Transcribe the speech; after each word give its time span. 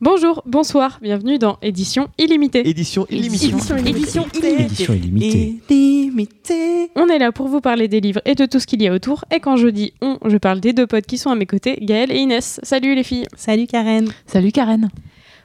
Bonjour, 0.00 0.44
bonsoir, 0.46 1.00
bienvenue 1.02 1.38
dans 1.38 1.58
Édition 1.60 2.08
Illimitée. 2.18 2.68
Édition 2.68 3.04
illimitée. 3.10 3.46
Édition 3.46 3.76
Édition 3.78 4.24
Édition 4.36 4.94
illimitée. 4.94 5.58
illimitée. 5.68 6.90
On 6.94 7.08
est 7.08 7.18
là 7.18 7.32
pour 7.32 7.48
vous 7.48 7.60
parler 7.60 7.88
des 7.88 8.00
livres 8.00 8.20
et 8.24 8.36
de 8.36 8.46
tout 8.46 8.60
ce 8.60 8.68
qu'il 8.68 8.80
y 8.80 8.86
a 8.86 8.92
autour. 8.92 9.24
Et 9.34 9.40
quand 9.40 9.56
je 9.56 9.66
dis 9.66 9.94
on, 10.00 10.16
je 10.24 10.36
parle 10.36 10.60
des 10.60 10.72
deux 10.72 10.86
potes 10.86 11.06
qui 11.06 11.18
sont 11.18 11.30
à 11.30 11.34
mes 11.34 11.46
côtés, 11.46 11.78
Gaëlle 11.82 12.12
et 12.12 12.18
Inès. 12.18 12.60
Salut 12.62 12.94
les 12.94 13.02
filles. 13.02 13.26
Salut 13.36 13.66
Karen. 13.66 14.08
Salut 14.26 14.52
Karen. 14.52 14.88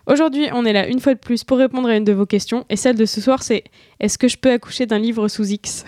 Aujourd'hui, 0.06 0.46
on 0.54 0.66
est 0.66 0.74
là 0.74 0.88
une 0.88 1.00
fois 1.00 1.16
de 1.16 1.20
plus 1.20 1.44
pour 1.44 1.58
répondre 1.58 1.90
à 1.90 1.96
une 1.96 2.04
de 2.04 2.14
vos 2.14 2.28
questions. 2.28 2.64
Et 2.70 2.76
celle 2.76 2.96
de 2.96 3.06
ce 3.06 3.22
soir, 3.22 3.42
c'est 3.42 3.64
est-ce 4.00 4.20
que 4.20 4.28
je 4.28 4.38
peux 4.38 4.52
accoucher 4.52 4.86
d'un 4.86 5.00
livre 5.00 5.28
sous 5.30 5.46
X? 5.48 5.84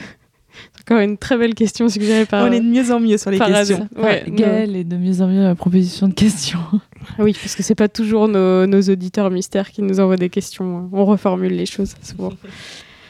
Encore 0.82 1.00
une 1.00 1.18
très 1.18 1.38
belle 1.38 1.56
question 1.56 1.90
suggérée 1.90 2.26
par. 2.26 2.46
On 2.46 2.52
est 2.52 2.60
de 2.60 2.66
mieux 2.66 2.92
en 2.92 3.00
mieux 3.00 3.18
sur 3.18 3.32
les 3.32 3.38
par 3.38 3.48
questions. 3.48 3.88
Ouais, 3.96 4.24
Gaëlle 4.28 4.76
est 4.76 4.84
de 4.84 4.98
mieux 4.98 5.22
en 5.22 5.28
mieux 5.28 5.42
à 5.42 5.50
la 5.50 5.56
proposition 5.56 6.08
de 6.08 6.14
questions. 6.14 6.60
Oui, 7.20 7.38
parce 7.40 7.54
que 7.54 7.62
c'est 7.62 7.76
pas 7.76 7.88
toujours 7.88 8.28
nos, 8.28 8.66
nos 8.66 8.82
auditeurs 8.82 9.30
mystères 9.30 9.70
qui 9.70 9.84
nous 9.84 10.00
envoient 10.00 10.16
des 10.16 10.30
questions. 10.30 10.90
On 10.92 11.06
reformule 11.06 11.54
les 11.54 11.68
choses 11.68 11.94
souvent. 12.02 12.34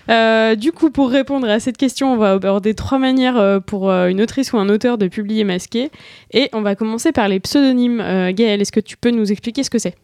Euh, 0.10 0.56
du 0.56 0.74
coup, 0.74 0.92
pour 0.92 1.10
répondre 1.10 1.50
à 1.50 1.62
cette 1.62 1.78
question, 1.78 2.12
on 2.14 2.18
va 2.18 2.34
aborder 2.34 2.74
trois 2.74 3.00
manières 3.00 3.38
euh, 3.38 3.62
pour 3.62 3.90
euh, 3.90 4.08
une 4.08 4.22
autrice 4.22 4.52
ou 4.52 4.58
un 4.58 4.68
auteur 4.68 4.98
de 4.98 5.08
publier 5.08 5.46
masqué. 5.46 5.92
Et 6.32 6.50
on 6.52 6.62
va 6.62 6.76
commencer 6.76 7.14
par 7.14 7.30
les 7.30 7.40
pseudonymes. 7.40 8.02
Euh, 8.02 8.34
Gaëlle, 8.34 8.62
est-ce 8.62 8.74
que 8.74 8.82
tu 8.82 8.98
peux 8.98 9.12
nous 9.12 9.32
expliquer 9.32 9.64
ce 9.64 9.70
que 9.70 9.80
c'est? 9.80 9.96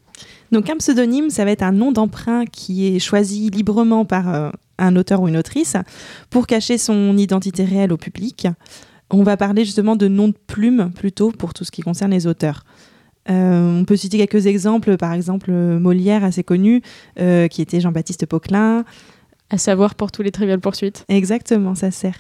Donc 0.51 0.69
un 0.69 0.77
pseudonyme, 0.77 1.29
ça 1.29 1.45
va 1.45 1.51
être 1.51 1.63
un 1.63 1.71
nom 1.71 1.91
d'emprunt 1.91 2.45
qui 2.45 2.93
est 2.95 2.99
choisi 2.99 3.49
librement 3.49 4.03
par 4.03 4.33
euh, 4.33 4.49
un 4.81 4.95
auteur 4.95 5.21
ou 5.21 5.27
une 5.27 5.37
autrice 5.37 5.77
pour 6.29 6.47
cacher 6.47 6.77
son 6.77 7.17
identité 7.17 7.63
réelle 7.63 7.93
au 7.93 7.97
public. 7.97 8.47
On 9.09 9.23
va 9.23 9.37
parler 9.37 9.65
justement 9.65 9.95
de 9.95 10.07
nom 10.07 10.29
de 10.29 10.35
plume 10.47 10.91
plutôt 10.95 11.31
pour 11.31 11.53
tout 11.53 11.63
ce 11.63 11.71
qui 11.71 11.81
concerne 11.81 12.11
les 12.11 12.27
auteurs. 12.27 12.63
Euh, 13.29 13.79
on 13.79 13.85
peut 13.85 13.95
citer 13.95 14.17
quelques 14.17 14.47
exemples, 14.47 14.97
par 14.97 15.13
exemple 15.13 15.51
Molière, 15.51 16.23
assez 16.23 16.43
connu, 16.43 16.81
euh, 17.19 17.47
qui 17.47 17.61
était 17.61 17.79
Jean-Baptiste 17.79 18.25
Poquelin. 18.25 18.83
À 19.49 19.57
savoir 19.57 19.95
pour 19.95 20.13
tous 20.13 20.21
les 20.21 20.31
triviales 20.31 20.61
poursuites. 20.61 21.03
Exactement, 21.09 21.75
ça 21.75 21.91
sert. 21.91 22.15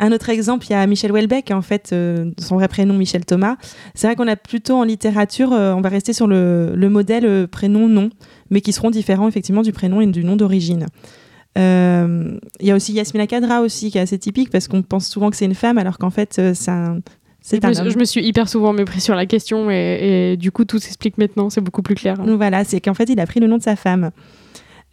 Un 0.00 0.10
autre 0.10 0.28
exemple, 0.28 0.66
il 0.68 0.72
y 0.72 0.74
a 0.74 0.84
Michel 0.88 1.12
Houellebecq, 1.12 1.52
en 1.52 1.62
fait, 1.62 1.90
euh, 1.92 2.32
son 2.38 2.56
vrai 2.56 2.66
prénom 2.66 2.94
Michel 2.94 3.24
Thomas. 3.24 3.56
C'est 3.94 4.08
vrai 4.08 4.16
qu'on 4.16 4.26
a 4.26 4.34
plutôt 4.34 4.74
en 4.74 4.82
littérature, 4.82 5.52
on 5.52 5.80
va 5.80 5.88
rester 5.88 6.12
sur 6.12 6.26
le, 6.26 6.72
le 6.74 6.88
modèle 6.90 7.46
prénom-nom, 7.46 8.10
mais 8.50 8.60
qui 8.60 8.72
seront 8.72 8.90
différents 8.90 9.28
effectivement 9.28 9.62
du 9.62 9.72
prénom 9.72 10.00
et 10.00 10.06
du 10.08 10.24
nom 10.24 10.34
d'origine. 10.34 10.86
Euh, 11.58 12.38
Il 12.60 12.66
y 12.66 12.70
a 12.70 12.74
aussi 12.76 12.92
Yasmina 12.92 13.26
Kadra 13.26 13.60
aussi, 13.60 13.90
qui 13.90 13.98
est 13.98 14.00
assez 14.00 14.18
typique 14.18 14.50
parce 14.50 14.68
qu'on 14.68 14.82
pense 14.82 15.08
souvent 15.08 15.30
que 15.30 15.36
c'est 15.36 15.44
une 15.44 15.54
femme, 15.54 15.78
alors 15.78 15.98
qu'en 15.98 16.10
fait, 16.10 16.36
euh, 16.38 16.52
c'est 16.54 16.70
un, 16.70 17.00
je, 17.50 17.56
un 17.62 17.70
me, 17.70 17.78
homme. 17.80 17.90
je 17.90 17.98
me 17.98 18.04
suis 18.04 18.24
hyper 18.24 18.48
souvent 18.48 18.72
mépris 18.72 19.00
sur 19.00 19.14
la 19.14 19.26
question 19.26 19.70
et, 19.70 20.32
et 20.32 20.36
du 20.36 20.50
coup 20.50 20.64
tout 20.64 20.78
s'explique 20.78 21.18
maintenant, 21.18 21.50
c'est 21.50 21.60
beaucoup 21.60 21.82
plus 21.82 21.94
clair. 21.94 22.16
Donc 22.16 22.28
Voilà, 22.36 22.64
c'est 22.64 22.80
qu'en 22.80 22.94
fait, 22.94 23.08
il 23.08 23.20
a 23.20 23.26
pris 23.26 23.40
le 23.40 23.46
nom 23.46 23.58
de 23.58 23.62
sa 23.62 23.76
femme. 23.76 24.10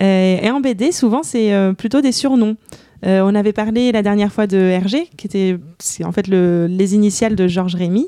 Euh, 0.01 0.37
et 0.41 0.49
en 0.51 0.59
BD, 0.61 0.91
souvent, 0.91 1.23
c'est 1.23 1.53
euh, 1.53 1.73
plutôt 1.73 2.01
des 2.01 2.11
surnoms. 2.11 2.57
Euh, 3.05 3.21
on 3.23 3.33
avait 3.33 3.53
parlé 3.53 3.91
la 3.91 4.03
dernière 4.03 4.31
fois 4.31 4.45
de 4.47 4.57
Hergé, 4.57 5.07
qui 5.17 5.25
était 5.27 5.57
c'est 5.79 6.03
en 6.03 6.11
fait 6.11 6.27
le- 6.27 6.67
les 6.69 6.93
initiales 6.93 7.35
de 7.35 7.47
Georges 7.47 7.75
Rémy. 7.75 8.07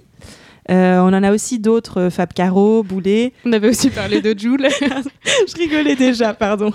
Euh, 0.71 0.99
on 0.99 1.07
en 1.13 1.23
a 1.23 1.33
aussi 1.33 1.59
d'autres, 1.59 1.99
euh, 1.99 2.09
Fab 2.09 2.31
Caro, 2.33 2.83
Boulet. 2.83 3.33
On 3.45 3.51
avait 3.53 3.69
aussi 3.69 3.89
parlé 3.89 4.21
de 4.21 4.37
Jules. 4.37 4.67
Je 5.47 5.55
rigolais 5.57 5.95
déjà, 5.95 6.33
pardon. 6.33 6.71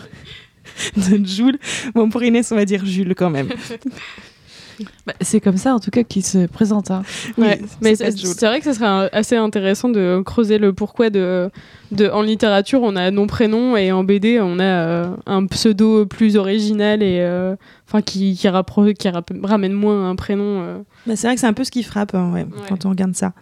De 0.97 1.25
Jules. 1.27 1.59
Bon, 1.95 2.09
pour 2.09 2.23
Inès, 2.23 2.51
on 2.53 2.57
va 2.57 2.65
dire 2.65 2.85
Jules 2.87 3.15
quand 3.15 3.31
même. 3.31 3.49
Bah, 5.09 5.13
c'est 5.23 5.41
comme 5.41 5.57
ça 5.57 5.75
en 5.75 5.81
tout 5.81 5.91
cas 5.91 6.05
qu'il 6.05 6.25
se 6.25 6.47
présente. 6.47 6.93
hein. 6.93 7.03
Ouais, 7.37 7.61
mais 7.83 7.97
c'est 7.97 8.13
vrai 8.47 8.61
que 8.61 8.65
ça 8.65 8.75
serait 8.75 9.09
assez 9.13 9.35
intéressant 9.35 9.89
de 9.89 10.23
creuser 10.25 10.59
le 10.59 10.73
pourquoi 10.73 11.11
de, 11.11 11.51
de 11.91 12.09
en 12.09 12.23
littérature 12.23 12.83
on 12.85 12.95
a 12.95 13.11
nom 13.11 13.27
prénom 13.27 13.77
et 13.77 13.91
en 13.91 14.05
BD 14.05 14.39
on 14.41 14.61
a 14.61 14.63
euh, 14.63 15.09
un 15.27 15.47
pseudo 15.47 16.07
plus 16.07 16.37
original 16.37 17.03
et 17.03 17.19
euh, 17.23 17.57
enfin 17.89 18.03
qui 18.03 18.37
qui, 18.37 18.47
rappro- 18.47 18.95
qui 18.95 19.09
ramène 19.43 19.73
moins 19.73 20.09
un 20.11 20.15
prénom. 20.15 20.63
euh. 20.63 20.79
Bah, 21.09 21.17
c'est 21.17 21.27
vrai 21.27 21.35
que 21.35 21.41
c'est 21.41 21.49
un 21.49 21.55
peu 21.55 21.65
ce 21.65 21.73
qui 21.73 21.83
frappe 21.83 22.15
hein, 22.15 22.31
ouais, 22.33 22.43
Ouais. 22.45 22.67
quand 22.69 22.87
on 22.87 22.91
regarde 22.91 23.17
ça. 23.17 23.33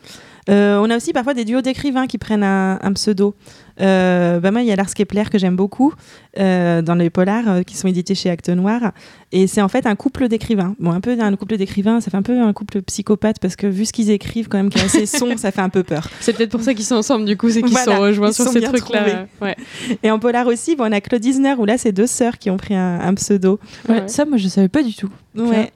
Euh, 0.49 0.79
on 0.81 0.89
a 0.91 0.97
aussi 0.97 1.13
parfois 1.13 1.35
des 1.35 1.45
duos 1.45 1.61
d'écrivains 1.61 2.07
qui 2.07 2.19
prennent 2.19 2.45
un, 2.45 2.79
un 2.81 2.93
pseudo. 2.93 3.35
Euh, 3.81 4.41
bah 4.41 4.51
moi, 4.53 4.63
il 4.63 4.69
y 4.69 4.73
a 4.73 4.77
Lars 4.77 4.95
Kepler 4.95 5.25
que 5.31 5.39
j'aime 5.39 5.57
beaucoup 5.57 5.93
euh, 6.39 6.81
dans 6.83 6.95
les 6.95 7.11
polars 7.11 7.49
euh, 7.49 7.63
qui 7.63 7.77
sont 7.77 7.89
édités 7.89 8.15
chez 8.15 8.31
Actes 8.31 8.49
Noir. 8.49 8.93
Et 9.33 9.47
c'est 9.47 9.61
en 9.61 9.69
fait 9.69 9.87
un 9.87 9.97
couple 9.97 10.29
d'écrivains. 10.29 10.75
Bon, 10.79 10.93
un 10.93 11.01
peu 11.01 11.17
un 11.21 11.37
couple 11.37 11.57
d'écrivains, 11.57 12.01
ça 12.01 12.11
fait 12.11 12.17
un 12.17 12.23
peu 12.23 12.41
un 12.41 12.53
couple 12.53 12.81
psychopathe 12.83 13.39
parce 13.41 13.57
que 13.57 13.67
vu 13.67 13.85
ce 13.85 13.93
qu'ils 13.93 14.11
écrivent, 14.11 14.49
quand 14.49 14.57
même, 14.57 14.71
qui 14.71 14.79
est 14.79 14.85
assez 14.85 15.05
sombre, 15.07 15.35
ça 15.39 15.51
fait 15.51 15.61
un 15.61 15.69
peu 15.69 15.83
peur. 15.83 16.09
C'est 16.21 16.33
peut-être 16.35 16.51
pour 16.51 16.63
ça 16.63 16.75
qu'ils 16.75 16.85
sont 16.85 16.95
ensemble 16.95 17.25
du 17.27 17.37
coup, 17.37 17.51
c'est 17.51 17.61
qu'ils 17.61 17.77
se 17.77 17.83
Voilà, 17.85 17.97
sont 17.97 18.03
rejoints 18.03 18.31
ils 18.31 18.35
sur 18.35 18.45
sont 18.45 18.53
ces 18.53 18.61
bien 18.61 18.71
trucs 18.73 18.89
là. 18.91 19.27
Ouais. 19.43 19.57
Et 20.03 20.11
en 20.11 20.19
polar 20.19 20.47
aussi, 20.47 20.77
bon, 20.77 20.85
on 20.89 20.93
a 20.93 21.01
Claude 21.01 21.25
Isner 21.25 21.55
où 21.59 21.65
là, 21.65 21.77
c'est 21.77 21.93
deux 21.93 22.07
sœurs 22.07 22.39
qui 22.39 22.51
ont 22.51 22.57
pris 22.57 22.75
un, 22.75 23.01
un 23.01 23.15
pseudo. 23.15 23.59
Ouais, 23.89 23.97
Ouais. 23.97 24.09
Ça, 24.09 24.25
moi, 24.25 24.37
je 24.39 24.49
savais 24.49 24.69
pas 24.69 24.83
du 24.83 24.95
tout. 24.95 25.11
Ouais. 25.35 25.73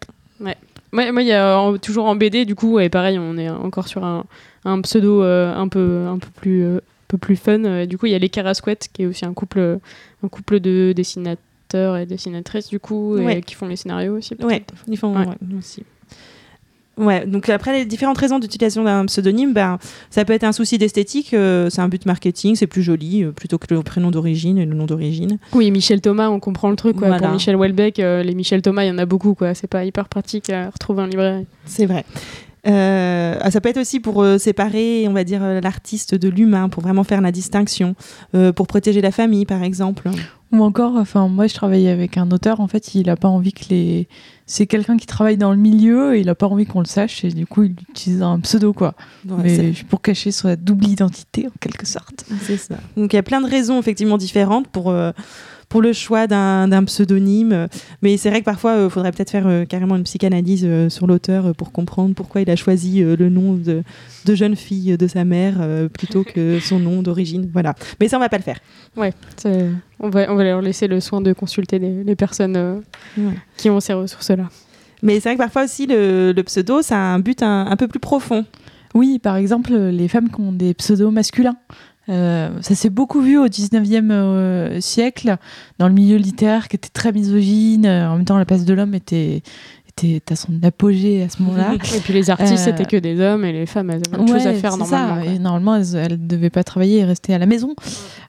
Moi, 0.92 1.12
moi, 1.12 1.22
il 1.22 1.28
y 1.28 1.32
a 1.32 1.58
en- 1.58 1.78
toujours 1.78 2.06
en 2.06 2.16
BD, 2.16 2.44
du 2.44 2.54
coup, 2.54 2.78
et 2.80 2.88
pareil, 2.88 3.18
on 3.18 3.36
est 3.36 3.48
encore 3.48 3.86
sur 3.88 4.04
un, 4.04 4.24
un 4.64 4.80
pseudo 4.80 5.22
euh, 5.22 5.54
un 5.54 5.68
peu, 5.68 6.06
un 6.08 6.18
peu 6.18 6.28
plus, 6.34 6.64
euh, 6.64 6.76
un 6.78 6.80
peu 7.08 7.18
plus 7.18 7.36
fun. 7.36 7.64
Euh, 7.64 7.86
du 7.86 7.96
coup, 7.98 8.06
il 8.06 8.12
y 8.12 8.14
a 8.14 8.18
les 8.18 8.28
Carasquettes, 8.28 8.88
qui 8.92 9.02
est 9.02 9.06
aussi 9.06 9.24
un 9.24 9.32
couple, 9.32 9.78
un 10.24 10.28
couple 10.28 10.58
de 10.60 10.92
dessinateurs 10.94 11.96
et 11.96 12.06
dessinatrices, 12.06 12.68
du 12.68 12.80
coup, 12.80 13.16
et 13.18 13.24
Ouais. 13.24 13.40
qui 13.42 13.54
font 13.54 13.66
les 13.68 13.76
scénarios 13.76 14.16
aussi. 14.16 14.34
Ouais, 14.42 14.64
ils 14.88 14.96
font 14.98 15.16
ouais, 15.16 15.26
aussi. 15.58 15.84
Ouais, 16.98 17.24
donc 17.24 17.48
après 17.48 17.72
les 17.72 17.84
différentes 17.86 18.18
raisons 18.18 18.38
d'utilisation 18.38 18.84
d'un 18.84 19.06
pseudonyme, 19.06 19.54
ben, 19.54 19.78
ça 20.10 20.24
peut 20.24 20.34
être 20.34 20.44
un 20.44 20.52
souci 20.52 20.76
d'esthétique, 20.76 21.32
euh, 21.32 21.70
c'est 21.70 21.80
un 21.80 21.88
but 21.88 22.04
marketing, 22.04 22.56
c'est 22.56 22.66
plus 22.66 22.82
joli 22.82 23.24
euh, 23.24 23.32
plutôt 23.32 23.56
que 23.56 23.72
le 23.72 23.82
prénom 23.82 24.10
d'origine 24.10 24.58
et 24.58 24.66
le 24.66 24.74
nom 24.74 24.84
d'origine. 24.84 25.38
Oui, 25.54 25.70
Michel 25.70 26.02
Thomas, 26.02 26.28
on 26.28 26.40
comprend 26.40 26.68
le 26.68 26.76
truc. 26.76 26.96
Quoi. 26.96 27.08
Voilà. 27.08 27.22
Pour 27.22 27.32
Michel 27.32 27.56
Houellebecq, 27.56 28.00
euh, 28.00 28.22
les 28.22 28.34
Michel 28.34 28.60
Thomas, 28.60 28.84
il 28.84 28.88
y 28.88 28.90
en 28.90 28.98
a 28.98 29.06
beaucoup. 29.06 29.34
quoi. 29.34 29.54
C'est 29.54 29.66
pas 29.66 29.84
hyper 29.84 30.08
pratique 30.08 30.50
à 30.50 30.68
retrouver 30.68 31.02
en 31.02 31.06
librairie. 31.06 31.46
C'est 31.64 31.86
vrai. 31.86 32.04
Euh, 32.66 33.38
ah, 33.40 33.50
ça 33.50 33.60
peut 33.60 33.68
être 33.68 33.80
aussi 33.80 34.00
pour 34.00 34.22
euh, 34.22 34.38
séparer, 34.38 35.06
on 35.08 35.12
va 35.12 35.24
dire, 35.24 35.42
euh, 35.42 35.60
l'artiste 35.60 36.14
de 36.14 36.28
l'humain, 36.28 36.68
pour 36.68 36.82
vraiment 36.82 37.04
faire 37.04 37.20
la 37.20 37.32
distinction, 37.32 37.94
euh, 38.34 38.52
pour 38.52 38.66
protéger 38.66 39.00
la 39.00 39.10
famille, 39.10 39.46
par 39.46 39.62
exemple. 39.62 40.10
Ou 40.52 40.62
encore, 40.62 40.96
enfin, 40.96 41.28
moi, 41.28 41.46
je 41.46 41.54
travaillais 41.54 41.90
avec 41.90 42.16
un 42.16 42.30
auteur. 42.30 42.60
En 42.60 42.66
fait, 42.66 42.94
il 42.94 43.08
a 43.08 43.16
pas 43.16 43.28
envie 43.28 43.52
que 43.52 43.64
les. 43.70 44.08
C'est 44.52 44.66
quelqu'un 44.66 44.96
qui 44.96 45.06
travaille 45.06 45.36
dans 45.36 45.52
le 45.52 45.56
milieu 45.56 46.16
et 46.16 46.22
il 46.22 46.28
a 46.28 46.34
pas 46.34 46.48
envie 46.48 46.66
qu'on 46.66 46.80
le 46.80 46.86
sache 46.86 47.24
et 47.24 47.28
du 47.28 47.46
coup, 47.46 47.62
il 47.62 47.76
utilise 47.88 48.20
un 48.20 48.40
pseudo, 48.40 48.72
quoi. 48.72 48.96
Ouais, 49.28 49.36
Mais 49.44 49.72
pour 49.88 50.02
cacher 50.02 50.32
sa 50.32 50.56
double 50.56 50.88
identité, 50.88 51.46
en 51.46 51.52
quelque 51.60 51.86
sorte. 51.86 52.24
C'est 52.42 52.56
ça. 52.56 52.74
Donc 52.96 53.12
il 53.12 53.16
y 53.16 53.18
a 53.20 53.22
plein 53.22 53.40
de 53.40 53.46
raisons 53.46 53.78
effectivement 53.78 54.18
différentes 54.18 54.66
pour, 54.66 54.90
euh, 54.90 55.12
pour 55.70 55.80
le 55.80 55.94
choix 55.94 56.26
d'un 56.26 56.84
pseudonyme. 56.84 57.68
Mais 58.02 58.18
c'est 58.18 58.28
vrai 58.28 58.40
que 58.40 58.44
parfois 58.44 58.76
il 58.84 58.90
faudrait 58.90 59.12
peut-être 59.12 59.30
faire 59.30 59.46
euh, 59.46 59.64
carrément 59.64 59.96
une 59.96 60.02
psychanalyse 60.02 60.64
euh, 60.66 60.88
sur 60.90 61.06
l'auteur 61.06 61.46
euh, 61.46 61.52
pour 61.54 61.72
comprendre 61.72 62.14
pourquoi 62.14 62.42
il 62.42 62.50
a 62.50 62.56
choisi 62.56 63.02
euh, 63.02 63.16
le 63.16 63.30
nom 63.30 63.54
de, 63.54 63.82
de 64.26 64.34
jeune 64.34 64.56
fille 64.56 64.98
de 64.98 65.06
sa 65.06 65.24
mère 65.24 65.54
euh, 65.60 65.88
plutôt 65.88 66.24
que 66.24 66.58
son 66.62 66.78
nom 66.78 67.00
d'origine. 67.02 67.48
Voilà. 67.52 67.74
Mais 68.00 68.08
ça 68.08 68.16
on 68.18 68.20
va 68.20 68.28
pas 68.28 68.36
le 68.36 68.42
faire. 68.42 68.58
Ouais, 68.96 69.14
on 70.00 70.10
va, 70.10 70.30
on 70.30 70.34
va 70.34 70.44
leur 70.44 70.60
laisser 70.60 70.88
le 70.88 71.00
soin 71.00 71.20
de 71.20 71.32
consulter 71.32 71.78
les, 71.78 72.04
les 72.04 72.16
personnes 72.16 72.56
euh, 72.56 72.80
Ouais. 73.16 73.34
qui 73.56 73.70
ont 73.70 73.80
ces 73.80 73.92
ressources-là. 73.94 74.48
Mais 75.02 75.14
c'est 75.20 75.28
vrai 75.30 75.34
que 75.36 75.42
parfois 75.42 75.64
aussi 75.64 75.86
le, 75.86 76.32
le 76.36 76.42
pseudo 76.42 76.82
ça 76.82 76.96
a 76.96 77.14
un 77.14 77.20
but 77.20 77.42
un, 77.42 77.66
un 77.66 77.76
peu 77.76 77.88
plus 77.88 78.00
profond. 78.00 78.44
Oui, 78.92 79.20
par 79.20 79.36
exemple, 79.36 79.72
les 79.72 80.08
femmes 80.08 80.28
qui 80.30 80.40
ont 80.40 80.50
des 80.52 80.74
pseudos 80.74 81.12
masculins. 81.12 81.54
Euh, 82.10 82.50
ça 82.60 82.74
s'est 82.74 82.90
beaucoup 82.90 83.20
vu 83.20 83.38
au 83.38 83.46
19e 83.46 84.10
euh, 84.10 84.80
siècle 84.80 85.36
dans 85.78 85.86
le 85.86 85.94
milieu 85.94 86.16
littéraire 86.16 86.68
qui 86.68 86.76
était 86.76 86.88
très 86.88 87.12
misogyne. 87.12 87.86
Euh, 87.86 88.10
En 88.10 88.16
même 88.16 88.24
temps, 88.24 88.38
la 88.38 88.44
place 88.44 88.64
de 88.64 88.74
l'homme 88.74 88.94
était, 88.94 89.42
était 89.88 90.20
à 90.32 90.36
son 90.36 90.52
apogée 90.62 91.22
à 91.22 91.28
ce 91.28 91.40
moment-là. 91.42 91.74
Et 91.96 92.00
puis 92.00 92.12
les 92.12 92.30
artistes, 92.30 92.56
c'était 92.56 92.84
que 92.84 92.96
des 92.96 93.20
hommes 93.20 93.44
et 93.44 93.52
les 93.52 93.66
femmes, 93.66 93.90
elles 93.90 94.02
avaient 94.08 94.22
autre 94.22 94.32
chose 94.32 94.46
à 94.46 94.54
faire 94.54 94.76
normalement. 94.76 95.22
ça. 95.22 95.24
Et 95.24 95.38
normalement, 95.38 95.76
elles 95.76 96.12
ne 96.12 96.26
devaient 96.26 96.50
pas 96.50 96.64
travailler 96.64 96.98
et 96.98 97.04
rester 97.04 97.32
à 97.32 97.38
la 97.38 97.46
maison. 97.46 97.74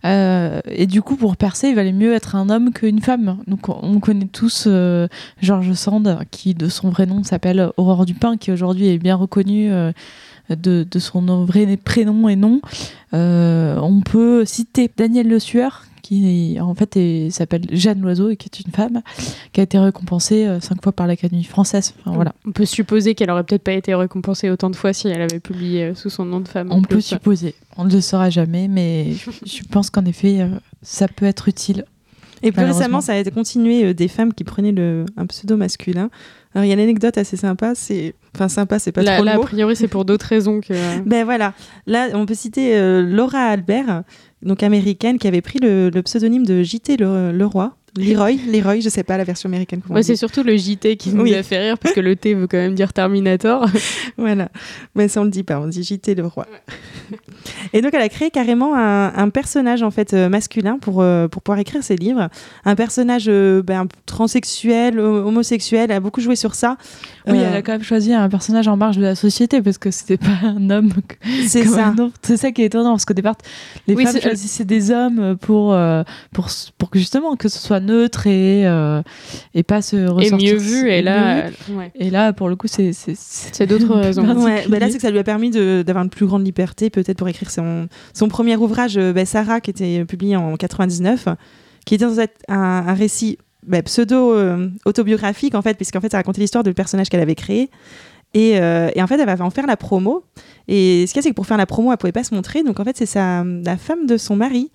Et 0.03 0.85
du 0.87 1.01
coup, 1.01 1.15
pour 1.15 1.35
percer, 1.35 1.69
il 1.69 1.75
valait 1.75 1.91
mieux 1.91 2.13
être 2.13 2.35
un 2.35 2.49
homme 2.49 2.71
qu'une 2.73 3.01
femme. 3.01 3.37
Donc, 3.47 3.69
on 3.69 3.99
connaît 3.99 4.27
tous 4.27 4.67
Georges 5.41 5.73
Sand, 5.73 6.19
qui 6.29 6.53
de 6.53 6.67
son 6.67 6.89
vrai 6.89 7.05
nom 7.05 7.23
s'appelle 7.23 7.71
Aurore 7.77 8.05
Dupin, 8.05 8.37
qui 8.37 8.51
aujourd'hui 8.51 8.89
est 8.89 8.97
bien 8.99 9.15
reconnue 9.15 9.71
de, 10.55 10.85
de 10.89 10.99
son 10.99 11.45
vrai 11.45 11.77
prénom 11.77 12.27
et 12.29 12.35
nom. 12.35 12.61
Euh, 13.13 13.77
on 13.81 14.01
peut 14.01 14.45
citer 14.45 14.89
Daniel 14.95 15.27
Le 15.27 15.39
Sueur, 15.39 15.85
qui 16.01 16.57
en 16.59 16.73
fait 16.73 17.29
s'appelle 17.29 17.65
Jeanne 17.71 18.01
Loiseau 18.01 18.29
et 18.29 18.35
qui 18.35 18.47
est 18.47 18.65
une 18.65 18.71
femme 18.71 19.01
qui 19.53 19.59
a 19.59 19.63
été 19.63 19.77
récompensée 19.77 20.45
euh, 20.45 20.59
cinq 20.59 20.81
fois 20.81 20.91
par 20.91 21.07
l'Académie 21.07 21.43
française. 21.43 21.93
Enfin, 21.99 22.15
voilà. 22.15 22.33
On 22.45 22.51
peut 22.51 22.65
supposer 22.65 23.15
qu'elle 23.15 23.29
aurait 23.29 23.43
peut-être 23.43 23.63
pas 23.63 23.73
été 23.73 23.93
récompensée 23.93 24.49
autant 24.49 24.69
de 24.69 24.75
fois 24.75 24.93
si 24.93 25.07
elle 25.07 25.21
avait 25.21 25.39
publié 25.39 25.83
euh, 25.83 25.95
sous 25.95 26.09
son 26.09 26.25
nom 26.25 26.39
de 26.39 26.47
femme. 26.47 26.69
On 26.71 26.81
peut 26.81 27.01
supposer. 27.01 27.55
On 27.77 27.85
ne 27.85 27.91
le 27.91 28.01
saura 28.01 28.29
jamais, 28.29 28.67
mais 28.67 29.13
je 29.45 29.63
pense 29.69 29.89
qu'en 29.89 30.05
effet, 30.05 30.47
ça 30.81 31.07
peut 31.07 31.25
être 31.25 31.47
utile. 31.47 31.85
Et 32.43 32.51
plus 32.51 32.63
récemment 32.63 33.01
ça 33.01 33.13
a 33.13 33.17
été 33.17 33.31
continué 33.31 33.85
euh, 33.85 33.93
des 33.93 34.07
femmes 34.07 34.33
qui 34.33 34.43
prenaient 34.43 34.71
le, 34.71 35.05
un 35.17 35.25
pseudo 35.27 35.57
masculin. 35.57 36.09
Alors 36.53 36.65
il 36.65 36.67
y 36.67 36.71
a 36.71 36.73
une 36.73 36.81
anecdote 36.81 37.17
assez 37.17 37.37
sympa, 37.37 37.75
c'est 37.75 38.13
enfin 38.35 38.49
sympa 38.49 38.79
c'est 38.79 38.91
pas 38.91 39.03
Là, 39.03 39.15
trop 39.15 39.25
là, 39.25 39.35
le 39.35 39.41
a 39.41 39.43
priori, 39.43 39.75
c'est 39.75 39.87
pour 39.87 40.05
d'autres 40.05 40.25
raisons 40.25 40.59
que. 40.61 40.73
Ben 41.05 41.23
voilà, 41.23 41.53
là 41.87 42.09
on 42.13 42.25
peut 42.25 42.33
citer 42.33 42.75
euh, 42.75 43.01
Laura 43.01 43.39
Albert 43.39 44.03
donc 44.41 44.63
américaine, 44.63 45.17
qui 45.17 45.27
avait 45.27 45.41
pris 45.41 45.59
le, 45.59 45.89
le 45.89 46.01
pseudonyme 46.01 46.45
de 46.45 46.63
J.T. 46.63 46.97
Le, 46.97 47.31
Leroy. 47.31 47.75
Leroy, 47.97 48.37
Leroy, 48.51 48.79
je 48.79 48.87
sais 48.89 49.03
pas 49.03 49.17
la 49.17 49.23
version 49.25 49.49
américaine. 49.49 49.81
on 49.89 49.93
Ouais, 49.95 50.03
c'est 50.03 50.15
surtout 50.15 50.43
le 50.43 50.55
JT 50.55 50.95
qui 50.95 51.09
nous 51.09 51.23
Oui. 51.23 51.35
a 51.35 51.43
fait 51.43 51.59
rire 51.59 51.77
parce 51.77 51.93
que 51.93 51.99
le 51.99 52.15
T 52.15 52.33
veut 52.33 52.47
quand 52.47 52.57
même 52.57 52.73
dire 52.75 52.93
Terminator. 52.93 53.65
Voilà, 54.17 54.49
mais 54.95 55.07
ça 55.07 55.19
on 55.21 55.23
le 55.25 55.29
dit 55.29 55.43
pas, 55.43 55.59
on 55.59 55.67
dit 55.67 55.83
JT 55.83 56.15
le 56.15 56.25
roi. 56.25 56.45
Et 57.73 57.81
donc 57.81 57.93
elle 57.93 58.01
a 58.01 58.09
créé 58.09 58.29
carrément 58.31 58.75
un, 58.75 59.13
un 59.15 59.29
personnage 59.29 59.83
en 59.83 59.91
fait 59.91 60.13
euh, 60.13 60.29
masculin 60.29 60.77
pour, 60.79 61.01
euh, 61.01 61.27
pour 61.27 61.41
pouvoir 61.41 61.59
écrire 61.59 61.83
ses 61.83 61.95
livres. 61.95 62.29
Un 62.65 62.75
personnage 62.75 63.25
euh, 63.27 63.61
ben, 63.61 63.87
transsexuel, 64.05 64.99
ho- 64.99 65.27
homosexuel, 65.27 65.85
elle 65.89 65.97
a 65.97 65.99
beaucoup 65.99 66.21
joué 66.21 66.35
sur 66.35 66.55
ça. 66.55 66.77
Oui, 67.27 67.37
Euh, 67.39 67.47
elle 67.49 67.55
a 67.57 67.61
quand 67.61 67.73
même 67.73 67.83
choisi 67.83 68.13
un 68.13 68.29
personnage 68.29 68.67
en 68.67 68.77
marge 68.77 68.97
de 68.97 69.01
la 69.03 69.15
société 69.15 69.61
parce 69.61 69.77
que 69.77 69.91
c'était 69.91 70.17
pas 70.17 70.37
un 70.43 70.69
homme. 70.69 70.91
c'est 71.47 71.65
ça. 71.65 71.93
C'est 72.21 72.37
ça 72.37 72.51
qui 72.51 72.61
est 72.61 72.65
étonnant 72.65 72.91
parce 72.91 73.05
qu'au 73.05 73.13
départ, 73.13 73.35
les 73.87 73.95
Oui, 73.95 74.05
femmes 74.05 74.21
choisissaient 74.21 74.65
des 74.65 74.91
hommes 74.91 75.35
pour, 75.37 75.73
euh, 75.73 76.03
pour, 76.33 76.47
pour 76.77 76.89
que 76.89 76.99
justement 76.99 77.35
que 77.35 77.49
ce 77.49 77.59
soit 77.59 77.80
neutre 77.81 78.27
et, 78.27 78.65
euh, 78.65 79.01
et 79.53 79.63
pas 79.63 79.81
se 79.81 79.95
Et 79.97 80.07
ressortir. 80.07 80.53
mieux 80.53 80.57
vu. 80.59 80.89
Et 80.89 80.99
mieux 80.99 81.05
là, 81.05 81.49
vu. 81.49 81.75
ouais. 81.75 81.91
Et 81.95 82.09
là, 82.09 82.31
pour 82.33 82.47
le 82.47 82.55
coup, 82.55 82.67
c'est. 82.67 82.91
C'est 82.93 83.67
d'autres 83.67 83.93
raisons. 83.99 84.23
Ouais, 84.43 84.65
bah 84.69 84.79
là, 84.79 84.87
c'est 84.89 84.95
que 84.95 85.01
ça 85.01 85.11
lui 85.11 85.19
a 85.19 85.23
permis 85.23 85.49
de- 85.49 85.83
d'avoir 85.85 86.03
une 86.05 86.09
plus 86.09 86.25
grande 86.25 86.45
liberté, 86.45 86.89
peut-être 86.89 87.17
pour 87.17 87.27
écrire 87.27 87.51
son, 87.51 87.87
son 88.13 88.27
premier 88.29 88.55
ouvrage, 88.55 88.97
euh, 88.97 89.11
bah, 89.11 89.25
Sarah, 89.25 89.59
qui 89.59 89.71
était 89.71 90.05
publié 90.05 90.35
en 90.37 90.55
99, 90.55 91.27
qui 91.85 91.95
était 91.95 92.05
dans 92.05 92.19
un, 92.19 92.25
un 92.47 92.93
récit 92.93 93.37
bah, 93.67 93.81
pseudo-autobiographique, 93.81 95.55
en 95.55 95.61
fait, 95.61 95.75
puisqu'en 95.75 96.01
fait, 96.01 96.11
ça 96.11 96.17
racontait 96.17 96.41
l'histoire 96.41 96.63
du 96.63 96.73
personnage 96.73 97.09
qu'elle 97.09 97.21
avait 97.21 97.35
créé. 97.35 97.69
Et, 98.33 98.59
euh, 98.61 98.89
et 98.95 99.01
en 99.03 99.07
fait, 99.07 99.19
elle 99.19 99.27
va 99.27 99.43
en 99.43 99.49
faire 99.49 99.67
la 99.67 99.75
promo. 99.75 100.23
Et 100.67 101.05
ce 101.05 101.11
qu'il 101.13 101.17
y 101.17 101.19
a, 101.19 101.23
c'est 101.23 101.29
que 101.31 101.35
pour 101.35 101.45
faire 101.47 101.57
la 101.57 101.65
promo, 101.65 101.91
elle 101.91 101.97
pouvait 101.97 102.13
pas 102.13 102.23
se 102.23 102.33
montrer. 102.33 102.63
Donc, 102.63 102.79
en 102.79 102.85
fait, 102.85 102.95
c'est 102.97 103.05
sa- 103.05 103.43
la 103.43 103.75
femme 103.77 104.05
de 104.05 104.15
son 104.17 104.35
mari. 104.35 104.71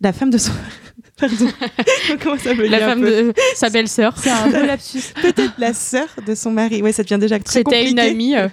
La 0.00 0.12
femme 0.12 0.30
de 0.30 0.38
son. 0.38 0.52
Pardon. 1.18 1.48
Comment 2.22 2.36
ça 2.38 2.52
veut 2.52 2.66
La 2.68 2.78
femme 2.80 3.00
de 3.00 3.32
sa 3.54 3.70
belle-sœur. 3.70 4.14
C'est 4.18 4.28
un 4.30 4.50
peu 4.50 4.66
lapsus. 4.66 5.00
Peut-être 5.22 5.54
la 5.58 5.72
sœur 5.72 6.08
de 6.26 6.34
son 6.34 6.50
mari. 6.50 6.82
Ouais, 6.82 6.92
ça 6.92 7.02
devient 7.02 7.18
déjà 7.18 7.38
très 7.38 7.60
C'était 7.60 7.88
une 7.88 7.96
compliqué. 7.96 8.10
amie. 8.10 8.36
euh, 8.36 8.48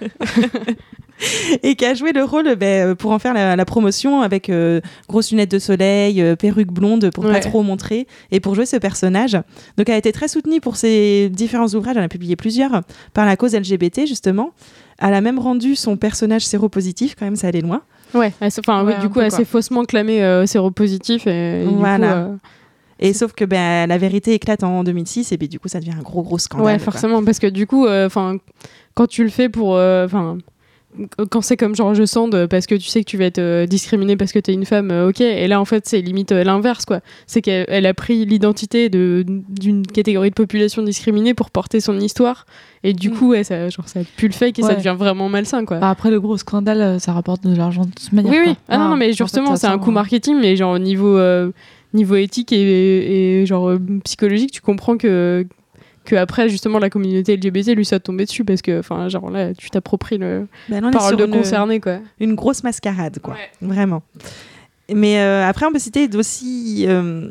et 1.62 1.76
qui 1.76 1.84
a 1.84 1.94
joué 1.94 2.12
le 2.12 2.24
rôle 2.24 2.56
ben, 2.56 2.94
pour 2.96 3.12
en 3.12 3.18
faire 3.18 3.34
la, 3.34 3.54
la 3.54 3.64
promotion 3.64 4.20
avec 4.22 4.48
euh, 4.50 4.80
grosses 5.08 5.30
lunettes 5.30 5.50
de 5.50 5.58
soleil, 5.58 6.20
euh, 6.20 6.34
perruque 6.36 6.72
blonde 6.72 7.10
pour 7.12 7.24
Ouais. 7.24 7.32
pas 7.32 7.40
trop 7.40 7.62
montrer 7.62 8.06
et 8.32 8.40
pour 8.40 8.54
jouer 8.54 8.66
ce 8.66 8.76
personnage. 8.76 9.32
Donc 9.76 9.88
elle 9.88 9.94
a 9.94 9.98
été 9.98 10.10
très 10.12 10.28
soutenue 10.28 10.60
pour 10.60 10.76
ses 10.76 11.28
différents 11.28 11.68
ouvrages, 11.68 11.96
elle 11.96 12.02
a 12.02 12.08
publié 12.08 12.34
plusieurs 12.34 12.80
par 13.12 13.26
la 13.26 13.36
cause 13.36 13.54
LGBT 13.54 14.06
justement. 14.06 14.50
Elle 14.98 15.14
a 15.14 15.20
même 15.20 15.38
rendu 15.38 15.76
son 15.76 15.96
personnage 15.96 16.46
séropositif, 16.46 17.14
quand 17.18 17.24
même 17.26 17.36
ça 17.36 17.46
allait 17.48 17.60
loin. 17.60 17.82
Ouais, 18.14 18.32
enfin, 18.40 18.84
oui, 18.84 18.92
du 19.00 19.08
coup, 19.08 19.20
elle 19.20 19.30
quoi. 19.30 19.44
faussement 19.44 19.84
clamée 19.84 20.22
euh, 20.22 20.46
séropositif 20.46 21.26
et, 21.26 21.62
et 21.62 21.66
du 21.66 21.74
Voilà. 21.74 21.98
coup, 21.98 22.12
euh, 22.32 22.36
Et 23.00 23.12
sauf 23.12 23.32
que 23.32 23.44
ben, 23.44 23.86
la 23.88 23.98
vérité 23.98 24.34
éclate 24.34 24.62
en 24.62 24.84
2006 24.84 25.32
et 25.32 25.38
puis 25.38 25.48
du 25.48 25.58
coup 25.58 25.68
ça 25.68 25.80
devient 25.80 25.94
un 25.98 26.02
gros 26.02 26.22
gros 26.22 26.38
scandale. 26.38 26.66
ouais, 26.66 26.76
quoi. 26.76 26.92
forcément, 26.92 27.24
parce 27.24 27.38
que 27.40 27.48
du 27.48 27.66
coup, 27.66 27.86
euh, 27.86 28.08
quand 28.94 29.06
tu 29.08 29.24
le 29.24 29.30
fais 29.30 29.48
pour, 29.48 29.74
euh, 29.76 30.06
quand 31.30 31.40
c'est 31.40 31.56
comme 31.56 31.74
George 31.74 32.04
Sand, 32.04 32.46
parce 32.48 32.66
que 32.66 32.74
tu 32.74 32.88
sais 32.88 33.00
que 33.02 33.08
tu 33.10 33.16
vas 33.16 33.24
être 33.24 33.38
euh, 33.38 33.66
discriminé 33.66 34.16
parce 34.16 34.32
que 34.32 34.38
t'es 34.38 34.52
une 34.52 34.64
femme, 34.64 34.90
euh, 34.90 35.08
ok. 35.08 35.20
Et 35.20 35.48
là, 35.48 35.60
en 35.60 35.64
fait, 35.64 35.86
c'est 35.86 36.00
limite 36.00 36.32
euh, 36.32 36.44
l'inverse, 36.44 36.84
quoi. 36.84 37.00
C'est 37.26 37.42
qu'elle 37.42 37.64
elle 37.68 37.86
a 37.86 37.94
pris 37.94 38.24
l'identité 38.24 38.88
de 38.88 39.24
d'une 39.26 39.86
catégorie 39.86 40.30
de 40.30 40.34
population 40.34 40.82
discriminée 40.82 41.34
pour 41.34 41.50
porter 41.50 41.80
son 41.80 41.98
histoire, 41.98 42.46
et 42.82 42.92
du 42.92 43.10
Mm. 43.10 43.12
coup, 43.14 43.30
ouais, 43.30 43.44
ça, 43.44 43.68
genre, 43.70 43.88
ça 43.88 44.00
pue 44.16 44.28
le 44.28 44.32
fake 44.34 44.58
et 44.58 44.62
ça 44.62 44.74
devient 44.74 44.94
vraiment 44.98 45.28
malsain, 45.28 45.64
quoi. 45.64 45.78
Bah, 45.78 45.90
après, 45.90 46.10
le 46.10 46.20
gros 46.20 46.36
scandale, 46.36 47.00
ça 47.00 47.12
rapporte 47.12 47.44
de 47.46 47.56
l'argent 47.56 47.82
de 47.84 47.90
toute 47.90 48.12
manière. 48.12 48.32
Oui, 48.32 48.38
oui. 48.46 48.54
Ah 48.68 48.78
non, 48.78 48.90
non, 48.90 48.96
mais 48.96 49.12
justement, 49.12 49.56
c'est 49.56 49.66
un 49.66 49.78
coup 49.78 49.90
marketing, 49.90 50.36
mais 50.40 50.54
genre 50.56 50.74
au 50.74 50.78
niveau, 50.78 51.16
euh, 51.16 51.50
niveau 51.92 52.14
éthique 52.16 52.52
et, 52.52 53.40
et 53.40 53.46
genre 53.46 53.68
euh, 53.70 53.78
psychologique, 54.04 54.50
tu 54.52 54.60
comprends 54.60 54.96
que, 54.96 55.46
que 56.04 56.14
après, 56.16 56.48
justement, 56.48 56.78
la 56.78 56.90
communauté 56.90 57.36
LGBT 57.36 57.74
lui 57.74 57.84
soit 57.84 58.00
tombée 58.00 58.24
dessus 58.24 58.44
parce 58.44 58.62
que, 58.62 58.78
enfin, 58.80 59.08
genre 59.08 59.30
là, 59.30 59.54
tu 59.54 59.70
t'appropries 59.70 60.18
le 60.18 60.46
là, 60.68 60.80
on 60.82 60.88
est 60.88 60.92
parole 60.92 61.16
sur 61.16 61.26
de 61.26 61.32
concerné, 61.32 61.80
quoi. 61.80 61.98
une 62.20 62.34
grosse 62.34 62.62
mascarade, 62.62 63.18
quoi. 63.20 63.36
Vraiment. 63.62 64.02
Mais 64.92 65.18
euh, 65.18 65.46
après, 65.48 65.64
on 65.66 65.72
peut 65.72 65.78
citer 65.78 66.08
aussi 66.14 66.84
euh, 66.86 67.28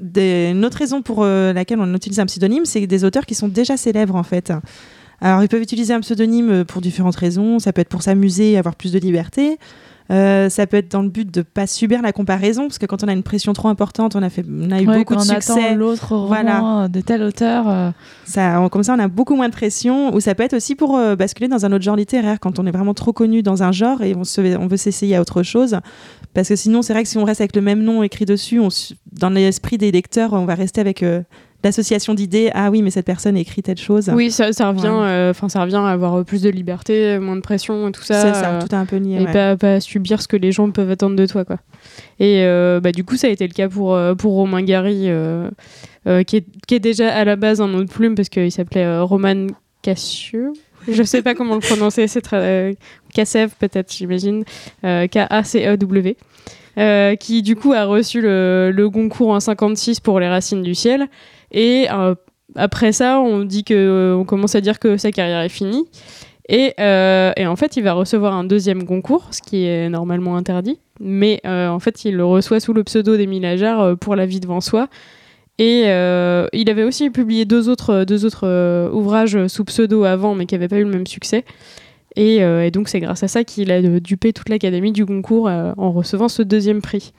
des- 0.00 0.50
une 0.52 0.64
autre 0.64 0.78
raison 0.78 1.02
pour 1.02 1.22
euh, 1.24 1.52
laquelle 1.52 1.78
on 1.78 1.94
utilise 1.94 2.20
un 2.20 2.26
pseudonyme, 2.26 2.64
c'est 2.64 2.86
des 2.86 3.04
auteurs 3.04 3.26
qui 3.26 3.34
sont 3.34 3.48
déjà 3.48 3.76
célèbres, 3.76 4.16
en 4.16 4.22
fait. 4.22 4.52
Alors, 5.20 5.42
ils 5.42 5.48
peuvent 5.48 5.62
utiliser 5.62 5.92
un 5.94 6.00
pseudonyme 6.00 6.64
pour 6.64 6.80
différentes 6.80 7.16
raisons. 7.16 7.58
Ça 7.58 7.72
peut 7.72 7.80
être 7.80 7.88
pour 7.88 8.02
s'amuser 8.02 8.56
avoir 8.58 8.74
plus 8.76 8.92
de 8.92 8.98
liberté. 8.98 9.58
Euh, 10.10 10.48
ça 10.48 10.66
peut 10.68 10.76
être 10.76 10.90
dans 10.92 11.02
le 11.02 11.08
but 11.08 11.28
de 11.34 11.42
pas 11.42 11.66
subir 11.66 12.00
la 12.00 12.12
comparaison, 12.12 12.62
parce 12.68 12.78
que 12.78 12.86
quand 12.86 13.02
on 13.02 13.08
a 13.08 13.12
une 13.12 13.24
pression 13.24 13.52
trop 13.52 13.68
importante, 13.68 14.14
on 14.14 14.22
a, 14.22 14.30
fait, 14.30 14.44
on 14.48 14.70
a 14.70 14.80
eu 14.80 14.86
Ouais, 14.86 14.98
beaucoup 14.98 15.14
de 15.16 15.20
on 15.20 15.24
succès. 15.24 15.74
l'autre 15.74 16.14
roman 16.14 16.26
Voilà. 16.26 16.88
de 16.88 17.00
tel 17.00 17.22
auteur. 17.22 17.68
euh, 17.68 17.90
Ça, 18.24 18.60
on- 18.60 18.68
comme 18.68 18.82
ça, 18.84 18.94
on 18.94 18.98
a 19.00 19.08
beaucoup 19.08 19.34
moins 19.34 19.48
de 19.48 19.54
pression. 19.54 20.14
Ou 20.14 20.20
ça 20.20 20.34
peut 20.34 20.44
être 20.44 20.54
aussi 20.54 20.74
pour 20.76 20.96
euh, 20.96 21.16
basculer 21.16 21.48
dans 21.48 21.66
un 21.66 21.72
autre 21.72 21.82
genre 21.84 21.96
littéraire, 21.96 22.38
quand 22.40 22.58
on 22.58 22.66
est 22.66 22.70
vraiment 22.70 22.94
trop 22.94 23.12
connu 23.12 23.42
dans 23.42 23.62
un 23.62 23.72
genre 23.72 24.02
et 24.02 24.14
on, 24.14 24.24
se, 24.24 24.40
on 24.58 24.66
veut 24.68 24.76
s'essayer 24.76 25.16
à 25.16 25.20
autre 25.20 25.42
chose. 25.42 25.76
Parce 26.34 26.48
que 26.48 26.56
sinon, 26.56 26.82
c'est 26.82 26.92
vrai 26.92 27.02
que 27.02 27.08
si 27.08 27.18
on 27.18 27.24
reste 27.24 27.40
avec 27.40 27.56
le 27.56 27.62
même 27.62 27.82
nom 27.82 28.02
écrit 28.02 28.26
dessus, 28.26 28.60
on, 28.60 28.68
dans 29.12 29.30
l'esprit 29.30 29.78
des 29.78 29.90
lecteurs, 29.90 30.34
on 30.34 30.44
va 30.44 30.54
rester 30.54 30.80
avec 30.80 31.02
euh, 31.02 31.22
l'association 31.66 32.14
d'idées. 32.14 32.50
Ah 32.54 32.70
oui, 32.70 32.82
mais 32.82 32.90
cette 32.90 33.06
personne 33.06 33.36
écrit 33.36 33.62
telle 33.62 33.76
chose. 33.78 34.10
Oui, 34.14 34.30
ça, 34.30 34.52
ça 34.52 34.68
revient, 34.70 34.82
Ouais. 34.88 35.32
euh, 35.32 35.32
ça 35.48 35.60
revient 35.62 35.76
à 35.76 35.88
avoir 35.90 36.24
plus 36.24 36.42
de 36.42 36.50
liberté, 36.50 37.18
moins 37.18 37.36
de 37.36 37.40
pression, 37.42 37.88
et 37.88 37.92
tout 37.92 38.02
ça. 38.02 38.20
c'est 38.22 38.32
ça, 38.40 38.54
euh, 38.54 38.60
tout 38.60 38.68
est 38.68 38.74
un 38.74 38.86
peu 38.86 38.96
lié. 38.96 39.16
et 39.20 39.24
ouais. 39.26 39.32
pas, 39.32 39.56
pas 39.56 39.80
subir 39.80 40.22
ce 40.22 40.28
que 40.28 40.36
les 40.36 40.52
gens 40.52 40.70
peuvent 40.70 40.90
attendre 40.90 41.16
de 41.16 41.26
toi 41.26 41.44
quoi 41.44 41.58
et 42.18 42.42
euh, 42.44 42.80
bah, 42.80 42.92
du 42.92 43.04
coup 43.04 43.16
ça 43.16 43.26
a 43.26 43.30
été 43.30 43.46
le 43.46 43.52
cas 43.52 43.68
pour, 43.68 43.94
euh, 43.94 44.14
pour 44.14 44.32
Romain 44.32 44.62
Gary 44.62 45.04
euh, 45.08 45.48
euh, 46.06 46.22
qui, 46.22 46.36
est, 46.38 46.44
qui 46.66 46.74
est 46.74 46.80
déjà 46.80 47.12
à 47.14 47.24
la 47.24 47.36
base 47.36 47.60
un 47.60 47.68
nom 47.68 47.80
de 47.80 47.84
plume 47.88 48.14
parce 48.14 48.28
qu'il 48.28 48.50
s'appelait 48.50 48.84
euh, 48.84 49.02
Roman 49.04 49.46
Cassieux 49.82 50.52
je 50.88 51.02
sais 51.02 51.22
pas 51.22 51.34
comment 51.34 51.54
le 51.54 51.60
prononcer 51.60 52.06
c'est 52.08 52.20
très 52.22 52.36
euh, 52.70 52.72
Kassev 53.14 53.50
peut-être 53.58 53.92
j'imagine 53.92 54.44
euh, 54.84 55.06
K-A-C-E-W 55.06 56.16
euh, 56.78 57.16
qui 57.16 57.42
du 57.42 57.56
coup 57.56 57.72
a 57.72 57.84
reçu 57.84 58.20
le, 58.20 58.70
le 58.74 58.88
Goncourt 58.90 59.30
en 59.30 59.40
56 59.40 60.00
pour 60.00 60.20
Les 60.20 60.28
Racines 60.28 60.62
du 60.62 60.74
Ciel 60.74 61.06
et 61.56 61.88
euh, 61.90 62.14
après 62.54 62.92
ça 62.92 63.18
on 63.18 63.42
dit 63.42 63.64
que 63.64 64.14
on 64.16 64.24
commence 64.24 64.54
à 64.54 64.60
dire 64.60 64.78
que 64.78 64.96
sa 64.96 65.10
carrière 65.10 65.40
est 65.40 65.48
finie 65.48 65.86
et, 66.48 66.74
euh, 66.78 67.32
et 67.36 67.46
en 67.46 67.56
fait, 67.56 67.76
il 67.76 67.82
va 67.82 67.92
recevoir 67.92 68.34
un 68.34 68.44
deuxième 68.44 68.84
concours, 68.84 69.28
ce 69.32 69.42
qui 69.42 69.64
est 69.64 69.88
normalement 69.88 70.36
interdit. 70.36 70.78
Mais 71.00 71.40
euh, 71.44 71.68
en 71.68 71.80
fait, 71.80 72.04
il 72.04 72.16
le 72.16 72.24
reçoit 72.24 72.60
sous 72.60 72.72
le 72.72 72.84
pseudo 72.84 73.16
d'Émile 73.16 73.44
Ajar 73.44 73.80
euh, 73.80 73.94
pour 73.96 74.14
La 74.14 74.26
vie 74.26 74.40
devant 74.40 74.60
soi. 74.60 74.88
Et 75.58 75.84
euh, 75.86 76.46
il 76.52 76.70
avait 76.70 76.84
aussi 76.84 77.10
publié 77.10 77.46
deux 77.46 77.68
autres, 77.68 78.04
deux 78.04 78.24
autres 78.24 78.46
euh, 78.46 78.90
ouvrages 78.90 79.46
sous 79.48 79.64
pseudo 79.64 80.04
avant, 80.04 80.34
mais 80.34 80.46
qui 80.46 80.54
n'avaient 80.54 80.68
pas 80.68 80.78
eu 80.78 80.84
le 80.84 80.90
même 80.90 81.06
succès. 81.06 81.44
Et, 82.14 82.42
euh, 82.42 82.64
et 82.64 82.70
donc, 82.70 82.88
c'est 82.88 83.00
grâce 83.00 83.22
à 83.22 83.28
ça 83.28 83.44
qu'il 83.44 83.70
a 83.72 83.76
euh, 83.76 84.00
dupé 84.00 84.32
toute 84.32 84.48
l'Académie 84.48 84.92
du 84.92 85.04
concours 85.04 85.48
euh, 85.48 85.72
en 85.76 85.92
recevant 85.92 86.28
ce 86.28 86.42
deuxième 86.42 86.80
prix. 86.80 87.12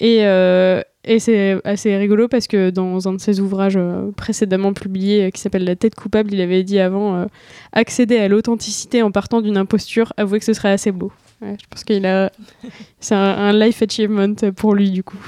Et, 0.00 0.24
euh, 0.26 0.82
et 1.04 1.18
c'est 1.18 1.58
assez 1.64 1.96
rigolo 1.96 2.26
parce 2.28 2.46
que 2.46 2.70
dans 2.70 3.06
un 3.08 3.12
de 3.14 3.20
ses 3.20 3.40
ouvrages 3.40 3.76
euh, 3.76 4.10
précédemment 4.16 4.72
publiés 4.72 5.24
euh, 5.26 5.30
qui 5.30 5.40
s'appelle 5.40 5.64
La 5.64 5.76
tête 5.76 5.94
coupable, 5.94 6.32
il 6.32 6.40
avait 6.40 6.62
dit 6.62 6.78
avant 6.78 7.16
euh, 7.16 7.26
accéder 7.72 8.16
à 8.18 8.28
l'authenticité 8.28 9.02
en 9.02 9.10
partant 9.10 9.40
d'une 9.40 9.56
imposture, 9.56 10.12
avouer 10.16 10.38
que 10.38 10.44
ce 10.44 10.52
serait 10.54 10.70
assez 10.72 10.90
beau. 10.92 11.12
Ouais, 11.42 11.56
je 11.60 11.66
pense 11.68 11.84
qu'il 11.84 12.04
a. 12.06 12.30
C'est 13.00 13.14
un, 13.14 13.18
un 13.18 13.52
life 13.52 13.82
achievement 13.82 14.34
pour 14.56 14.74
lui, 14.74 14.90
du 14.90 15.02
coup. 15.02 15.18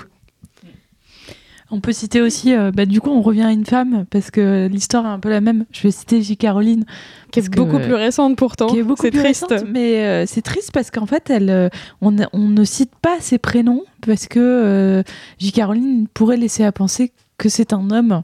On 1.75 1.81
peut 1.81 1.93
citer 1.93 2.21
aussi, 2.21 2.55
euh, 2.55 2.71
bah, 2.71 2.85
du 2.85 3.00
coup, 3.00 3.09
on 3.09 3.23
revient 3.23 3.45
à 3.45 3.50
une 3.50 3.64
femme 3.64 4.05
parce 4.11 4.31
que 4.31 4.69
l'histoire 4.71 5.07
est 5.07 5.09
un 5.09 5.19
peu 5.19 5.31
la 5.31 5.41
même. 5.41 5.64
Je 5.73 5.83
vais 5.85 5.91
citer 5.91 6.21
J. 6.21 6.37
Caroline, 6.37 6.85
Qui 7.31 7.38
est 7.41 7.49
que, 7.49 7.57
beaucoup 7.57 7.79
plus 7.79 7.95
récente 7.95 8.37
pourtant. 8.37 8.67
qui 8.67 8.79
est 8.81 8.83
beaucoup 8.83 9.00
C'est 9.00 9.11
plus 9.11 9.21
triste. 9.21 9.47
récente, 9.49 9.69
mais 9.71 10.05
euh, 10.05 10.25
c'est 10.26 10.43
triste 10.43 10.71
parce 10.73 10.91
qu'en 10.91 11.07
fait, 11.07 11.31
elle, 11.31 11.49
euh, 11.49 11.69
on, 12.02 12.14
on 12.35 12.49
ne 12.49 12.64
cite 12.64 12.93
pas 13.00 13.17
ses 13.21 13.38
prénoms 13.38 13.85
parce 14.06 14.26
que 14.26 14.40
euh, 14.40 15.02
J. 15.38 15.52
Caroline 15.52 16.06
pourrait 16.12 16.37
laisser 16.37 16.64
à 16.64 16.73
penser 16.73 17.12
que 17.38 17.49
c'est 17.49 17.73
un 17.73 17.90
homme. 17.90 18.23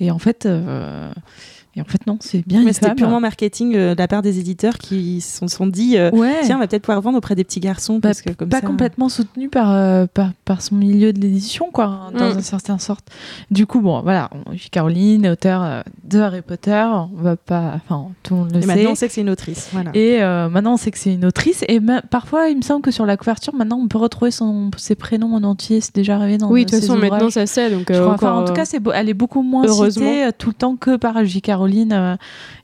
Et 0.00 0.10
en 0.10 0.18
fait, 0.18 0.46
euh, 0.46 1.12
et 1.76 1.80
en 1.80 1.84
fait 1.84 2.06
non, 2.06 2.18
c'est 2.20 2.46
bien 2.46 2.60
Mais 2.60 2.66
une 2.68 2.72
c'était 2.72 2.94
purement 2.94 3.20
marketing 3.20 3.74
euh, 3.74 3.94
de 3.94 3.98
la 3.98 4.06
part 4.08 4.22
des 4.22 4.38
éditeurs 4.38 4.78
qui 4.78 5.20
se 5.20 5.38
sont, 5.38 5.48
sont 5.48 5.66
dit 5.66 5.96
euh, 5.96 6.10
Ouais. 6.12 6.40
tiens, 6.44 6.56
on 6.56 6.60
va 6.60 6.66
peut-être 6.66 6.82
pouvoir 6.82 7.00
vendre 7.00 7.18
auprès 7.18 7.34
des 7.34 7.44
petits 7.44 7.60
garçons. 7.60 7.94
Bah, 7.94 8.00
parce 8.10 8.22
que 8.22 8.30
comme 8.32 8.48
pas 8.48 8.60
ça- 8.60 8.66
complètement 8.66 9.08
soutenu 9.08 9.48
par, 9.48 9.72
euh, 9.72 10.06
par, 10.12 10.30
par 10.44 10.62
son 10.62 10.74
milieu 10.76 11.12
de 11.12 11.20
l'édition, 11.20 11.66
quoi, 11.72 11.84
hein, 11.86 12.12
dans 12.16 12.34
Mm. 12.34 12.38
un 12.38 12.42
certain 12.42 12.78
sorte. 12.78 13.06
Du 13.50 13.66
coup, 13.66 13.80
bon, 13.80 14.00
voilà, 14.02 14.30
on- 14.46 14.52
J. 14.54 14.70
Caroline, 14.70 15.26
auteur 15.28 15.82
de 16.04 16.18
Harry 16.20 16.42
Potter, 16.42 16.84
on 16.86 17.10
va 17.22 17.36
pas, 17.36 17.72
enfin, 17.76 18.08
tout 18.22 18.34
le 18.34 18.40
monde 18.40 18.52
le 18.52 18.58
Et 18.58 18.60
sait. 18.62 18.66
maintenant, 18.68 18.90
on 18.92 18.94
sait 18.94 19.08
que 19.08 19.12
c'est 19.14 19.20
une 19.22 19.30
autrice. 19.30 19.68
Voilà. 19.72 19.90
Et 19.94 20.20
maintenant, 20.20 20.74
on 20.74 20.76
sait 20.76 20.90
que 20.90 20.98
c'est 20.98 21.14
une 21.14 21.24
autrice. 21.24 21.64
Et 21.68 21.80
parfois, 22.10 22.48
il 22.48 22.56
me 22.56 22.62
semble 22.62 22.82
que 22.82 22.90
sur 22.90 23.06
la 23.06 23.16
couverture, 23.16 23.54
maintenant, 23.54 23.78
on 23.82 23.88
peut 23.88 23.98
retrouver 23.98 24.30
son, 24.30 24.70
ses 24.76 24.94
prénoms 24.94 25.34
en 25.34 25.42
entier. 25.44 25.80
C'est 25.80 25.94
déjà 25.94 26.16
arrivé 26.16 26.38
dans 26.38 26.50
Oui, 26.50 26.64
de 26.64 26.70
toute 26.70 26.80
façon, 26.80 26.94
ouvrages. 26.94 27.10
maintenant 27.10 27.30
ça 27.30 27.46
c'est. 27.46 27.70
Donc, 27.70 27.86
Je 27.88 27.94
crois. 27.98 28.14
Enfin, 28.14 28.28
encore, 28.28 28.42
en 28.42 28.44
tout 28.44 28.52
cas, 28.52 28.64
c'est 28.64 28.80
elle 28.94 29.08
est 29.08 29.14
beaucoup 29.14 29.42
moins 29.42 29.66
citée 29.66 30.28
tout 30.38 30.48
le 30.50 30.54
temps 30.54 30.76
que 30.76 30.96
par 30.96 31.24
J. 31.24 31.40
Euh, 31.92 32.16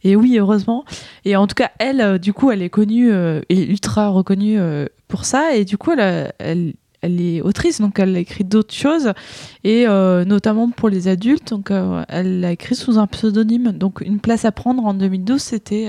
et 0.04 0.16
oui, 0.16 0.38
heureusement. 0.38 0.84
Et 1.24 1.36
en 1.36 1.46
tout 1.46 1.54
cas, 1.54 1.70
elle, 1.78 2.00
euh, 2.00 2.18
du 2.18 2.32
coup, 2.32 2.50
elle 2.50 2.62
est 2.62 2.70
connue 2.70 3.10
euh, 3.12 3.40
et 3.48 3.62
ultra 3.70 4.08
reconnue 4.08 4.58
pour 5.08 5.24
ça. 5.24 5.54
Et 5.56 5.64
du 5.64 5.76
coup, 5.78 5.92
elle, 5.92 6.00
a- 6.00 6.32
elle, 6.38 6.74
est 7.20 7.40
autrice, 7.40 7.80
donc 7.80 7.98
elle 7.98 8.14
a 8.16 8.18
écrit 8.18 8.44
d'autres 8.44 8.74
choses, 8.74 9.12
et 9.64 9.86
notamment 9.86 10.68
pour 10.70 10.88
les 10.88 11.08
adultes. 11.08 11.50
Donc, 11.50 11.72
elle 12.08 12.40
l'a 12.40 12.52
écrit 12.52 12.74
sous 12.74 12.98
un 12.98 13.06
pseudonyme. 13.06 13.72
Donc, 13.72 14.02
une 14.04 14.20
place 14.20 14.44
à 14.44 14.52
prendre 14.52 14.84
en 14.84 14.94
2012, 14.94 15.40
c'était. 15.40 15.88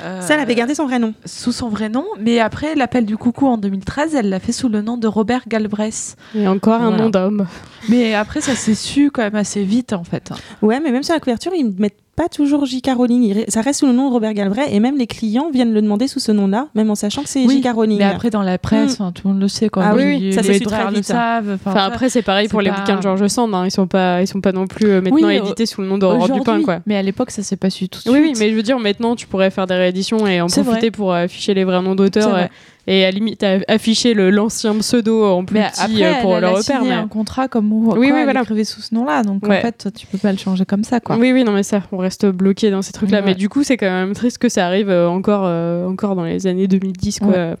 Euh, 0.00 0.20
Ça, 0.20 0.34
elle 0.34 0.40
avait 0.40 0.54
gardé 0.54 0.74
son 0.74 0.86
vrai 0.86 0.98
nom. 0.98 1.14
sous 1.24 1.52
son 1.52 1.68
vrai 1.68 1.88
nom, 1.88 2.04
mais 2.18 2.38
après 2.40 2.74
l'appel 2.74 3.04
du 3.06 3.16
coucou 3.16 3.46
en 3.46 3.58
2013, 3.58 4.14
elle 4.14 4.28
l'a 4.28 4.40
fait 4.40 4.52
sous 4.52 4.68
le 4.68 4.82
nom 4.82 4.96
de 4.96 5.06
Robert 5.06 5.42
Galbraith. 5.48 6.16
Et 6.34 6.46
encore 6.48 6.74
un 6.82 6.88
Voilà. 6.90 7.04
nom 7.04 7.10
d'homme. 7.10 7.46
Mais 7.88 8.14
après, 8.14 8.40
ça 8.40 8.54
s'est 8.54 8.74
su 8.74 9.10
quand 9.10 9.22
même 9.22 9.34
assez 9.36 9.62
vite 9.64 9.92
en 9.92 10.04
fait. 10.04 10.30
Ouais, 10.62 10.80
mais 10.80 10.90
même 10.90 11.02
sur 11.02 11.14
la 11.14 11.20
couverture, 11.20 11.52
ils 11.54 11.66
ne 11.66 11.80
mettent 11.80 11.98
pas 12.16 12.28
toujours 12.28 12.64
J.K. 12.64 12.90
Rowling. 12.96 13.44
Ça 13.48 13.60
reste 13.60 13.80
sous 13.80 13.86
le 13.86 13.92
nom 13.92 14.08
de 14.08 14.12
Robert 14.14 14.32
Galbraith 14.34 14.68
et 14.72 14.80
même 14.80 14.96
les 14.96 15.06
clients 15.06 15.50
viennent 15.52 15.72
le 15.74 15.82
demander 15.82 16.08
sous 16.08 16.18
ce 16.18 16.32
nom-là, 16.32 16.68
même 16.74 16.90
en 16.90 16.94
sachant 16.94 17.22
que 17.22 17.28
c'est 17.28 17.44
Oui, 17.44 17.56
J.K. 17.62 17.74
Rowling. 17.74 17.98
Mais 17.98 18.04
après, 18.04 18.30
dans 18.30 18.42
la 18.42 18.56
presse, 18.58 18.94
enfin, 18.94 19.12
tout 19.12 19.28
le 19.28 19.34
monde 19.34 19.42
le 19.42 19.48
sait 19.48 19.68
quoi. 19.68 19.84
Ah 19.86 19.94
oui, 19.94 20.18
Les- 20.18 20.26
oui, 20.28 20.32
ça 20.32 20.40
libraires 20.40 20.80
très 20.84 20.90
le 20.90 20.96
vite. 20.96 21.04
savent. 21.04 21.50
Enfin, 21.54 21.70
Enfin, 21.72 21.84
après, 21.84 22.08
c'est 22.08 22.22
pareil 22.22 22.48
pour 22.48 22.60
c'est 22.60 22.64
les 22.70 22.72
bouquins 22.72 22.96
de 22.96 23.02
George 23.02 23.26
Sand. 23.28 23.54
hein. 23.54 23.64
Ils 23.66 23.70
sont 23.70 23.86
pas, 23.86 24.22
ils 24.22 24.26
sont 24.26 24.40
pas 24.40 24.52
non 24.52 24.66
plus 24.66 24.86
euh, 24.88 25.00
maintenant 25.02 25.28
Oui, 25.28 25.36
édités 25.36 25.66
sous 25.66 25.82
le 25.82 25.88
nom 25.88 25.98
d'Aurore 25.98 26.16
aujourd'hui, 26.22 26.38
Dupin, 26.40 26.62
quoi. 26.62 26.78
Mais 26.86 26.96
à 26.96 27.02
l'époque, 27.02 27.30
ça 27.30 27.42
s'est 27.42 27.56
pas 27.56 27.70
su 27.70 27.88
tout 27.88 28.00
de 28.06 28.10
Oui, 28.10 28.18
oui, 28.20 28.26
suite. 28.28 28.38
mais 28.38 28.50
je 28.50 28.56
veux 28.56 28.62
dire, 28.62 28.78
maintenant, 28.78 29.14
tu 29.14 29.26
pourrais 29.26 29.50
faire 29.50 29.66
des 29.66 29.74
rééditions 29.74 30.26
et 30.26 30.40
en 30.40 30.48
C'est 30.48 30.62
profiter 30.62 30.90
pour 30.90 31.12
afficher 31.12 31.52
les 31.54 31.64
vrais 31.64 31.82
noms 31.82 31.90
C'est 31.90 31.96
d'auteurs 31.96 32.34
euh, 32.34 32.44
et 32.86 33.04
à 33.04 33.10
limite 33.10 33.42
à- 33.42 33.58
afficher 33.68 34.14
le- 34.14 34.30
l'ancien 34.30 34.74
pseudo 34.78 35.24
en 35.24 35.44
plus 35.44 35.54
Mais 35.58 35.66
petit 35.68 35.80
après, 36.04 36.18
euh, 36.18 36.22
pour 36.22 36.34
elle, 36.36 36.42
le 36.42 36.46
elle 36.48 36.54
a 36.54 36.56
repère. 36.58 36.78
signé 36.80 36.90
Mais... 36.90 36.96
un 36.96 37.08
contrat 37.08 37.48
comme 37.48 37.72
où 37.72 37.80
Oui, 37.86 37.88
quoi, 37.90 37.98
oui, 37.98 38.12
elle 38.16 38.24
voilà. 38.24 38.42
écrivait 38.42 38.64
sous 38.64 38.80
ce 38.80 38.94
nom-là, 38.94 39.22
donc 39.22 39.46
Ouais. 39.46 39.58
en 39.58 39.60
fait, 39.60 39.88
tu 39.94 40.06
peux 40.06 40.18
pas 40.18 40.32
le 40.32 40.38
changer 40.38 40.64
comme 40.64 40.84
ça, 40.84 41.00
quoi. 41.00 41.16
Oui, 41.16 41.32
oui, 41.32 41.44
non, 41.44 41.52
mais 41.52 41.62
ça, 41.62 41.82
on 41.92 41.98
reste 41.98 42.26
bloqué 42.26 42.70
dans 42.70 42.82
ces 42.82 42.92
trucs-là. 42.92 43.18
Ouais. 43.20 43.26
Mais 43.26 43.34
du 43.34 43.48
coup, 43.48 43.62
c'est 43.64 43.76
quand 43.76 43.86
même 43.90 44.12
triste 44.14 44.38
que 44.38 44.48
ça 44.48 44.66
arrive 44.66 44.88
euh, 44.90 45.08
encore, 45.08 45.42
euh, 45.46 45.86
encore 45.88 46.14
dans 46.16 46.24
les 46.24 46.46
années 46.46 46.68
2010, 46.68 47.18
quoi. 47.20 47.28
Ouais. 47.28 47.54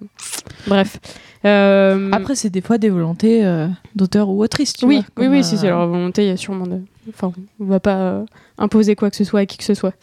Bref. 0.66 0.98
Euh, 1.44 2.10
Après, 2.12 2.34
c'est 2.34 2.50
des 2.50 2.60
fois 2.60 2.78
des 2.78 2.88
volontés 2.90 3.44
euh, 3.44 3.68
d'auteur 3.94 4.28
ou 4.28 4.42
autrice, 4.42 4.72
tu 4.72 4.84
oui, 4.84 5.04
vois. 5.16 5.26
oui, 5.26 5.36
oui, 5.38 5.44
si 5.44 5.56
c'est 5.56 5.68
leur 5.68 5.86
volonté, 5.86 6.22
il 6.24 6.28
y 6.28 6.32
a 6.32 6.36
sûrement 6.36 6.66
de. 6.66 6.80
Enfin, 7.08 7.32
on 7.60 7.64
va 7.64 7.80
pas 7.80 7.96
euh, 7.96 8.24
imposer 8.58 8.96
quoi 8.96 9.10
que 9.10 9.16
ce 9.16 9.24
soit 9.24 9.40
à 9.40 9.46
qui 9.46 9.58
que 9.58 9.64
ce 9.64 9.74
soit. 9.74 9.94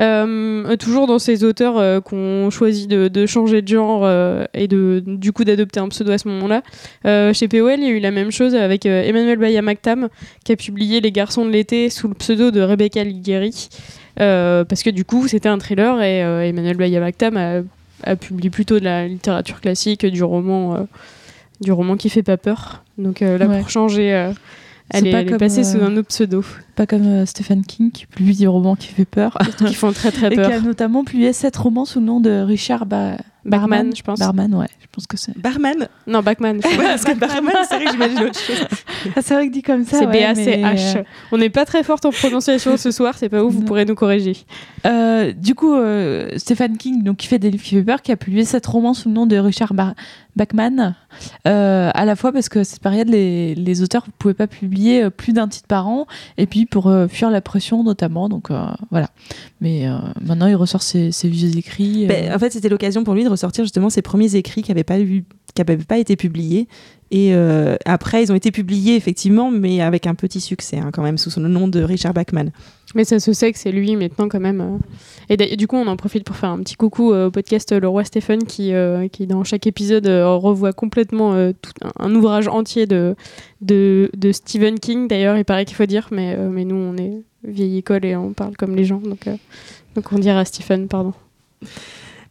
Euh, 0.00 0.76
toujours 0.76 1.06
dans 1.06 1.18
ces 1.18 1.42
auteurs 1.44 1.76
euh, 1.78 2.00
qu'on 2.00 2.50
choisit 2.50 2.88
de, 2.88 3.08
de 3.08 3.26
changer 3.26 3.62
de 3.62 3.68
genre 3.68 4.02
euh, 4.04 4.44
et 4.54 4.68
de, 4.68 5.02
du 5.06 5.32
coup 5.32 5.44
d'adopter 5.44 5.80
un 5.80 5.88
pseudo 5.88 6.12
à 6.12 6.18
ce 6.18 6.28
moment-là. 6.28 6.62
Chez 7.32 7.48
POL, 7.48 7.74
il 7.78 7.82
y 7.84 7.86
a 7.86 7.90
eu 7.90 8.00
la 8.00 8.10
même 8.10 8.30
chose 8.30 8.54
avec 8.54 8.86
Emmanuel 8.86 9.38
Bayamaktam 9.38 10.08
qui 10.44 10.52
a 10.52 10.56
publié 10.56 11.00
Les 11.00 11.12
Garçons 11.12 11.44
de 11.44 11.50
l'été 11.50 11.90
sous 11.90 12.08
le 12.08 12.14
pseudo 12.14 12.50
de 12.50 12.60
Rebecca 12.60 13.02
Ligueri. 13.04 13.68
Parce 14.16 14.82
que 14.82 14.90
du 14.90 15.04
coup, 15.04 15.28
c'était 15.28 15.48
un 15.48 15.58
thriller 15.58 16.00
et 16.02 16.20
Emmanuel 16.48 16.76
Bayamaktam 16.76 17.36
a, 17.36 17.60
a 18.04 18.16
publié 18.16 18.50
plutôt 18.50 18.78
de 18.78 18.84
la 18.84 19.06
littérature 19.06 19.60
classique, 19.60 20.04
du 20.06 20.22
roman, 20.22 20.86
du 21.60 21.72
roman 21.72 21.96
qui 21.96 22.08
fait 22.08 22.22
pas 22.22 22.36
peur. 22.36 22.84
Donc 22.98 23.20
là, 23.20 23.36
Ouais. 23.46 23.58
pour 23.58 23.70
changer, 23.70 24.30
elle 24.90 25.06
est, 25.06 25.10
pas 25.12 25.20
elle 25.20 25.32
est 25.32 25.36
passée 25.38 25.64
sous 25.64 25.76
euh, 25.78 25.86
un 25.86 25.96
autre 25.96 26.08
pseudo, 26.08 26.44
Pas 26.76 26.86
comme 26.86 27.06
euh, 27.06 27.26
Stephen 27.26 27.64
King 27.64 27.90
qui 27.90 28.06
publie 28.06 28.36
des 28.36 28.46
romans 28.46 28.76
qui 28.76 28.88
fait 28.88 29.04
peur. 29.04 29.36
qui 29.66 29.74
font 29.74 29.92
très 29.92 30.10
très 30.12 30.26
Et 30.32 30.36
peur. 30.36 30.48
qui 30.48 30.52
a 30.54 30.60
notamment 30.60 31.04
publié 31.04 31.32
sept 31.32 31.56
romans 31.56 31.84
sous 31.84 32.00
le 32.00 32.06
nom 32.06 32.20
de 32.20 32.30
Richard 32.42 32.86
ba- 32.86 33.16
Bachman, 33.44 33.92
je 33.96 34.02
pense. 34.02 34.18
Barman, 34.18 34.54
ouais, 34.56 34.66
je 34.80 34.86
pense 34.92 35.06
que 35.06 35.16
c'est. 35.16 35.36
Barman. 35.38 35.88
Non, 36.06 36.20
Bachman. 36.22 36.56
Ouais, 36.56 36.76
parce 36.76 37.04
que 37.04 37.14
Barman, 37.14 37.54
c'est 37.66 37.76
vrai 37.76 37.84
que 37.86 37.92
j'imagine 37.92 38.18
autre 38.24 38.38
chose. 38.38 38.56
Ah, 39.16 39.20
c'est 39.22 39.32
vrai 39.34 39.46
que 39.46 39.52
dit 39.52 39.62
comme 39.62 39.84
ça. 39.84 39.98
C'est 40.00 40.06
ouais, 40.06 40.34
mais, 40.34 40.56
B-A-C-H. 40.58 41.04
On 41.30 41.38
n'est 41.38 41.50
pas 41.50 41.64
très 41.64 41.84
forte 41.84 42.04
en 42.04 42.10
prononciation 42.10 42.76
ce 42.76 42.90
soir, 42.90 43.14
c'est 43.16 43.28
pas 43.28 43.44
ouf, 43.44 43.54
vous 43.54 43.62
pourrez 43.62 43.84
nous 43.84 43.94
corriger. 43.94 44.36
Euh, 44.86 45.32
du 45.32 45.54
coup, 45.54 45.72
euh, 45.72 46.28
Stephen 46.36 46.76
King, 46.76 47.04
donc, 47.04 47.18
qui 47.18 47.28
fait 47.28 47.38
des 47.38 47.50
livres 47.50 47.62
qui 47.62 47.76
fait 47.76 47.82
peur, 47.84 48.02
qui 48.02 48.10
a 48.10 48.16
publié 48.16 48.44
sept 48.44 48.66
romans 48.66 48.92
sous 48.94 49.08
le 49.08 49.14
nom 49.14 49.24
de 49.26 49.36
Richard 49.36 49.72
Ba- 49.72 49.94
Bachman, 50.34 50.96
euh, 51.46 51.90
à 51.94 52.04
la 52.04 52.16
fois 52.16 52.32
parce 52.32 52.48
que 52.48 52.64
cette 52.64 52.80
période, 52.80 53.08
les, 53.08 53.54
les 53.54 53.82
auteurs 53.82 54.04
ne 54.06 54.12
pouvaient 54.18 54.34
pas 54.34 54.46
publier 54.46 55.04
euh, 55.04 55.10
plus 55.10 55.32
d'un 55.32 55.48
titre 55.48 55.66
par 55.68 55.88
an, 55.88 56.06
et 56.36 56.46
puis 56.46 56.66
pour 56.66 56.86
euh, 56.88 57.08
fuir 57.08 57.30
la 57.30 57.40
pression 57.40 57.82
notamment. 57.84 58.28
Donc 58.28 58.50
euh, 58.50 58.64
voilà. 58.90 59.08
Mais 59.60 59.86
maintenant, 60.20 60.46
il 60.46 60.54
ressort 60.54 60.82
ses, 60.82 61.10
ses 61.12 61.28
vieux 61.28 61.56
écrits. 61.56 62.06
Ben, 62.06 62.32
en 62.32 62.38
fait, 62.38 62.50
c'était 62.50 62.68
l'occasion 62.68 63.04
pour 63.04 63.14
lui 63.14 63.24
de 63.24 63.28
ressortir 63.28 63.64
justement 63.64 63.90
ses 63.90 64.02
premiers 64.02 64.36
écrits 64.36 64.62
qui 64.62 64.70
n'avaient 64.70 64.84
pas, 64.84 65.00
eu- 65.00 65.24
qui 65.54 65.62
avaient 65.62 65.76
pas 65.76 65.98
été 65.98 66.16
publiés. 66.16 66.68
Et 67.10 67.34
euh, 67.34 67.76
après, 67.86 68.22
ils 68.22 68.30
ont 68.30 68.34
été 68.34 68.50
publiés 68.50 68.94
effectivement, 68.94 69.50
mais 69.50 69.80
avec 69.80 70.06
un 70.06 70.14
petit 70.14 70.40
succès 70.40 70.76
hein, 70.76 70.90
quand 70.92 71.02
même, 71.02 71.16
sous 71.16 71.40
le 71.40 71.48
nom 71.48 71.66
de 71.66 71.80
Richard 71.80 72.12
Bachman. 72.12 72.50
Mais 72.94 73.04
ça 73.04 73.18
se 73.18 73.32
sait 73.32 73.50
que 73.52 73.58
c'est 73.58 73.72
lui 73.72 73.96
maintenant 73.96 74.28
quand 74.28 74.40
même. 74.40 74.60
euh. 74.60 75.36
Et 75.36 75.56
du 75.56 75.66
coup, 75.66 75.76
on 75.76 75.86
en 75.86 75.96
profite 75.96 76.24
pour 76.24 76.36
faire 76.36 76.50
un 76.50 76.58
petit 76.58 76.74
coucou 76.74 77.12
euh, 77.12 77.28
au 77.28 77.30
podcast 77.30 77.72
Le 77.72 77.88
Roi 77.88 78.04
Stephen 78.04 78.44
qui, 78.44 78.72
qui 79.12 79.26
dans 79.26 79.42
chaque 79.42 79.66
épisode, 79.66 80.06
revoit 80.06 80.74
complètement 80.74 81.52
tout 81.52 81.72
un, 81.98 82.14
ouvrage 82.14 82.48
entier 82.48 82.86
de, 82.86 83.16
de, 83.62 84.32
Stephen 84.32 84.78
King. 84.78 85.08
D'ailleurs, 85.08 85.38
il 85.38 85.44
paraît 85.44 85.64
qu'il 85.64 85.76
faut 85.76 85.86
dire, 85.86 86.08
mais, 86.10 86.36
mais 86.36 86.64
nous, 86.64 86.76
on 86.76 86.96
est 86.96 87.22
vieille 87.44 87.78
école 87.78 88.04
et 88.04 88.16
on 88.16 88.34
parle 88.34 88.56
comme 88.56 88.76
les 88.76 88.84
gens. 88.84 89.00
Donc, 89.00 89.28
donc 89.94 90.12
on 90.12 90.18
dira 90.18 90.44
Stephen, 90.44 90.88
pardon. 90.88 91.14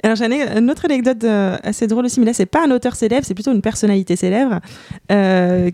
Alors 0.03 0.15
j'en 0.15 0.29
ai 0.31 0.57
une 0.57 0.69
autre 0.69 0.85
anecdote 0.85 1.23
euh, 1.23 1.57
assez 1.63 1.87
drôle 1.87 2.05
aussi, 2.05 2.19
mais 2.19 2.27
là 2.27 2.33
c'est 2.33 2.45
pas 2.45 2.63
un 2.65 2.71
auteur 2.71 2.95
célèbre, 2.95 3.25
c'est 3.25 3.33
plutôt 3.33 3.51
une 3.51 3.61
personnalité 3.61 4.15
célèbre 4.15 4.59
euh, 5.11 5.71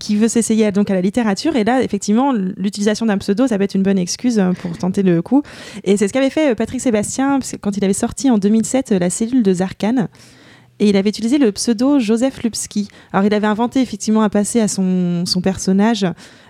qui 0.00 0.16
veut 0.16 0.26
s'essayer 0.26 0.72
donc 0.72 0.90
à 0.90 0.94
la 0.94 1.00
littérature. 1.00 1.54
Et 1.54 1.62
là, 1.62 1.80
effectivement, 1.82 2.32
l'utilisation 2.32 3.06
d'un 3.06 3.18
pseudo, 3.18 3.46
ça 3.46 3.56
peut 3.58 3.64
être 3.64 3.76
une 3.76 3.84
bonne 3.84 3.98
excuse 3.98 4.40
euh, 4.40 4.50
pour 4.52 4.76
tenter 4.76 5.04
le 5.04 5.22
coup. 5.22 5.42
Et 5.84 5.96
c'est 5.96 6.08
ce 6.08 6.12
qu'avait 6.12 6.30
fait 6.30 6.56
Patrick 6.56 6.80
Sébastien 6.80 7.38
quand 7.60 7.76
il 7.76 7.84
avait 7.84 7.92
sorti 7.92 8.30
en 8.30 8.38
2007 8.38 8.92
euh, 8.92 8.98
la 8.98 9.10
cellule 9.10 9.44
de 9.44 9.52
Zarkane. 9.52 10.08
Et 10.80 10.88
il 10.88 10.96
avait 10.96 11.10
utilisé 11.10 11.38
le 11.38 11.52
pseudo 11.52 11.98
Joseph 12.00 12.42
Lupski. 12.42 12.88
Alors 13.12 13.26
il 13.26 13.32
avait 13.34 13.46
inventé 13.46 13.80
effectivement 13.80 14.22
un 14.22 14.28
passé 14.30 14.60
à 14.60 14.66
son, 14.66 15.24
son 15.26 15.40
personnage. 15.40 16.06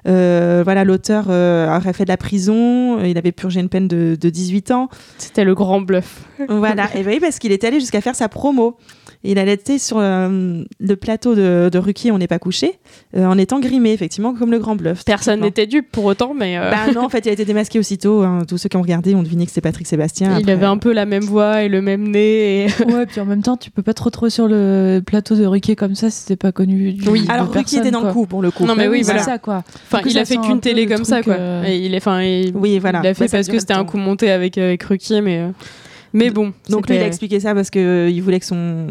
Euh, 0.08 0.62
voilà, 0.64 0.84
l'auteur 0.84 1.26
euh, 1.28 1.76
aurait 1.76 1.92
fait 1.92 2.04
de 2.04 2.08
la 2.08 2.16
prison, 2.16 3.02
il 3.04 3.18
avait 3.18 3.32
purgé 3.32 3.60
une 3.60 3.68
peine 3.68 3.88
de, 3.88 4.16
de 4.18 4.30
18 4.30 4.70
ans. 4.70 4.88
C'était 5.18 5.44
le 5.44 5.54
grand 5.54 5.80
bluff. 5.80 6.22
Voilà, 6.48 6.88
et 6.96 7.04
oui, 7.04 7.18
parce 7.20 7.38
qu'il 7.38 7.52
était 7.52 7.66
allé 7.66 7.80
jusqu'à 7.80 8.00
faire 8.00 8.14
sa 8.14 8.28
promo. 8.28 8.76
Il 9.22 9.38
allait 9.38 9.52
être 9.52 9.78
sur 9.78 9.98
euh, 9.98 10.62
le 10.80 10.96
plateau 10.96 11.34
de, 11.34 11.68
de 11.70 11.78
Ruquier, 11.78 12.10
on 12.10 12.16
n'est 12.16 12.26
pas 12.26 12.38
couché, 12.38 12.78
euh, 13.14 13.26
en 13.26 13.36
étant 13.36 13.60
grimé, 13.60 13.92
effectivement, 13.92 14.32
comme 14.32 14.50
le 14.50 14.58
grand 14.58 14.76
bluff. 14.76 15.04
Personne 15.04 15.40
n'était 15.40 15.66
dupe 15.66 15.92
pour 15.92 16.06
autant, 16.06 16.32
mais 16.32 16.56
euh, 16.56 16.70
Bah 16.70 16.90
non, 16.94 17.04
en 17.04 17.08
fait, 17.10 17.26
il 17.26 17.28
a 17.28 17.32
été 17.32 17.44
démasqué 17.44 17.78
aussitôt. 17.78 18.22
hein. 18.22 18.44
Tous 18.48 18.56
ceux 18.56 18.70
qui 18.70 18.78
ont 18.78 18.82
regardé 18.82 19.14
ont 19.14 19.22
deviné 19.22 19.44
que 19.44 19.50
c'était 19.50 19.60
Patrick 19.60 19.86
Sébastien. 19.86 20.30
il 20.30 20.38
Après, 20.38 20.52
avait 20.52 20.64
un 20.64 20.78
peu 20.78 20.94
la 20.94 21.04
même 21.04 21.24
voix 21.24 21.62
et 21.62 21.68
le 21.68 21.82
même 21.82 22.08
nez. 22.08 22.64
Et... 22.64 22.84
Ouais, 22.90 23.04
puis 23.04 23.20
en 23.20 23.26
même 23.26 23.42
temps, 23.42 23.58
tu 23.58 23.70
peux 23.70 23.82
pas 23.82 23.92
te 23.92 24.02
retrouver 24.26 24.30
sur 24.30 24.48
le 24.48 25.00
plateau 25.04 25.34
de 25.34 25.44
Riquet 25.46 25.76
comme 25.76 25.94
ça 25.94 26.08
t'es 26.26 26.36
pas 26.36 26.52
connu. 26.52 26.92
du- 26.92 27.08
Oui. 27.08 27.24
Alors, 27.28 27.46
Ruquier 27.46 27.62
personne, 27.62 27.80
était 27.80 27.90
dans 27.90 28.00
quoi. 28.00 28.08
le 28.08 28.14
coup, 28.14 28.26
pour 28.26 28.42
le 28.42 28.50
coup. 28.50 28.66
Non, 28.66 28.74
mais 28.76 28.88
oui, 28.88 28.98
c'est 28.98 29.12
voilà. 29.12 29.22
ça, 29.22 29.38
quoi. 29.38 29.62
Enfin, 29.90 30.02
il 30.04 30.12
ça 30.12 30.20
a 30.20 30.24
fait 30.24 30.36
qu'une 30.36 30.60
télé 30.60 30.86
comme 30.86 31.04
ça, 31.04 31.22
quoi. 31.22 31.34
euh, 31.34 31.64
Et 31.66 31.78
il 31.78 31.94
est, 31.94 31.98
enfin, 31.98 32.22
il, 32.22 32.52
Oui, 32.54 32.78
voilà. 32.78 33.00
il 33.00 33.04
l'a 33.04 33.14
fait 33.14 33.28
parce 33.28 33.48
que 33.48 33.58
c'était 33.58 33.72
un 33.74 33.84
coup 33.84 33.96
monté 33.98 34.30
avec, 34.30 34.58
euh, 34.58 34.68
avec 34.68 34.82
Ruquier, 34.82 35.20
mais, 35.22 35.38
euh, 35.38 35.48
mais 36.12 36.30
bon. 36.30 36.52
Donc 36.68 36.88
lui, 36.88 36.94
il 36.94 36.98
a 36.98 37.00
c'était- 37.00 37.06
expliqué 37.08 37.40
ça 37.40 37.54
parce 37.54 37.70
que 37.70 37.78
euh, 37.78 38.10
il 38.10 38.20
voulait 38.22 38.40
que 38.40 38.46
son, 38.46 38.88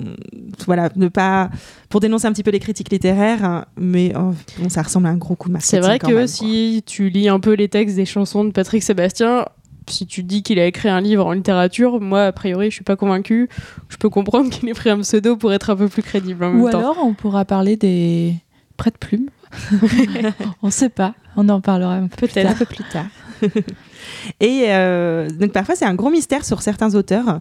voilà, 0.66 0.90
ne 0.96 1.08
pas, 1.10 1.50
pour 1.90 2.00
dénoncer 2.00 2.26
un 2.28 2.32
petit 2.34 2.44
peu 2.44 2.52
les 2.52 2.60
critiques 2.60 2.92
littéraires, 2.92 3.44
hein, 3.44 3.66
mais 3.80 4.14
oh, 4.16 4.34
bon, 4.60 4.70
ça 4.70 4.82
ressemble 4.82 5.08
à 5.08 5.10
un 5.12 5.18
gros 5.18 5.36
coup 5.36 5.50
de 5.50 5.54
marketing. 5.54 5.80
C'est 5.80 5.86
vrai 5.86 6.00
quand 6.00 6.08
que 6.10 6.14
même, 6.14 6.28
si 6.28 6.82
tu 6.86 7.10
lis 7.10 7.30
un 7.30 7.40
peu 7.40 7.54
les 7.54 7.68
textes 7.68 7.96
des 7.96 8.06
chansons 8.06 8.46
de 8.46 8.52
Patrick 8.52 8.82
Sébastien, 8.84 9.46
si 9.92 10.06
tu 10.08 10.24
dis 10.24 10.44
qu'il 10.44 10.60
a 10.60 10.66
écrit 10.66 10.90
un 10.90 11.02
livre 11.02 11.26
en 11.26 11.32
littérature, 11.32 12.00
moi, 12.00 12.26
a 12.26 12.32
priori, 12.32 12.70
je 12.70 12.76
suis 12.76 12.84
pas 12.84 12.96
convaincue. 12.96 13.50
Je 13.90 13.98
peux 13.98 14.10
comprendre 14.10 14.50
qu'il 14.52 14.68
ait 14.70 14.74
pris 14.74 14.90
un 14.90 15.00
pseudo 15.00 15.36
pour 15.36 15.54
être 15.54 15.70
un 15.70 15.76
peu 15.76 15.88
plus 15.88 16.04
crédible 16.04 16.44
en 16.44 16.52
même 16.52 16.62
Ou 16.62 16.70
temps. 16.70 16.80
alors, 16.80 16.98
on 17.04 17.14
pourra 17.14 17.46
parler 17.46 17.76
des 17.76 18.36
prêts-plumes. 18.78 19.30
on 20.64 20.70
sait 20.70 20.90
pas. 20.90 21.14
On 21.36 21.48
en 21.50 21.62
parlera 21.62 21.96
un 21.96 22.08
peu 22.08 22.28
plus 22.28 22.28
Peut-être. 22.28 22.48
tard. 22.48 22.56
un 22.56 22.60
peu 22.60 22.66
plus 22.66 22.84
tard. 22.84 23.06
et 24.42 24.66
euh, 24.68 25.30
donc 25.30 25.54
parfois 25.54 25.76
c'est 25.76 25.86
un 25.86 25.96
gros 25.96 26.10
mystère 26.10 26.44
sur 26.46 26.62
certains 26.62 26.94
auteurs. 26.96 27.40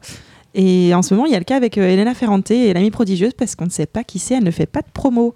Et 0.55 0.95
en 0.95 1.03
ce 1.03 1.13
moment, 1.15 1.27
il 1.27 1.33
y 1.33 1.37
a 1.37 1.39
le 1.39 1.45
cas 1.45 1.57
avec 1.57 1.77
euh, 1.77 1.89
Elena 1.89 2.15
Ferrante 2.15 2.51
et 2.51 2.73
l'amie 2.73 2.91
prodigieuse 2.91 3.35
parce 3.35 3.55
qu'on 3.55 3.67
ne 3.67 3.71
sait 3.71 3.87
pas 3.87 4.03
qui 4.03 4.19
c'est, 4.19 4.35
elle 4.35 4.45
ne 4.45 4.51
fait 4.51 4.67
pas 4.67 4.81
de 4.81 4.89
promo. 4.93 5.35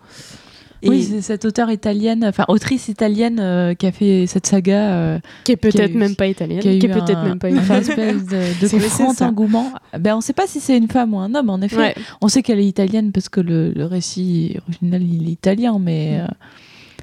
Et 0.85 0.89
Oui, 0.89 1.03
c'est 1.05 1.23
cette 1.23 1.45
auteure 1.45 1.71
italienne, 1.71 2.25
enfin 2.25 2.45
autrice 2.49 2.89
italienne 2.89 3.39
euh, 3.41 3.75
qui 3.75 3.87
a 3.87 3.93
fait 3.93 4.27
cette 4.27 4.47
saga, 4.47 4.93
euh, 4.95 5.19
Qui 5.45 5.53
est 5.53 5.57
peut-être 5.57 5.91
eu- 5.93 5.97
même 5.97 6.17
pas 6.17 6.27
italienne. 6.27 6.61
qui 6.61 6.69
a 6.69 6.75
eu 6.75 6.79
Qui 6.81 6.87
est 6.87 6.89
peut-être 6.89 7.17
un- 7.19 7.29
même 7.29 7.39
pas 7.39 7.51
une 7.51 7.59
un 7.59 7.63
femme. 7.63 7.81
espèce 7.83 8.25
de, 8.27 8.79
grand 8.97 9.23
engouement. 9.23 9.73
Ben, 9.99 10.15
on 10.15 10.17
ne 10.19 10.23
sait 10.23 10.33
pas 10.33 10.47
si 10.49 10.59
c'est 10.61 10.77
une 10.77 10.89
femme 10.89 11.15
ou 11.15 11.19
un 11.21 11.35
homme, 11.35 11.51
en 11.51 11.61
effet. 11.61 11.77
Ouais. 11.77 11.95
On 12.21 12.29
sait 12.29 12.43
qu'elle 12.43 12.59
est 12.59 12.67
italienne 12.67 13.13
parce 13.13 13.29
que 13.29 13.41
le, 13.41 13.71
le 13.73 13.85
récit 13.85 14.57
original 14.69 15.03
il 15.03 15.29
est 15.29 15.33
italien, 15.33 15.79
mais 15.81 16.19
euh, 16.21 16.27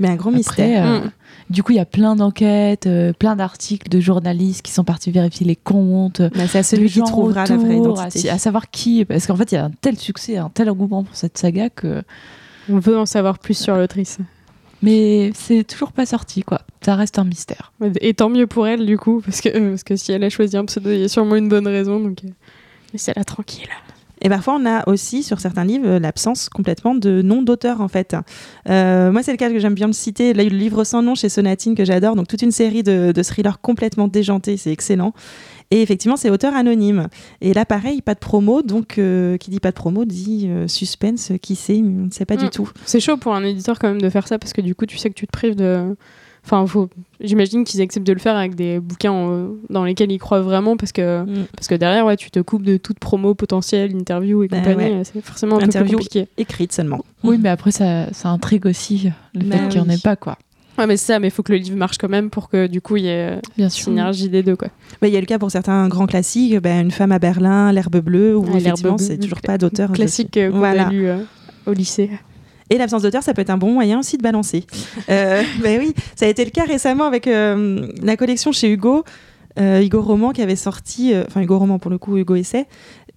mais 0.02 0.10
un 0.10 0.16
gros 0.16 0.30
après, 0.30 0.38
mystère. 0.40 0.86
euh, 0.86 1.00
Mm. 1.00 1.12
du 1.50 1.64
coup 1.64 1.72
il 1.72 1.76
y 1.78 1.80
a 1.80 1.86
plein 1.86 2.16
d'enquêtes, 2.16 2.88
euh, 2.88 3.12
plein 3.14 3.36
d'articles 3.36 3.90
de 3.90 4.00
journalistes 4.00 4.62
qui 4.62 4.72
sont 4.72 4.84
partis 4.84 5.12
vérifier 5.12 5.46
les 5.48 5.56
comptes. 5.56 6.22
Bah, 6.22 6.48
c'est 6.48 6.60
à 6.60 6.64
celui 6.64 6.90
qui 6.90 7.02
trouvera 7.02 7.46
la 7.46 7.58
vraie 7.58 7.76
autour, 7.76 7.98
identité. 8.02 8.30
À, 8.30 8.34
à 8.34 8.38
savoir 8.38 8.70
qui, 8.70 9.04
parce 9.06 9.26
qu'en 9.28 9.36
fait 9.36 9.52
il 9.52 9.56
y 9.56 9.58
a 9.58 9.66
un 9.66 9.72
tel 9.82 9.98
succès, 9.98 10.38
un 10.38 10.50
tel 10.54 10.70
engouement 10.70 11.04
pour 11.06 11.16
cette 11.16 11.38
saga 11.38 11.70
que. 11.70 12.04
On 12.70 12.80
veut 12.80 12.98
en 12.98 13.06
savoir 13.06 13.40
plus 13.40 13.58
sur 13.58 13.76
l'autrice. 13.76 14.20
Mais 14.82 15.32
c'est 15.36 15.66
toujours 15.66 15.92
pas 15.92 16.06
sorti 16.06 16.44
quoi. 16.44 16.62
Ça 16.82 16.96
reste 16.96 17.20
un 17.20 17.26
mystère. 17.26 17.74
Et 18.00 18.14
tant 18.14 18.30
mieux 18.30 18.48
pour 18.48 18.68
elle, 18.68 18.86
du 18.86 18.98
coup, 18.98 19.22
parce 19.26 19.42
que, 19.42 19.50
euh, 19.50 19.70
parce 19.72 19.84
que 19.84 19.96
si 19.96 20.12
elle 20.12 20.24
a 20.24 20.30
choisi 20.30 20.56
un 20.56 20.66
pseudo, 20.66 20.90
il 20.92 21.00
y 21.00 21.04
a 21.04 21.10
sûrement 21.10 21.36
une 21.36 21.50
bonne 21.50 21.68
raison. 21.68 22.00
Donc, 22.00 22.24
euh, 22.24 22.30
laissez-la 22.94 23.26
tranquille. 23.26 23.68
Et 24.22 24.30
parfois, 24.30 24.58
on 24.62 24.66
a 24.66 24.88
aussi 24.88 25.24
sur 25.24 25.40
certains 25.40 25.64
livres 25.64 25.98
l'absence 25.98 26.50
complètement 26.50 26.94
de 26.94 27.22
nom 27.22 27.42
d'auteur 27.42 27.80
en 27.82 27.88
fait. 27.88 28.16
Euh, 28.70 29.12
moi, 29.12 29.24
c'est 29.24 29.32
le 29.32 29.38
cas 29.38 29.50
que 29.50 29.60
j'aime 29.60 29.76
bien 29.76 29.88
le 29.88 29.94
citer. 29.94 30.34
Là, 30.34 30.44
le 30.44 30.50
livre 30.50 30.84
sans 30.84 31.02
nom 31.02 31.16
chez 31.16 31.30
Sonatine 31.30 31.76
que 31.76 31.86
j'adore. 31.86 32.16
Donc 32.16 32.28
toute 32.28 32.42
une 32.42 32.52
série 32.52 32.84
de, 32.84 33.14
de 33.14 33.24
thrillers 33.24 33.62
complètement 33.62 34.08
déjantés, 34.08 34.58
c'est 34.58 34.72
excellent. 34.72 35.14
Et 35.72 35.82
effectivement, 35.84 36.18
c'est 36.18 36.30
auteur 36.32 36.56
anonyme. 36.56 37.08
Et 37.42 37.54
là, 37.54 37.64
pareil, 37.64 38.02
pas 38.02 38.16
de 38.16 38.20
promo. 38.20 38.64
Donc, 38.64 38.98
euh, 38.98 39.38
qui 39.38 39.52
dit 39.52 39.60
pas 39.60 39.70
de 39.70 39.76
promo 39.76 40.04
dit 40.06 40.48
euh, 40.50 40.68
suspense. 40.68 41.32
Qui 41.42 41.56
sait 41.56 41.78
On 41.84 42.06
ne 42.06 42.12
sait 42.12 42.26
pas 42.26 42.38
du 42.38 42.46
Mm. 42.46 42.50
tout. 42.50 42.72
C'est 42.86 43.00
chaud 43.00 43.18
pour 43.18 43.36
un 43.36 43.44
éditeur 43.44 43.78
quand 43.78 43.88
même 43.88 44.02
de 44.02 44.10
faire 44.10 44.28
ça 44.28 44.40
parce 44.40 44.52
que 44.54 44.62
du 44.62 44.74
coup, 44.74 44.86
tu 44.88 44.98
sais 44.98 45.10
que 45.10 45.16
tu 45.16 45.28
te 45.28 45.32
prives 45.32 45.56
de. 45.56 45.96
Enfin, 46.44 46.66
faut... 46.66 46.90
j'imagine 47.20 47.66
qu'ils 47.66 47.82
acceptent 47.82 48.08
de 48.08 48.14
le 48.14 48.20
faire 48.20 48.36
avec 48.36 48.56
des 48.56 48.80
bouquins 48.80 49.14
euh, 49.14 49.50
dans 49.70 49.84
lesquels 49.84 50.12
ils 50.12 50.18
croient 50.18 50.42
vraiment 50.42 50.76
parce 50.78 50.92
que, 50.94 51.24
Mm. 51.24 51.46
parce 51.56 51.68
que 51.68 51.76
derrière, 51.76 52.06
ouais, 52.06 52.16
tu 52.18 52.32
te 52.32 52.40
coupes 52.40 52.64
de 52.64 52.78
toute 52.78 52.98
promo 52.98 53.36
potentielle, 53.36 53.92
interview 53.92 54.42
et 54.44 54.48
Bah 54.48 54.58
compagnie. 54.62 54.96
ouais. 54.96 55.04
C'est 55.04 55.22
forcément 55.22 55.58
un 55.58 55.60
peu 55.60 55.66
Interview. 55.66 55.98
plus 55.98 56.06
compliqué. 56.08 56.28
Écrite 56.38 56.72
seulement. 56.74 57.04
Oui, 57.24 57.38
mais 57.40 57.50
après, 57.50 57.72
ça, 57.72 58.12
ça 58.14 58.30
intrigue 58.30 58.66
aussi 58.66 59.12
le 59.36 59.42
Bah 59.42 59.58
fait 59.58 59.68
qu'il 59.68 59.82
n'y 59.82 59.88
en 59.88 59.90
ait 59.92 59.98
pas, 60.00 60.16
quoi. 60.16 60.38
Ouais, 60.80 60.88
mais 60.88 60.98
c'est 60.98 61.08
ça, 61.14 61.20
mais 61.20 61.28
il 61.28 61.32
faut 61.32 61.44
que 61.44 61.52
le 61.52 61.58
livre 61.58 61.76
marche 61.78 61.98
quand 61.98 62.08
même 62.10 62.30
pour 62.30 62.50
que 62.50 62.66
du 62.68 62.80
coup, 62.82 62.96
il 62.98 63.04
y 63.04 63.08
ait 63.10 63.36
euh, 63.36 63.40
Bien 63.58 63.70
sûr. 63.70 63.84
synergie 63.86 64.30
des 64.30 64.42
deux. 64.44 64.56
Quoi. 64.56 64.70
Bah, 65.02 65.08
Il 65.10 65.14
y 65.14 65.18
a 65.18 65.20
le 65.20 65.26
cas 65.26 65.38
pour 65.38 65.52
certains 65.52 65.88
grands 65.90 66.08
classiques, 66.08 66.58
ben, 66.60 66.82
Une 66.86 66.92
femme 66.92 67.12
à 67.12 67.20
Berlin, 67.20 67.72
L'herbe 67.74 67.98
bleue, 67.98 68.36
où 68.38 68.44
Ah, 68.48 68.52
L'herbe 68.54 68.62
effectivement, 68.66 68.98
c'est 68.98 69.18
toujours 69.18 69.42
pas 69.42 69.58
d'auteur. 69.58 69.92
Classique 69.92 70.38
euh, 70.38 70.50
qu'on 70.52 70.60
Voilà. 70.60 70.88
a 70.88 70.90
lu 70.90 71.06
euh, 71.08 71.18
au 71.66 71.74
lycée. 71.74 72.10
Et 72.70 72.78
l'absence 72.78 73.02
d'auteur, 73.02 73.24
ça 73.24 73.34
peut 73.34 73.42
être 73.42 73.50
un 73.50 73.58
bon 73.58 73.74
moyen 73.74 74.00
aussi 74.00 74.18
de 74.18 74.22
balancer. 74.24 74.64
euh, 75.10 75.44
ben 75.62 75.80
oui, 75.80 75.94
ça 76.16 76.26
a 76.26 76.30
été 76.30 76.46
le 76.46 76.52
cas 76.52 76.64
récemment 76.66 77.06
avec 77.06 77.28
euh, 77.28 77.92
la 78.02 78.16
collection 78.16 78.52
chez 78.52 78.72
Hugo, 78.72 79.04
euh, 79.60 79.82
Hugo 79.82 80.02
Roman 80.02 80.32
qui 80.32 80.42
avait 80.42 80.56
sorti, 80.56 81.14
euh, 81.14 81.24
enfin 81.28 81.42
Hugo 81.42 81.58
Roman 81.60 81.80
pour 81.80 81.92
le 81.92 81.98
coup, 81.98 82.16
Hugo 82.18 82.36
Essai, 82.36 82.68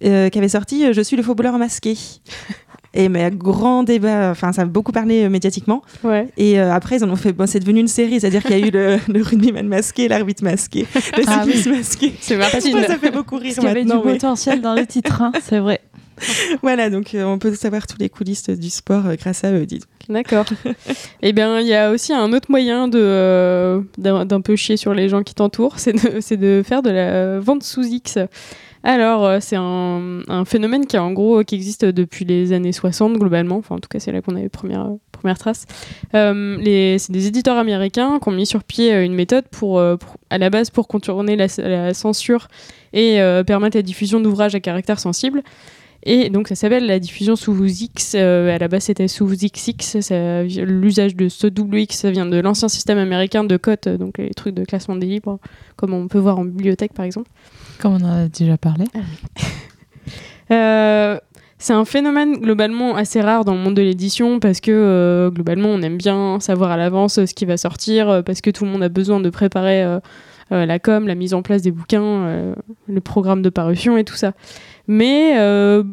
euh, 0.03 0.27
qui 0.29 0.37
avait 0.39 0.49
sorti 0.49 0.83
euh, 0.85 0.91
Je 0.91 1.01
suis 1.01 1.15
le 1.15 1.23
faux-voleur 1.23 1.57
masqué. 1.59 1.95
Et 2.95 3.09
mais 3.09 3.31
grand 3.31 3.83
débat, 3.83 4.29
enfin 4.31 4.51
ça 4.53 4.61
a 4.61 4.65
beaucoup 4.65 4.91
parlé 4.91 5.23
euh, 5.23 5.29
médiatiquement. 5.29 5.81
Ouais. 6.03 6.27
Et 6.37 6.59
euh, 6.59 6.71
après 6.73 6.97
ils 6.97 7.03
en 7.03 7.09
ont 7.09 7.15
fait, 7.15 7.33
bon, 7.33 7.47
c'est 7.47 7.59
devenu 7.59 7.79
une 7.79 7.87
série, 7.87 8.19
c'est-à-dire 8.19 8.43
qu'il 8.43 8.57
y 8.59 8.63
a 8.63 8.67
eu 8.67 8.71
le, 8.71 8.97
le 9.13 9.21
rugbyman 9.23 9.67
masqué, 9.67 10.07
l'arbitre 10.07 10.43
masqué, 10.43 10.85
le 11.17 11.23
Ah 11.25 11.43
cycliste 11.43 11.67
masqué. 11.67 12.13
C'est 12.21 12.37
Martine. 12.37 12.83
ça 12.85 12.97
fait 12.97 13.11
beaucoup 13.11 13.37
rire 13.37 13.53
qu'il 13.55 13.63
y 13.63 13.67
avait 13.67 13.83
du 13.83 13.91
mais- 13.93 14.01
potentiel 14.13 14.61
dans 14.61 14.75
le 14.75 14.85
titre, 14.85 15.21
hein, 15.21 15.31
c'est 15.41 15.59
vrai. 15.59 15.81
Voilà, 16.61 16.91
donc 16.91 17.15
euh, 17.15 17.23
on 17.23 17.39
peut 17.39 17.55
savoir 17.55 17.87
tous 17.87 17.97
les 17.99 18.07
coulisses 18.07 18.47
du 18.47 18.69
sport 18.69 19.07
euh, 19.07 19.15
grâce 19.15 19.43
à 19.43 19.51
eux, 19.51 19.65
dis. 19.65 19.79
D'accord. 20.09 20.45
Eh 21.23 21.33
bien, 21.33 21.59
il 21.59 21.65
y 21.65 21.73
a 21.73 21.89
aussi 21.89 22.13
un 22.13 22.31
autre 22.33 22.51
moyen 22.51 22.87
de 22.87 22.99
euh, 23.01 23.81
d'un 23.97 24.23
d'un 24.25 24.39
peu 24.41 24.55
chier 24.55 24.77
sur 24.77 24.93
les 24.93 25.09
gens 25.09 25.23
qui 25.23 25.33
t'entourent, 25.33 25.79
c'est 25.79 25.93
de, 25.93 26.19
c'est 26.21 26.37
de 26.37 26.61
faire 26.63 26.83
de 26.83 26.91
la 26.91 27.39
vente 27.39 27.63
sous 27.63 27.83
X. 27.83 28.19
Alors, 28.83 29.25
euh, 29.25 29.37
c'est 29.39 29.55
un, 29.55 30.43
phénomène 30.45 30.85
qui, 30.85 30.97
existe 31.55 31.85
depuis 31.85 32.25
les 32.25 32.51
années 32.51 32.73
60 32.73 33.17
globalement. 33.17 33.57
Enfin, 33.57 33.75
en 33.75 33.79
tout 33.79 33.87
cas, 33.87 33.99
c'est 33.99 34.11
là 34.11 34.21
qu'on 34.21 34.35
a 34.35 34.41
les 34.41 34.49
premières, 34.49 34.97
traces. 35.37 35.65
Euh, 36.13 36.57
c'est 36.97 37.11
des 37.11 37.27
éditeurs 37.27 37.57
américains 37.57 38.19
qui 38.21 38.27
ont 38.27 38.33
mis 38.33 38.45
sur 38.45 38.63
pied 38.63 38.93
euh, 38.93 39.05
une 39.05 39.15
méthode 39.15 39.47
pour, 39.47 39.79
euh, 39.79 39.95
à 40.29 40.37
la 40.37 40.49
base 40.49 40.69
pour 40.69 40.89
contourner 40.89 41.37
la, 41.37 41.93
censure 41.93 42.49
et 42.91 43.21
euh, 43.21 43.43
permettre 43.43 43.77
la 43.77 43.83
diffusion 43.83 44.19
d'ouvrages 44.19 44.53
à 44.53 44.59
caractère 44.59 44.99
sensible. 44.99 45.43
Et 46.05 46.29
donc 46.29 46.47
ça 46.49 46.55
s'appelle 46.55 46.85
la 46.85 46.99
diffusion 46.99 47.35
sous 47.35 47.63
X. 47.65 48.13
euh, 48.15 48.53
à 48.53 48.57
la 48.57 48.67
base 48.67 48.83
c'était 48.83 49.07
sous 49.07 49.25
XX. 49.25 50.01
ça- 50.01 50.43
L'usage 50.43 51.15
de 51.15 51.29
ce 51.29 51.47
double 51.47 51.77
X 51.79 51.97
ça 51.99 52.11
vient 52.11 52.25
de 52.25 52.37
l'ancien 52.39 52.67
système 52.67 52.97
américain 52.97 53.43
de 53.45 53.55
cotes, 53.57 53.87
donc 53.87 54.17
les 54.17 54.31
trucs 54.31 54.53
de 54.53 54.65
classement 54.65 54.95
des 54.97 55.07
livres, 55.07 55.39
comme 55.77 55.93
on 55.93 56.07
peut 56.07 56.19
voir 56.19 56.39
en 56.39 56.45
bibliothèque 56.45 56.93
par 56.93 57.05
exemple. 57.05 57.29
Comme 57.79 57.93
on 57.93 58.05
en 58.05 58.23
a 58.23 58.27
déjà 58.27 58.57
parlé. 58.57 58.85
Euh, 60.51 61.17
c'est 61.57 61.73
un 61.73 61.85
phénomène 61.85 62.33
globalement 62.37 62.95
assez 62.95 63.21
rare 63.21 63.45
dans 63.45 63.53
le 63.53 63.59
monde 63.61 63.75
de 63.75 63.81
l'édition 63.81 64.39
parce 64.41 64.59
que 64.59 64.71
euh, 64.71 65.29
globalement 65.31 65.69
on 65.69 65.81
aime 65.81 65.95
bien 65.97 66.39
savoir 66.41 66.71
à 66.71 66.77
l'avance 66.77 67.17
euh, 67.19 67.25
ce 67.25 67.33
qui 67.33 67.45
va 67.45 67.55
sortir 67.55 68.21
parce 68.25 68.41
que 68.41 68.49
tout 68.49 68.65
le 68.65 68.71
monde 68.71 68.83
a 68.83 68.89
besoin 68.89 69.21
de 69.21 69.29
préparer 69.29 69.81
euh, 69.83 69.99
la 70.51 70.77
com, 70.79 71.07
la 71.07 71.15
mise 71.15 71.33
en 71.33 71.41
place 71.41 71.61
des 71.61 71.71
bouquins, 71.71 72.03
euh, 72.03 72.55
le 72.87 72.99
programme 72.99 73.41
de 73.41 73.49
parution 73.49 73.97
et 73.97 74.03
tout 74.03 74.15
ça. 74.15 74.33
Mais 74.87 75.37
euh, 75.37 75.83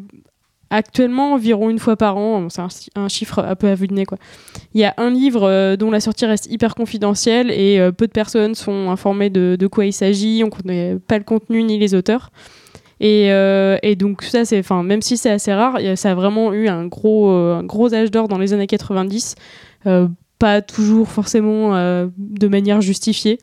actuellement 0.69 1.33
environ 1.33 1.69
une 1.69 1.79
fois 1.79 1.95
par 1.95 2.17
an, 2.17 2.47
c'est 2.49 2.61
un, 2.95 3.07
chiffre 3.07 3.39
un 3.39 3.55
peu 3.55 3.67
à 3.67 3.75
vue 3.75 3.87
de 3.87 3.93
nez 3.93 4.05
quoi. 4.05 4.17
Il 4.73 4.81
y 4.81 4.85
a 4.85 4.93
un 4.97 5.09
livre 5.09 5.43
euh, 5.43 5.75
dont 5.75 5.91
la 5.91 5.99
sortie 5.99 6.25
reste 6.25 6.47
hyper 6.51 6.75
confidentielle 6.75 7.51
et 7.51 7.79
euh, 7.79 7.91
peu 7.91 8.07
de 8.07 8.11
personnes 8.11 8.55
sont 8.55 8.89
informées 8.89 9.29
de, 9.29 9.55
de 9.59 9.67
quoi 9.67 9.85
il 9.85 9.93
s'agit. 9.93 10.41
On 10.43 10.47
ne 10.47 10.51
connaît 10.51 10.97
pas 11.07 11.17
le 11.17 11.23
contenu 11.23 11.63
ni 11.63 11.77
les 11.77 11.93
auteurs. 11.93 12.31
Et, 13.03 13.29
et 13.81 13.95
donc 13.95 14.21
ça, 14.21 14.45
c'est, 14.45 14.59
enfin, 14.59 14.83
même 14.83 15.01
si 15.01 15.17
c'est 15.17 15.31
assez 15.31 15.51
rare, 15.51 15.79
ça 15.95 16.11
a 16.11 16.13
vraiment 16.13 16.53
eu 16.53 16.67
un 16.67 16.85
gros, 16.85 17.29
un 17.29 17.63
gros 17.63 17.91
âge 17.95 18.11
d'or 18.11 18.27
dans 18.27 18.37
les 18.37 18.53
années 18.53 18.67
90. 18.67 19.33
Euh, 19.87 20.07
pas 20.37 20.61
toujours 20.61 21.07
forcément 21.07 21.71
de 22.17 22.47
manière 22.47 22.81
justifiée. 22.81 23.39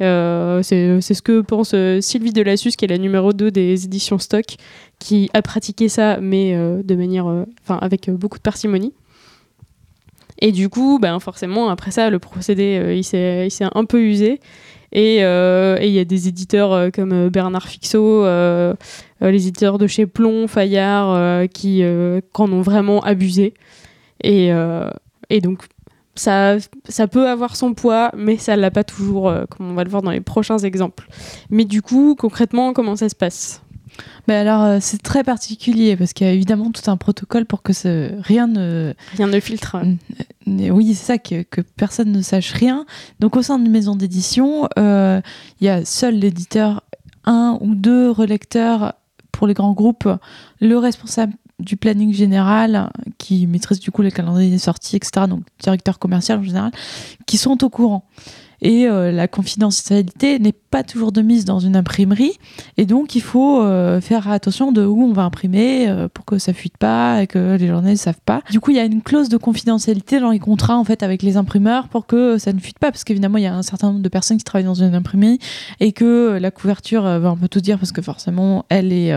C'est, 0.00 1.00
ce 1.00 1.22
que 1.22 1.40
pense 1.40 1.74
Sylvie 2.00 2.32
Delassus, 2.32 2.72
qui 2.72 2.84
est 2.84 2.88
la 2.88 2.98
numéro 2.98 3.32
2 3.32 3.50
des 3.50 3.84
éditions 3.84 4.18
Stock, 4.18 4.44
qui 4.98 5.30
a 5.32 5.42
pratiqué 5.42 5.88
ça, 5.88 6.18
mais 6.20 6.54
euh, 6.54 6.82
de 6.82 6.94
manière, 6.94 7.28
euh, 7.28 7.44
enfin, 7.62 7.78
avec 7.80 8.08
euh, 8.08 8.12
beaucoup 8.12 8.38
de 8.38 8.42
parcimonie. 8.42 8.92
Et 10.40 10.52
du 10.52 10.68
coup, 10.68 10.98
ben, 11.00 11.18
forcément, 11.18 11.68
après 11.68 11.90
ça, 11.90 12.10
le 12.10 12.18
procédé, 12.18 12.94
il, 12.96 13.04
s'est, 13.04 13.48
un 13.60 13.84
peu 13.84 14.00
usé. 14.00 14.40
Et 14.92 15.16
il 15.16 15.90
y 15.90 15.98
a 15.98 16.04
des 16.04 16.28
éditeurs 16.28 16.92
comme 16.92 17.28
Bernard 17.28 17.66
Fixot, 17.66 18.24
les 18.24 19.48
éditeurs 19.48 19.78
de 19.78 19.88
chez 19.88 20.06
Plomb, 20.06 20.46
Fayard, 20.46 21.48
qui, 21.48 21.82
en 21.84 22.52
ont 22.52 22.62
vraiment 22.62 23.02
abusé. 23.02 23.52
Et, 24.22 24.52
donc, 25.42 25.64
ça, 26.14 26.58
ça 26.88 27.08
peut 27.08 27.28
avoir 27.28 27.56
son 27.56 27.74
poids, 27.74 28.12
mais 28.16 28.36
ça 28.36 28.54
l'a 28.54 28.70
pas 28.70 28.84
toujours, 28.84 29.34
comme 29.50 29.72
on 29.72 29.74
va 29.74 29.82
le 29.82 29.90
voir 29.90 30.02
dans 30.02 30.12
les 30.12 30.20
prochains 30.20 30.58
exemples. 30.58 31.08
Mais 31.50 31.64
du 31.64 31.82
coup, 31.82 32.14
concrètement, 32.16 32.72
comment 32.72 32.94
ça 32.94 33.08
se 33.08 33.16
passe? 33.16 33.60
Mais 34.26 34.34
alors, 34.34 34.62
euh, 34.62 34.78
c'est 34.80 35.02
très 35.02 35.24
particulier 35.24 35.96
parce 35.96 36.12
qu'il 36.12 36.26
y 36.26 36.30
a 36.30 36.32
évidemment 36.32 36.70
tout 36.70 36.90
un 36.90 36.96
protocole 36.96 37.44
pour 37.46 37.62
que 37.62 37.72
ce, 37.72 38.10
rien 38.20 38.46
ne. 38.46 38.94
Rien 39.16 39.26
ne 39.26 39.40
filtre. 39.40 39.76
Oui, 40.46 40.94
c'est 40.94 41.06
ça, 41.06 41.18
que, 41.18 41.42
que 41.42 41.60
personne 41.60 42.12
ne 42.12 42.22
sache 42.22 42.52
rien. 42.52 42.86
Donc, 43.20 43.36
au 43.36 43.42
sein 43.42 43.58
d'une 43.58 43.70
maison 43.70 43.96
d'édition, 43.96 44.68
euh, 44.78 45.20
il 45.60 45.66
y 45.66 45.70
a 45.70 45.84
seul 45.84 46.16
l'éditeur, 46.16 46.82
un 47.24 47.58
ou 47.60 47.74
deux 47.74 48.10
relecteurs 48.10 48.94
pour 49.32 49.46
les 49.46 49.54
grands 49.54 49.72
groupes, 49.72 50.08
le 50.60 50.78
responsable 50.78 51.34
du 51.58 51.76
planning 51.76 52.14
général 52.14 52.90
qui 53.18 53.46
maîtrise 53.46 53.80
du 53.80 53.90
coup 53.90 54.02
les 54.02 54.12
calendriers 54.12 54.50
des 54.50 54.58
sorties, 54.58 54.96
etc. 54.96 55.26
Donc, 55.28 55.42
directeur 55.60 55.98
commercial 55.98 56.38
en 56.38 56.42
général, 56.42 56.70
qui 57.26 57.36
sont 57.36 57.62
au 57.64 57.68
courant. 57.68 58.04
Et 58.62 58.88
euh, 58.88 59.12
la 59.12 59.28
confidentialité 59.28 60.38
n'est 60.38 60.52
pas 60.52 60.82
toujours 60.82 61.12
de 61.12 61.22
mise 61.22 61.44
dans 61.44 61.60
une 61.60 61.76
imprimerie. 61.76 62.32
Et 62.76 62.86
donc, 62.86 63.14
il 63.14 63.22
faut 63.22 63.62
euh, 63.62 64.00
faire 64.00 64.28
attention 64.28 64.72
de 64.72 64.84
où 64.84 65.02
on 65.04 65.12
va 65.12 65.22
imprimer 65.22 65.88
euh, 65.88 66.08
pour 66.08 66.24
que 66.24 66.38
ça 66.38 66.52
fuite 66.52 66.76
pas 66.76 67.22
et 67.22 67.26
que 67.26 67.56
les 67.56 67.68
journalistes 67.68 68.04
savent 68.04 68.20
pas. 68.24 68.42
Du 68.50 68.60
coup, 68.60 68.70
il 68.70 68.76
y 68.76 68.80
a 68.80 68.84
une 68.84 69.02
clause 69.02 69.28
de 69.28 69.36
confidentialité 69.36 70.20
dans 70.20 70.30
les 70.30 70.38
contrats 70.38 70.76
en 70.76 70.84
fait 70.84 71.02
avec 71.02 71.22
les 71.22 71.36
imprimeurs 71.36 71.88
pour 71.88 72.06
que 72.06 72.38
ça 72.38 72.52
ne 72.52 72.58
fuite 72.58 72.78
pas. 72.78 72.90
Parce 72.90 73.04
qu'évidemment, 73.04 73.38
il 73.38 73.44
y 73.44 73.48
a 73.48 73.54
un 73.54 73.62
certain 73.62 73.88
nombre 73.88 74.02
de 74.02 74.08
personnes 74.08 74.38
qui 74.38 74.44
travaillent 74.44 74.66
dans 74.66 74.74
une 74.74 74.94
imprimerie 74.94 75.38
et 75.80 75.92
que 75.92 76.38
la 76.40 76.50
couverture 76.50 77.02
va 77.02 77.28
un 77.28 77.36
peu 77.36 77.48
tout 77.48 77.60
dire 77.60 77.78
parce 77.78 77.92
que 77.92 78.02
forcément, 78.02 78.64
elle 78.68 78.92
est. 78.92 79.14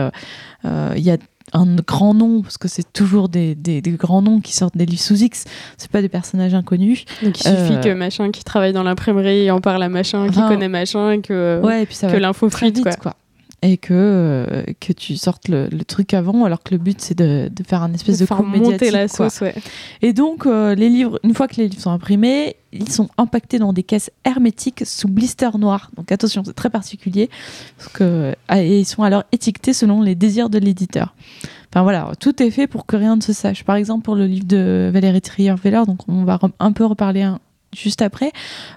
Il 0.64 1.02
y 1.02 1.10
a 1.10 1.16
un 1.52 1.76
grand 1.76 2.14
nom, 2.14 2.42
parce 2.42 2.58
que 2.58 2.68
c'est 2.68 2.92
toujours 2.92 3.28
des, 3.28 3.54
des- 3.54 3.80
des 3.82 3.90
grands 3.92 4.22
noms 4.22 4.40
qui 4.40 4.52
sortent 4.54 4.76
des 4.76 4.86
livres 4.86 5.02
sous 5.02 5.22
X, 5.22 5.44
c'est 5.76 5.90
pas 5.90 6.00
des 6.02 6.08
personnages 6.08 6.54
inconnus. 6.54 7.04
Donc 7.22 7.38
il 7.38 7.42
suffit 7.42 7.74
Euh, 7.74 7.80
que 7.80 7.94
machin 7.94 8.30
qui 8.30 8.44
travaille 8.44 8.72
dans 8.72 8.82
l'imprimerie 8.82 9.50
en 9.50 9.60
parle 9.60 9.82
à 9.82 9.88
machin 9.88 10.28
qui 10.28 10.38
Enfin, 10.38 10.48
connaît 10.48 10.68
machin 10.68 11.12
et 11.12 11.20
que, 11.20 11.60
Ouais, 11.62 11.82
et 11.82 11.86
puis 11.86 11.94
ça 11.94 12.08
que 12.10 12.16
l'info 12.16 12.48
très 12.48 12.66
fuite. 12.66 12.76
vite, 12.76 12.84
Quoi. 12.84 12.92
quoi. 12.96 13.14
Et 13.64 13.76
que, 13.76 13.94
euh, 13.94 14.64
que 14.80 14.92
tu 14.92 15.16
sortes 15.16 15.46
le, 15.46 15.68
le 15.68 15.84
truc 15.84 16.14
avant, 16.14 16.44
alors 16.44 16.64
que 16.64 16.74
le 16.74 16.78
but 16.78 17.00
c'est 17.00 17.16
de, 17.16 17.48
de 17.48 17.62
faire 17.62 17.82
un 17.82 17.92
espèce 17.92 18.18
de, 18.18 18.26
faire 18.26 18.38
coup 18.38 18.42
monter 18.42 18.90
la 18.90 19.06
sauce, 19.06 19.40
ouais. 19.40 19.54
Et 20.02 20.12
donc, 20.12 20.46
euh, 20.46 20.74
les 20.74 20.88
livres, 20.88 21.20
une 21.22 21.32
fois 21.32 21.46
que 21.46 21.56
les 21.56 21.68
livres 21.68 21.80
sont 21.80 21.92
imprimés, 21.92 22.56
ils 22.72 22.90
sont 22.90 23.08
empaquetés 23.18 23.60
dans 23.60 23.72
des 23.72 23.84
caisses 23.84 24.10
hermétiques 24.24 24.82
sous 24.84 25.06
blister 25.06 25.50
noir. 25.58 25.90
Donc 25.96 26.10
attention, 26.10 26.42
c'est 26.44 26.54
très 26.54 26.70
particulier. 26.70 27.30
Parce 27.78 27.88
que, 27.90 28.34
ah, 28.48 28.62
et 28.62 28.80
ils 28.80 28.84
sont 28.84 29.04
alors 29.04 29.22
étiquetés 29.30 29.72
selon 29.72 30.02
les 30.02 30.16
désirs 30.16 30.50
de 30.50 30.58
l'éditeur. 30.58 31.14
Enfin 31.70 31.82
voilà, 31.82 32.10
tout 32.18 32.42
est 32.42 32.50
fait 32.50 32.66
pour 32.66 32.84
que 32.84 32.96
rien 32.96 33.16
ne 33.16 33.22
se 33.22 33.32
sache. 33.32 33.64
Par 33.64 33.76
exemple, 33.76 34.04
pour 34.04 34.16
le 34.16 34.26
livre 34.26 34.46
de 34.46 34.90
Valérie 34.92 35.20
Trier-Veller, 35.20 35.82
donc 35.86 36.00
on 36.08 36.24
va 36.24 36.38
un 36.58 36.72
peu 36.72 36.84
reparler 36.84 37.22
un, 37.22 37.38
juste 37.74 38.02
après. 38.02 38.32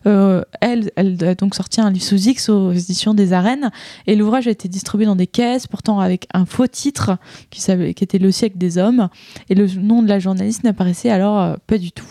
Euh, 0.05 0.43
elle, 0.61 0.91
elle 0.95 1.23
a 1.23 1.35
donc 1.35 1.55
sorti 1.55 1.81
un 1.81 1.91
livre 1.91 2.05
sous 2.05 2.27
X 2.27 2.49
aux 2.49 2.71
éditions 2.71 3.13
des 3.13 3.33
Arènes 3.33 3.71
et 4.07 4.15
l'ouvrage 4.15 4.47
a 4.47 4.51
été 4.51 4.67
distribué 4.67 5.05
dans 5.05 5.15
des 5.15 5.27
caisses, 5.27 5.67
pourtant 5.67 5.99
avec 5.99 6.27
un 6.33 6.45
faux 6.45 6.67
titre 6.67 7.17
qui, 7.49 7.61
qui 7.93 8.03
était 8.03 8.17
Le 8.17 8.31
siècle 8.31 8.57
des 8.57 8.77
hommes 8.77 9.09
et 9.49 9.55
le 9.55 9.67
nom 9.67 10.01
de 10.01 10.07
la 10.07 10.19
journaliste 10.19 10.63
n'apparaissait 10.63 11.09
alors 11.09 11.39
euh, 11.39 11.55
pas 11.67 11.77
du 11.77 11.91
tout. 11.91 12.05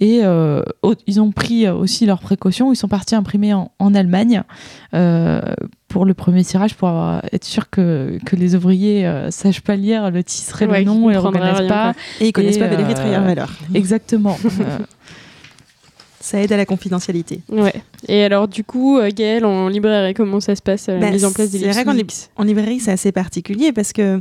Et 0.00 0.20
euh, 0.24 0.62
ils 1.06 1.20
ont 1.20 1.30
pris 1.30 1.68
aussi 1.68 2.06
leurs 2.06 2.20
précautions, 2.20 2.72
ils 2.72 2.76
sont 2.76 2.88
partis 2.88 3.14
imprimer 3.14 3.54
en, 3.54 3.70
Allemagne 3.94 4.42
pour 5.88 6.06
le 6.06 6.14
premier 6.14 6.42
tirage 6.44 6.74
pour 6.74 6.88
être 7.30 7.44
sûr 7.44 7.68
que, 7.68 8.18
que 8.24 8.34
les 8.34 8.54
ouvriers 8.54 9.04
ne 9.04 9.30
sachent 9.30 9.60
pas 9.60 9.76
lire 9.76 10.10
le 10.10 10.24
titre 10.24 10.62
et 10.62 10.66
le 10.66 10.82
nom 10.84 11.10
et 11.10 11.12
ne 11.12 11.18
reconnaissent 11.18 11.68
pas. 11.68 11.92
Et 12.20 12.28
ils 12.28 12.32
connaissent 12.32 12.58
pas 12.58 12.68
Valérie 12.68 12.94
Trierweiler. 12.94 13.44
Exactement. 13.74 14.38
Ça 16.22 16.40
aide 16.40 16.52
à 16.52 16.56
la 16.56 16.64
confidentialité. 16.64 17.40
Ouais. 17.50 17.74
Et 18.06 18.22
alors, 18.22 18.46
du 18.46 18.62
coup, 18.62 18.96
euh, 18.96 19.10
Gaëlle, 19.12 19.44
en 19.44 19.68
librairie, 19.68 20.14
comment 20.14 20.38
ça 20.38 20.54
se 20.54 20.62
passe, 20.62 20.86
la 20.86 20.98
bah, 20.98 21.10
mise 21.10 21.24
en 21.24 21.32
place 21.32 21.50
des 21.50 21.58
livres 21.58 21.72
C'est 21.72 21.82
vrai 21.82 22.04
qu'en 22.36 22.44
librairie, 22.44 22.78
c'est 22.78 22.92
assez 22.92 23.10
particulier 23.10 23.72
parce 23.72 23.92
que 23.92 24.20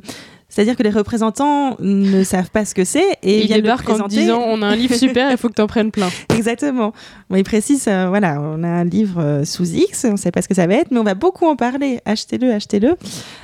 c'est-à-dire 0.49 0.75
que 0.75 0.81
les 0.81 0.89
représentants 0.89 1.77
ne 1.79 2.23
savent 2.25 2.49
pas 2.49 2.65
ce 2.65 2.73
que 2.73 2.83
c'est 2.83 3.17
et, 3.21 3.45
ils 3.45 3.53
débarquent 3.53 3.89
en 3.89 4.07
disant 4.07 4.41
on 4.47 4.63
a 4.63 4.65
un 4.65 4.75
livre 4.75 4.95
super, 4.95 5.29
il 5.31 5.37
faut 5.37 5.47
que 5.47 5.53
tu 5.53 5.61
en 5.61 5.67
prennes 5.67 5.91
plein. 5.91 6.09
Exactement. 6.35 6.91
Bon, 7.29 7.35
ils 7.35 7.43
précisent 7.43 7.87
euh, 7.87 8.07
voilà, 8.09 8.41
on 8.41 8.63
a 8.63 8.67
un 8.67 8.83
livre 8.83 9.21
euh, 9.21 9.45
sous 9.45 9.75
X, 9.75 10.05
on 10.05 10.13
ne 10.13 10.17
sait 10.17 10.31
pas 10.31 10.41
ce 10.41 10.47
que 10.47 10.55
ça 10.55 10.65
va 10.65 10.73
être, 10.73 10.89
mais 10.89 10.99
on 10.99 11.03
va 11.03 11.13
beaucoup 11.13 11.45
en 11.45 11.55
parler. 11.55 11.99
Achetez-le, 12.05 12.51
achetez-le. 12.51 12.97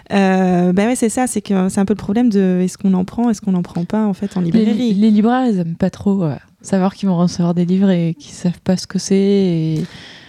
ben 0.10 0.76
ouais, 0.76 0.96
c'est 0.96 1.10
ça, 1.10 1.28
c'est 1.28 1.42
que 1.42 1.70
c'est 1.70 1.80
un 1.80 1.86
peu 1.86 1.94
le 1.94 1.98
problème 1.98 2.30
de 2.30 2.62
est-ce 2.64 2.80
qu'on 2.80 2.96
en 2.96 3.06
prend, 3.06 3.30
est-ce 3.30 3.40
qu'on 3.40 3.52
n'en 3.52 3.64
prend 3.64 3.86
pas 3.86 4.04
en 4.04 4.14
fait 4.14 4.36
en 4.36 4.42
librairie? 4.42 4.74
Les, 4.74 4.94
les 4.94 5.12
libraires, 5.12 5.46
ils 5.48 5.58
n'aiment 5.58 5.76
pas 5.76 5.92
trop 5.92 6.28
savoir 6.62 6.96
qu'ils 6.96 7.10
vont 7.10 7.18
recevoir 7.18 7.54
des 7.54 7.66
livres 7.66 7.90
et 7.90 8.16
qu'ils 8.16 8.34
savent 8.34 8.60
pas 8.64 8.78
ce 8.78 8.88
que 8.88 9.00
c'est. 9.00 9.16
Et... 9.16 9.86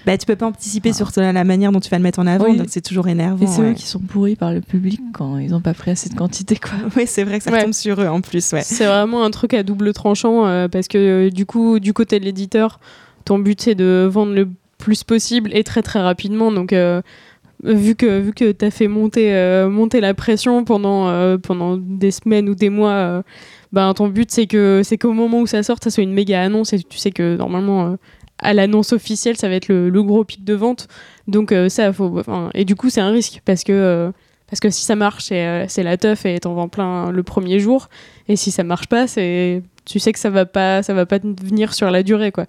Bah, 0.07 0.17
tu 0.17 0.25
peux 0.25 0.37
pas 0.37 0.47
anticiper 0.47 0.91
ah. 0.91 0.95
sur 0.95 1.11
la 1.17 1.45
manière 1.45 1.71
dont 1.71 1.81
tu 1.81 1.91
vas 1.91 1.99
le 1.99 2.03
mettre 2.03 2.19
en 2.19 2.27
avant, 2.27 2.53
donc 2.55 2.69
c'est 2.71 2.81
toujours 2.81 3.09
énervant. 3.09 3.45
Et 3.45 3.47
c'est 3.47 3.63
eux 3.63 3.75
qui 3.75 3.87
sont 3.87 3.99
pourris 3.99 4.37
par 4.37 4.53
le 4.53 4.63
public 4.63 5.01
quand 5.13 5.37
ils 5.37 5.51
n'ont 5.51 5.61
pas 5.61 5.75
pris 5.75 5.91
assez 5.91 6.09
de 6.09 6.15
quantité. 6.15 6.57
Quoi. 6.57 6.73
Oui, 6.97 7.05
c'est 7.07 7.25
vrai 7.25 7.39
que 7.39 7.45
ça 7.45 7.63
tombe 7.63 7.75
sur 7.75 8.01
eux 8.01 8.07
en 8.07 8.23
plus. 8.23 8.53
Ouais. 8.53 8.63
C'est 8.63 8.87
vraiment 8.87 9.23
un 9.23 9.31
truc 9.31 9.53
à 9.53 9.63
double 9.63 9.93
tranchant 9.93 10.47
euh, 10.47 10.69
parce 10.69 10.89
que 10.89 11.29
euh, 11.29 11.31
du 11.31 11.45
coup, 11.45 11.79
du 11.79 11.93
côté 11.93 12.19
de 12.21 12.25
l'éditeur, 12.25 12.81
ton 13.27 13.39
but 13.39 13.61
c'est 13.61 13.75
de 13.75 14.09
vendre 14.11 14.33
le 14.33 14.49
plus 14.79 15.05
possible 15.05 15.51
et 15.53 15.65
très 15.65 15.83
très 15.83 16.01
rapidement. 16.01 16.53
Donc. 16.53 16.73
Euh, 16.73 17.03
vu 17.65 17.97
que 17.97 18.21
vu 18.21 18.33
que 18.33 18.53
t'as 18.53 18.71
fait 18.71 18.87
monter 18.87 19.33
monter 19.69 20.01
la 20.01 20.15
pression 20.15 20.63
pendant 20.63 21.37
pendant 21.39 21.77
des 21.77 22.13
semaines 22.13 22.49
ou 22.49 22.55
des 22.55 22.71
mois 22.71 23.25
ben, 23.73 23.93
ton 23.95 24.09
but 24.09 24.31
c'est 24.31 24.47
que 24.47 24.83
c'est 24.85 24.99
qu'au 24.99 25.13
moment 25.13 25.41
où 25.41 25.47
ça 25.47 25.63
sort, 25.63 25.79
ça 25.83 25.91
soit 25.91 26.03
une 26.03 26.13
méga 26.13 26.43
annonce 26.43 26.73
et 26.73 26.83
tu 26.83 26.99
sais 26.99 27.11
que 27.11 27.37
normalement 27.37 27.87
euh, 27.87 27.97
à 28.39 28.55
l'annonce 28.55 28.93
officielle, 28.93 29.37
ça 29.37 29.49
va 29.49 29.55
être 29.55 29.69
le, 29.69 30.03
gros 30.03 30.25
pic 30.25 30.45
de 30.45 30.55
vente. 30.55 30.89
Donc 31.27 31.53
euh, 31.53 31.69
ça 31.69 31.93
faut 31.93 32.23
et 32.55 32.65
du 32.65 32.77
coup, 32.77 32.91
c'est 32.91 33.01
un 33.01 33.11
risque 33.11 33.43
parce 33.45 33.65
que 33.65 33.73
euh, 33.73 34.11
parce 34.49 34.61
que 34.61 34.71
si 34.71 34.85
ça 34.85 34.97
marche, 34.97 35.25
c'est 35.25 35.83
la 35.83 35.97
teuf 35.99 36.25
et 36.25 36.39
t'en 36.41 36.55
vends 36.55 36.69
plein 36.69 37.11
le 37.11 37.23
premier 37.23 37.59
jour 37.59 37.89
et 38.29 38.37
si 38.37 38.51
ça 38.51 38.65
marche 38.65 38.87
pas, 38.87 39.07
c'est 39.07 39.63
tu 39.85 39.99
sais 39.99 40.13
que 40.13 40.19
ça 40.19 40.31
va 40.31 40.47
pas 40.47 40.83
ça 40.83 40.95
va 40.95 41.05
pas 41.05 41.19
venir 41.19 41.75
sur 41.75 41.91
la 41.91 42.03
durée 42.03 42.33
quoi. 42.33 42.47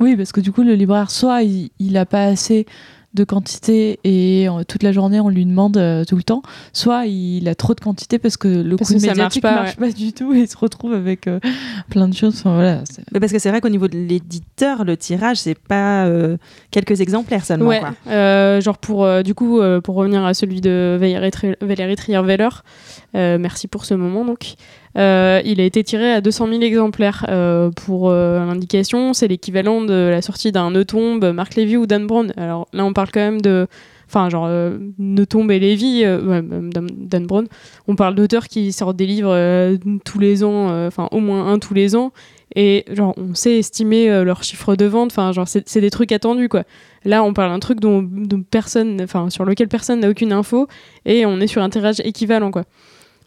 Oui, 0.00 0.16
parce 0.16 0.32
que 0.32 0.40
du 0.40 0.52
coup 0.52 0.62
le 0.62 0.74
libraire 0.74 1.10
soit 1.10 1.42
il, 1.42 1.70
il 1.78 1.98
a 1.98 2.06
pas 2.06 2.24
assez 2.24 2.64
de 3.16 3.24
quantité 3.24 3.98
et 4.04 4.48
euh, 4.48 4.62
toute 4.62 4.82
la 4.84 4.92
journée 4.92 5.18
on 5.18 5.28
lui 5.28 5.44
demande 5.44 5.76
euh, 5.76 6.04
tout 6.04 6.16
le 6.16 6.22
temps, 6.22 6.42
soit 6.72 7.06
il 7.06 7.48
a 7.48 7.54
trop 7.56 7.74
de 7.74 7.80
quantité 7.80 8.18
parce 8.18 8.36
que 8.36 8.46
le 8.46 8.76
coup 8.76 8.84
médiatique 8.92 9.16
marche 9.16 9.40
pas, 9.40 9.54
marche 9.54 9.76
pas 9.76 9.90
du 9.90 10.12
tout 10.12 10.32
et 10.34 10.40
il 10.40 10.48
se 10.48 10.56
retrouve 10.56 10.92
avec 10.92 11.26
euh, 11.26 11.40
plein 11.90 12.06
de 12.06 12.14
choses. 12.14 12.42
voilà, 12.44 12.82
Mais 13.12 13.18
parce 13.18 13.32
que 13.32 13.38
c'est 13.38 13.50
vrai 13.50 13.60
qu'au 13.60 13.70
niveau 13.70 13.88
de 13.88 13.96
l'éditeur, 13.96 14.84
le 14.84 14.96
tirage 14.96 15.38
c'est 15.38 15.58
pas 15.58 16.08
quelques 16.70 17.00
exemplaires 17.00 17.44
seulement. 17.44 17.68
Ouais, 17.68 18.60
genre 18.60 18.78
pour 18.78 19.08
du 19.24 19.34
coup 19.34 19.60
pour 19.82 19.94
revenir 19.96 20.24
à 20.24 20.34
celui 20.34 20.60
de 20.60 20.96
Valérie 21.00 21.96
Trier-Veller, 21.96 22.48
merci 23.14 23.66
pour 23.66 23.84
ce 23.84 23.94
moment 23.94 24.24
donc. 24.24 24.54
Euh, 24.96 25.42
il 25.44 25.60
a 25.60 25.64
été 25.64 25.84
tiré 25.84 26.12
à 26.12 26.20
200 26.20 26.48
000 26.48 26.62
exemplaires. 26.62 27.26
Euh, 27.28 27.70
pour 27.70 28.10
euh, 28.10 28.44
l'indication, 28.44 29.12
c'est 29.12 29.28
l'équivalent 29.28 29.82
de 29.82 30.08
la 30.10 30.22
sortie 30.22 30.52
d'un 30.52 30.70
Neutombe, 30.70 31.32
Marc 31.32 31.54
Lévy 31.54 31.76
ou 31.76 31.86
Dan 31.86 32.06
Brown. 32.06 32.32
Alors 32.36 32.68
là, 32.72 32.84
on 32.84 32.92
parle 32.92 33.10
quand 33.12 33.20
même 33.20 33.40
de. 33.40 33.66
Enfin, 34.08 34.30
genre, 34.30 34.48
Neutombe 35.00 35.50
et 35.50 35.58
Lévy, 35.58 36.04
Dan 36.04 37.26
Brown, 37.26 37.48
on 37.88 37.96
parle 37.96 38.14
d'auteurs 38.14 38.46
qui 38.46 38.70
sortent 38.70 38.96
des 38.96 39.04
livres 39.04 39.76
tous 40.04 40.20
les 40.20 40.44
ans, 40.44 40.86
enfin, 40.86 41.08
au 41.10 41.18
moins 41.18 41.52
un 41.52 41.58
tous 41.58 41.74
les 41.74 41.96
ans. 41.96 42.12
Et 42.54 42.84
genre, 42.92 43.14
on 43.16 43.34
sait 43.34 43.58
estimer 43.58 44.22
leurs 44.22 44.44
chiffres 44.44 44.76
de 44.76 44.84
vente. 44.84 45.10
Enfin, 45.10 45.32
genre, 45.32 45.48
c'est 45.48 45.80
des 45.80 45.90
trucs 45.90 46.12
attendus, 46.12 46.48
quoi. 46.48 46.62
Là, 47.04 47.24
on 47.24 47.34
parle 47.34 47.50
d'un 47.50 47.58
truc 47.58 47.80
dont, 47.80 48.08
personne, 48.48 49.02
enfin, 49.02 49.28
sur 49.28 49.44
lequel 49.44 49.66
personne 49.66 49.98
n'a 49.98 50.08
aucune 50.08 50.32
info, 50.32 50.68
et 51.04 51.26
on 51.26 51.40
est 51.40 51.48
sur 51.48 51.60
un 51.60 51.68
tirage 51.68 51.98
équivalent, 52.04 52.52
quoi. 52.52 52.62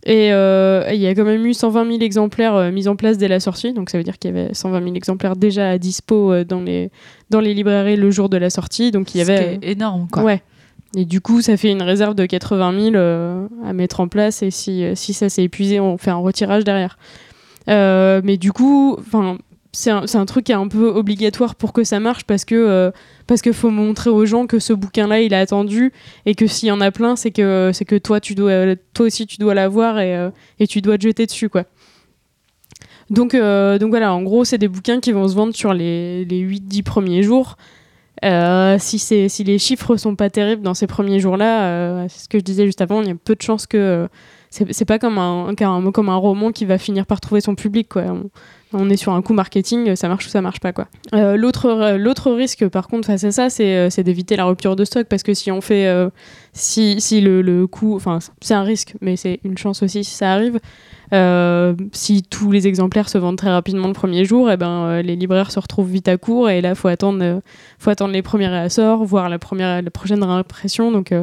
Et 0.05 0.31
euh, 0.31 0.89
il 0.93 0.99
y 0.99 1.07
a 1.07 1.13
quand 1.13 1.25
même 1.25 1.45
eu 1.45 1.53
120 1.53 1.85
000 1.85 2.01
exemplaires 2.01 2.55
euh, 2.55 2.71
mis 2.71 2.88
en 2.88 2.95
place 2.95 3.17
dès 3.17 3.27
la 3.27 3.41
sortie, 3.41 3.73
donc 3.73 3.89
ça 3.89 3.97
veut 3.97 4.03
dire 4.03 4.17
qu'il 4.17 4.33
y 4.33 4.38
avait 4.38 4.53
120 4.53 4.81
000 4.81 4.95
exemplaires 4.95 5.35
déjà 5.35 5.71
à 5.71 5.77
dispo 5.77 6.31
euh, 6.31 6.45
dans, 6.45 6.62
les, 6.62 6.89
dans 7.29 7.41
les 7.41 7.53
librairies 7.53 7.97
le 7.97 8.09
jour 8.09 8.29
de 8.29 8.38
la 8.38 8.49
sortie. 8.49 8.91
Donc 8.91 9.13
il 9.13 9.17
y 9.17 9.21
avait 9.21 9.59
énorme 9.62 10.07
quoi. 10.09 10.23
Ouais. 10.23 10.41
Et 10.95 11.05
du 11.05 11.21
coup, 11.21 11.41
ça 11.41 11.55
fait 11.55 11.69
une 11.69 11.83
réserve 11.83 12.15
de 12.15 12.25
80 12.25 12.91
000 12.91 12.95
à 13.63 13.73
mettre 13.73 13.99
en 13.99 14.07
place, 14.07 14.41
et 14.41 14.49
si, 14.49 14.83
si 14.95 15.13
ça 15.13 15.29
s'est 15.29 15.43
épuisé, 15.43 15.79
on 15.79 15.99
fait 15.99 16.09
un 16.09 16.15
retirage 16.15 16.63
derrière. 16.63 16.97
mais 17.67 18.38
du 18.38 18.51
coup, 18.51 18.97
enfin 18.99 19.38
c'est 19.71 19.91
un, 19.91 20.05
un, 20.12 20.25
truc 20.25 20.45
qui 20.45 20.51
est 20.51 20.55
un 20.55 20.67
peu 20.67 20.88
obligatoire 20.88 21.55
pour 21.55 21.73
que 21.73 21.84
ça 21.84 21.99
marche 21.99 22.23
parce 22.23 22.43
que 22.43 22.55
euh, 22.55 22.91
parce 23.27 23.41
qu'il 23.41 23.53
faut 23.53 23.69
montrer 23.69 24.10
aux 24.10 24.25
gens 24.25 24.47
que 24.47 24.58
ce 24.58 24.73
bouquin 24.73 25.08
là 25.08 25.21
il 25.21 25.32
est 25.32 25.38
attendu 25.38 25.93
et 26.25 26.34
que 26.34 26.47
s'il 26.47 26.69
y 26.69 26.71
en 26.71 26.82
a 26.82 26.91
plein 26.91 27.15
c'est 27.15 27.32
que 27.32 27.69
c'est 27.73 27.86
que 27.86 27.95
toi 27.95 28.19
tu 28.19 28.34
dois 28.34 28.75
toi 28.93 29.05
aussi 29.05 29.27
tu 29.27 29.38
dois 29.38 29.53
l'avoir 29.53 29.99
et, 29.99 30.15
euh, 30.15 30.32
et 30.60 30.65
tu 30.65 30.82
dois 30.82 30.97
te 30.97 31.03
jeter 31.03 31.27
dessus 31.27 31.49
quoi. 31.49 31.65
Donc 33.12 33.36
euh, 33.36 33.77
donc 33.77 33.89
voilà 33.89 34.13
en 34.13 34.23
gros 34.23 34.43
c'est 34.43 34.58
des 34.58 34.67
bouquins 34.67 34.99
qui 34.99 35.12
vont 35.12 35.27
se 35.27 35.36
vendre 35.36 35.55
sur 35.55 35.73
les, 35.73 36.25
les 36.25 36.41
8-10 36.41 36.84
premiers 36.84 37.23
jours. 37.23 37.58
Si, 38.79 38.99
si 38.99 39.43
les 39.45 39.60
chiffres 39.60 39.95
sont 39.95 40.15
pas 40.15 40.29
terribles 40.29 40.62
dans 40.62 40.73
ces 40.73 40.88
premiers 40.88 41.21
jours 41.21 41.38
là 41.38 42.05
c'est 42.10 42.23
ce 42.23 42.27
que 42.27 42.38
je 42.38 42.43
disais 42.43 42.65
juste 42.65 42.82
avant 42.82 43.01
il 43.01 43.08
y 43.08 43.12
a 43.12 43.15
peu 43.15 43.34
de 43.34 43.41
chances 43.41 43.65
que 43.65 44.10
c'est 44.49 44.84
pas 44.84 44.99
comme 44.99 45.17
un, 45.17 45.53
comme 45.55 46.10
un 46.10 46.15
roman 46.17 46.51
qui 46.51 46.65
va 46.65 46.77
finir 46.77 47.05
par 47.05 47.21
trouver 47.21 47.39
son 47.39 47.55
public 47.55 47.88
quoi 47.88 48.03
est 48.89 48.97
sur 48.97 49.13
un 49.13 49.21
coup 49.21 49.34
marketing, 49.34 49.95
ça 49.95 50.08
marche 50.08 50.27
ou 50.27 50.29
ça 50.29 50.41
marche 50.41 50.60
pas 50.60 50.73
quoi. 50.73 50.88
Euh, 51.13 51.36
l'autre 51.36 51.65
euh, 51.65 51.97
l'autre 51.97 52.32
risque 52.32 52.67
par 52.67 52.88
contre 52.88 53.08
face 53.08 53.23
à 53.23 53.32
ça, 53.32 53.49
c'est 53.49 53.75
euh, 53.75 54.03
d'éviter 54.03 54.36
la 54.36 54.45
rupture 54.45 54.75
de 54.75 54.86
stock 54.86 55.08
parce 55.08 55.23
que 55.23 55.34
si 55.34 55.51
on 55.51 55.62
fait 55.62 55.89
si, 56.53 57.01
si 57.01 57.21
le, 57.21 57.41
le 57.41 57.67
coût, 57.67 57.95
enfin 57.95 58.19
c'est 58.41 58.53
un 58.53 58.63
risque, 58.63 58.95
mais 59.01 59.15
c'est 59.15 59.39
une 59.43 59.58
chance 59.58 59.82
aussi 59.84 60.03
si 60.03 60.13
ça 60.13 60.34
arrive. 60.34 60.60
Euh, 61.11 61.73
si 61.91 62.21
tous 62.21 62.51
les 62.51 62.67
exemplaires 62.67 63.09
se 63.09 63.17
vendent 63.17 63.37
très 63.37 63.49
rapidement 63.49 63.87
le 63.87 63.93
premier 63.93 64.25
jour, 64.25 64.49
et 64.49 64.53
eh 64.53 64.57
ben, 64.57 64.69
euh, 64.69 65.01
les 65.01 65.15
libraires 65.15 65.51
se 65.51 65.59
retrouvent 65.59 65.89
vite 65.89 66.07
à 66.07 66.17
court 66.17 66.49
et 66.49 66.61
là, 66.61 66.69
il 66.69 66.75
faut 66.75 66.87
attendre, 66.87 67.19
euh, 67.23 67.39
faut 67.79 67.89
attendre 67.89 68.13
les 68.13 68.21
premiers 68.21 68.47
réassorts, 68.47 69.03
voir 69.05 69.29
la, 69.29 69.39
première, 69.39 69.81
la 69.81 69.89
prochaine 69.89 70.23
réimpression. 70.23 70.91
Donc, 70.91 71.13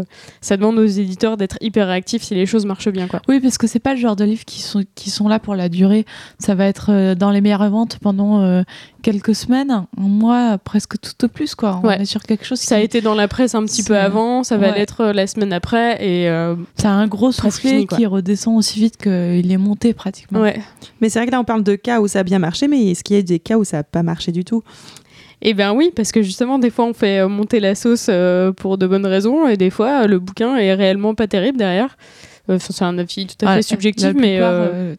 ça 0.40 0.56
demande 0.56 0.78
aux 0.78 0.86
éditeurs 0.86 1.36
d'être 1.36 1.56
hyper 1.60 1.86
réactifs 1.86 2.22
si 2.22 2.34
les 2.34 2.46
choses 2.46 2.66
marchent 2.66 2.88
bien. 2.88 3.06
Quoi. 3.06 3.22
Oui, 3.28 3.40
parce 3.40 3.58
que 3.58 3.66
c'est 3.66 3.78
pas 3.78 3.94
le 3.94 4.00
genre 4.00 4.16
de 4.16 4.24
livres 4.24 4.44
qui 4.44 4.60
sont, 4.60 4.84
qui 4.94 5.10
sont 5.10 5.28
là 5.28 5.38
pour 5.38 5.54
la 5.54 5.68
durée. 5.68 6.04
Ça 6.38 6.54
va 6.54 6.66
être 6.66 7.14
dans 7.14 7.30
les 7.30 7.40
meilleures 7.40 7.68
ventes 7.70 7.98
pendant 8.00 8.64
quelques 9.02 9.34
semaines, 9.34 9.70
un 9.70 9.86
mois, 9.96 10.58
presque 10.58 11.00
tout 11.00 11.24
au 11.24 11.28
plus. 11.28 11.54
Quoi. 11.54 11.80
On 11.82 11.90
est 11.90 12.04
sur 12.04 12.22
quelque 12.22 12.44
chose 12.44 12.58
Ça 12.58 12.76
a 12.76 12.80
été 12.80 13.00
dans 13.00 13.14
la 13.14 13.28
presse 13.28 13.54
un 13.54 13.64
petit 13.64 13.84
peu 13.84 13.96
avant, 13.96 14.42
ça 14.42 14.56
va 14.56 14.72
l'être 14.72 15.06
la 15.06 15.26
semaine 15.26 15.52
après. 15.52 16.04
Et 16.04 16.26
ça 16.76 16.90
a 16.90 16.92
un 16.92 17.06
gros 17.06 17.32
soufflet 17.32 17.86
qui 17.86 18.06
redescend 18.06 18.56
aussi 18.56 18.80
vite 18.80 18.96
qu'il 18.96 19.52
est 19.52 19.56
monté 19.58 19.75
pratiquement. 19.94 20.40
Ouais. 20.40 20.60
Mais 21.00 21.08
c'est 21.08 21.18
vrai 21.18 21.26
que 21.26 21.32
là, 21.32 21.40
on 21.40 21.44
parle 21.44 21.62
de 21.62 21.74
cas 21.76 22.00
où 22.00 22.08
ça 22.08 22.20
a 22.20 22.22
bien 22.22 22.38
marché, 22.38 22.68
mais 22.68 22.90
est-ce 22.90 23.04
qu'il 23.04 23.16
y 23.16 23.18
a 23.18 23.22
des 23.22 23.38
cas 23.38 23.56
où 23.56 23.64
ça 23.64 23.78
n'a 23.78 23.84
pas 23.84 24.02
marché 24.02 24.32
du 24.32 24.44
tout? 24.44 24.62
Eh 25.42 25.54
bien 25.54 25.72
oui, 25.72 25.92
parce 25.94 26.12
que 26.12 26.22
justement, 26.22 26.58
des 26.58 26.70
fois, 26.70 26.86
on 26.86 26.94
fait 26.94 27.20
euh, 27.20 27.28
monter 27.28 27.60
la 27.60 27.74
sauce 27.74 28.06
euh, 28.08 28.52
pour 28.52 28.78
de 28.78 28.86
bonnes 28.86 29.06
raisons, 29.06 29.46
et 29.46 29.56
des 29.56 29.70
fois, 29.70 30.06
le 30.06 30.18
bouquin 30.18 30.56
est 30.56 30.74
réellement 30.74 31.14
pas 31.14 31.26
terrible 31.26 31.58
derrière. 31.58 31.96
Euh, 32.48 32.58
c'est 32.60 32.84
un 32.84 32.96
avis 32.96 33.26
tout 33.26 33.44
à 33.44 33.56
fait 33.56 33.62
subjectif, 33.62 34.12
mais, 34.14 34.40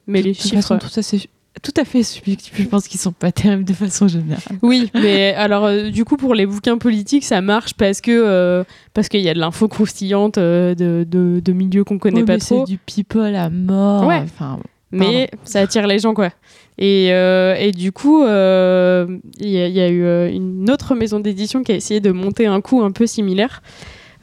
mais 0.05 0.21
les 0.21 0.33
chiffres... 0.33 0.77
tout 0.77 0.89
ça, 0.89 1.01
c'est 1.01 1.27
tout 1.61 1.73
à 1.77 1.85
fait 1.85 2.03
subjectif. 2.03 2.53
Je 2.57 2.63
pense 2.67 2.87
qu'ils 2.87 2.99
sont 2.99 3.11
pas 3.11 3.31
terribles 3.31 3.63
de 3.63 3.73
façon 3.73 4.07
générale. 4.07 4.57
Oui, 4.61 4.91
mais 4.93 5.33
alors 5.33 5.91
du 5.91 6.05
coup 6.05 6.17
pour 6.17 6.33
les 6.33 6.45
bouquins 6.45 6.77
politiques, 6.77 7.23
ça 7.23 7.41
marche 7.41 7.73
parce 7.73 8.01
que 8.01 8.65
parce 8.93 9.09
qu'il 9.09 9.21
y 9.21 9.29
a 9.29 9.33
de 9.33 9.39
l'info 9.39 9.67
croustillante 9.67 10.35
de, 10.39 11.05
de, 11.07 11.39
de, 11.43 11.53
milieux 11.53 11.83
qu'on 11.83 11.99
connaît 11.99 12.23
pas 12.23 12.37
trop. 12.37 12.65
C'est 12.65 12.71
du 12.71 12.77
people 12.77 13.35
à 13.35 13.49
mort. 13.49 14.05
Ouais. 14.07 14.21
Enfin, 14.23 14.59
mais 14.91 15.29
ça 15.43 15.61
attire 15.61 15.87
les 15.87 15.99
gens 15.99 16.13
quoi. 16.13 16.31
Et, 16.77 17.09
euh, 17.11 17.55
et 17.55 17.71
du 17.71 17.91
coup, 17.91 18.23
euh, 18.23 19.17
il 19.39 19.49
y, 19.49 19.59
a 19.59 19.89
eu 19.89 20.03
euh, 20.03 20.31
une 20.31 20.69
autre 20.69 20.93
maison 20.93 21.19
d'édition 21.19 21.63
qui 21.63 21.71
a 21.71 21.75
essayé 21.75 21.99
de 21.99 22.11
monter 22.11 22.45
un 22.45 22.61
coup 22.61 22.83
un 22.83 22.91
peu 22.91 23.07
similaire. 23.07 23.63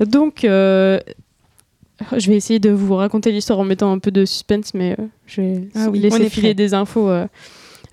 Donc, 0.00 0.46
je 2.16 2.30
vais 2.30 2.36
essayer 2.36 2.58
de 2.58 2.70
vous 2.70 2.94
raconter 2.94 3.32
l'histoire 3.32 3.58
en 3.58 3.64
mettant 3.64 3.92
un 3.92 3.98
peu 3.98 4.10
de 4.10 4.24
suspense, 4.24 4.74
mais 4.74 4.96
je 5.26 5.40
vais 5.40 5.68
ah 5.74 5.88
laisser 5.92 6.28
filer 6.28 6.54
des 6.54 6.74
infos. 6.74 7.10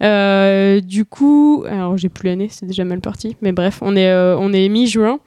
Euh, 0.01 0.81
du 0.81 1.05
coup, 1.05 1.63
alors 1.67 1.97
j'ai 1.97 2.09
plus 2.09 2.27
l'année, 2.27 2.47
c'est 2.49 2.65
déjà 2.65 2.83
mal 2.83 3.01
parti, 3.01 3.35
mais 3.41 3.51
bref, 3.51 3.79
on 3.81 3.95
est, 3.95 4.09
euh, 4.09 4.35
on 4.37 4.51
est 4.51 4.67
mi-juin. 4.67 5.19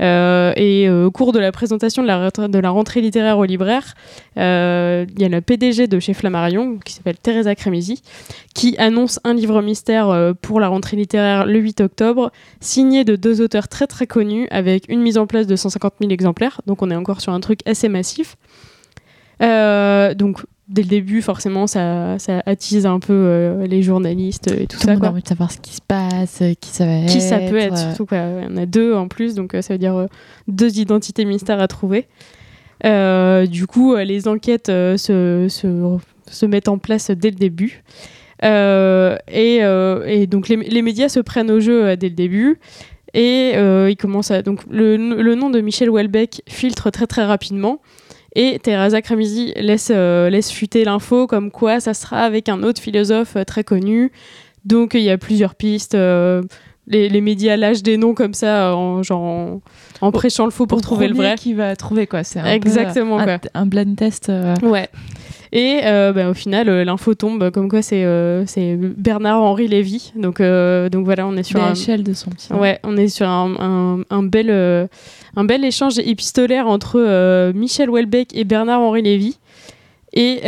Euh, 0.00 0.52
et 0.56 0.88
euh, 0.88 1.06
au 1.06 1.10
cours 1.10 1.32
de 1.32 1.38
la 1.38 1.52
présentation 1.52 2.02
de 2.02 2.06
la, 2.08 2.70
rentrée- 2.70 3.00
littéraire 3.00 3.38
au 3.38 3.44
libraire, 3.44 3.94
euh, 4.36 5.04
il 5.14 5.20
y 5.20 5.24
a 5.24 5.28
la 5.28 5.40
PDG 5.40 5.86
de 5.86 6.00
chez 6.00 6.14
Flammarion, 6.14 6.78
qui 6.78 6.94
s'appelle 6.94 7.18
Teresa 7.18 7.54
Crémisi, 7.54 8.02
qui 8.54 8.76
annonce 8.78 9.20
un 9.24 9.34
livre 9.34 9.60
mystère 9.62 10.34
pour 10.40 10.60
la 10.60 10.68
rentrée 10.68 10.96
littéraire 10.96 11.46
le 11.46 11.58
8 11.58 11.80
octobre, 11.82 12.30
signé 12.60 13.04
de 13.04 13.16
deux 13.16 13.40
auteurs 13.40 13.68
très 13.68 13.86
très 13.86 14.06
connus, 14.06 14.48
avec 14.50 14.84
une 14.88 15.00
mise 15.02 15.18
en 15.18 15.26
place 15.26 15.46
de 15.46 15.56
150 15.56 15.94
000 16.00 16.12
exemplaires. 16.12 16.60
Donc 16.66 16.82
on 16.82 16.90
est 16.90 16.96
encore 16.96 17.20
sur 17.20 17.32
un 17.32 17.40
truc 17.40 17.60
assez 17.66 17.88
massif. 17.88 18.36
Donc 19.40 20.44
dès 20.70 20.82
le 20.82 20.88
début, 20.88 21.20
forcément, 21.20 21.66
ça, 21.66 22.18
ça 22.18 22.42
attise 22.46 22.86
un 22.86 23.00
peu 23.00 23.12
euh, 23.12 23.66
les 23.66 23.82
journalistes 23.82 24.46
et 24.48 24.66
tout, 24.66 24.78
Tout 24.78 24.82
le 24.82 24.82
ça. 24.82 24.90
monde 24.92 25.00
quoi. 25.00 25.08
a 25.08 25.12
envie 25.12 25.22
de 25.22 25.28
savoir 25.28 25.50
ce 25.50 25.58
qui 25.58 25.74
se 25.74 25.80
passe, 25.86 26.40
euh, 26.42 26.54
qui 26.58 26.70
ça 26.70 26.86
va 26.86 26.92
être. 26.92 27.12
Qui 27.12 27.20
ça 27.20 27.38
peut 27.40 27.56
être, 27.58 27.74
euh, 27.74 27.88
surtout 27.88 28.06
quoi. 28.06 28.18
Il 28.18 28.44
y 28.44 28.52
en 28.52 28.56
a 28.56 28.66
deux 28.66 28.94
en 28.94 29.08
plus, 29.08 29.34
donc 29.34 29.56
ça 29.60 29.74
veut 29.74 29.78
dire 29.78 30.06
deux 30.48 30.78
identités 30.78 31.24
mystères 31.24 31.60
à 31.60 31.68
trouver. 31.68 32.06
Du 32.82 33.66
coup, 33.66 33.96
les 33.96 34.28
enquêtes 34.28 34.68
se, 34.68 35.46
se, 35.48 35.98
se 36.30 36.46
mettent 36.46 36.68
en 36.68 36.78
place 36.78 37.10
dès 37.10 37.30
le 37.30 37.36
début. 37.36 37.82
Et, 38.42 39.56
et 39.58 40.26
donc 40.26 40.48
les, 40.48 40.56
les 40.56 40.82
médias 40.82 41.08
se 41.08 41.20
prennent 41.20 41.50
au 41.50 41.60
jeu 41.60 41.96
dès 41.96 42.08
le 42.08 42.14
début. 42.14 42.58
Et 43.12 43.52
ils 43.54 43.96
commencent 43.96 44.30
à. 44.30 44.42
Donc 44.42 44.60
le, 44.70 44.96
le 44.96 45.34
nom 45.34 45.50
de 45.50 45.60
Michel 45.60 45.90
Houellebecq 45.90 46.42
filtre 46.48 46.90
très 46.90 47.06
très 47.06 47.24
rapidement. 47.24 47.80
Et 48.36 48.58
Teresa 48.62 49.02
Cramisi 49.02 49.52
laisse, 49.56 49.90
euh, 49.92 50.30
laisse 50.30 50.50
fuiter 50.52 50.84
l'info 50.84 51.26
comme 51.26 51.50
quoi 51.50 51.80
ça 51.80 51.94
sera 51.94 52.20
avec 52.20 52.48
un 52.48 52.62
autre 52.62 52.80
philosophe 52.80 53.36
euh, 53.36 53.44
très 53.44 53.64
connu. 53.64 54.12
Donc 54.64 54.94
il 54.94 55.00
y 55.02 55.10
a 55.10 55.18
plusieurs 55.18 55.54
pistes. 55.54 55.94
euh, 55.94 56.42
les, 56.86 57.08
les 57.08 57.20
médias 57.20 57.56
lâchent 57.56 57.82
des 57.82 57.96
noms 57.96 58.14
comme 58.14 58.34
ça 58.34 58.74
en, 58.76 59.02
genre, 59.02 59.22
en, 59.22 59.60
en 60.00 60.12
prêchant 60.12 60.44
le 60.44 60.50
faux 60.50 60.66
pour 60.66 60.80
trouver 60.80 61.08
le 61.08 61.14
vrai. 61.14 61.34
qui 61.36 61.54
va 61.54 61.76
trouver 61.76 62.06
quoi. 62.06 62.24
C'est 62.24 62.40
un 62.40 62.46
Exactement, 62.46 63.22
quoi. 63.22 63.34
un, 63.34 63.40
un 63.62 63.66
blind 63.66 63.96
test. 63.96 64.28
euh, 64.28 64.54
Ouais. 64.62 64.88
Et 65.52 65.80
euh, 65.84 66.12
bah, 66.12 66.30
au 66.30 66.34
final, 66.34 66.68
euh, 66.68 66.84
l'info 66.84 67.14
tombe 67.14 67.50
comme 67.50 67.68
quoi 67.68 67.82
c'est 67.82 68.04
euh, 68.04 68.44
Bernard-Henri 68.96 69.66
Lévy. 69.68 70.12
Donc, 70.16 70.40
donc 70.40 71.04
voilà, 71.04 71.26
on 71.26 71.36
est 71.36 71.42
sur 71.42 71.58
un, 71.62 71.74
de 72.02 72.12
son 72.12 72.30
petit. 72.30 72.52
Ouais, 72.52 72.78
on 72.84 72.96
est 72.96 73.08
sur 73.08 73.28
un, 73.28 73.54
un- 73.58 74.04
un 74.10 74.22
bel, 74.22 74.50
un 75.36 75.44
bel 75.44 75.64
échange 75.64 75.98
épistolaire 75.98 76.66
entre 76.68 77.50
Michel 77.52 77.90
Houellebecq 77.90 78.34
et 78.34 78.44
Bernard-Henri 78.44 79.02
Lévy. 79.02 79.38
Et 80.12 80.40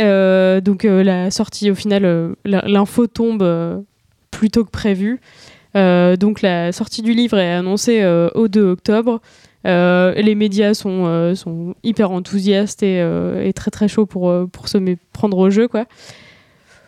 donc 0.61 0.83
la 0.83 1.31
sortie, 1.31 1.69
au 1.71 1.75
final, 1.75 2.33
l'info 2.45 3.07
tombe 3.07 3.41
euh, 3.43 3.77
plus 4.31 4.49
tôt 4.49 4.63
que 4.63 4.71
prévu. 4.71 5.19
Euh, 5.75 6.15
donc 6.17 6.41
la 6.41 6.71
sortie 6.71 7.01
du 7.01 7.13
livre 7.13 7.37
est 7.37 7.51
annoncée 7.53 8.01
euh, 8.03 8.29
au 8.35 8.47
2 8.47 8.61
octobre. 8.71 9.21
Euh, 9.65 10.13
les 10.15 10.35
médias 10.35 10.73
sont, 10.73 11.05
euh, 11.05 11.35
sont 11.35 11.75
hyper 11.83 12.11
enthousiastes 12.11 12.83
et, 12.83 12.99
euh, 13.01 13.45
et 13.45 13.53
très 13.53 13.71
très 13.71 13.87
chauds 13.87 14.05
pour, 14.05 14.33
pour 14.51 14.67
se 14.67 14.77
prendre 15.13 15.37
au 15.37 15.49
jeu. 15.49 15.67
Quoi. 15.67 15.85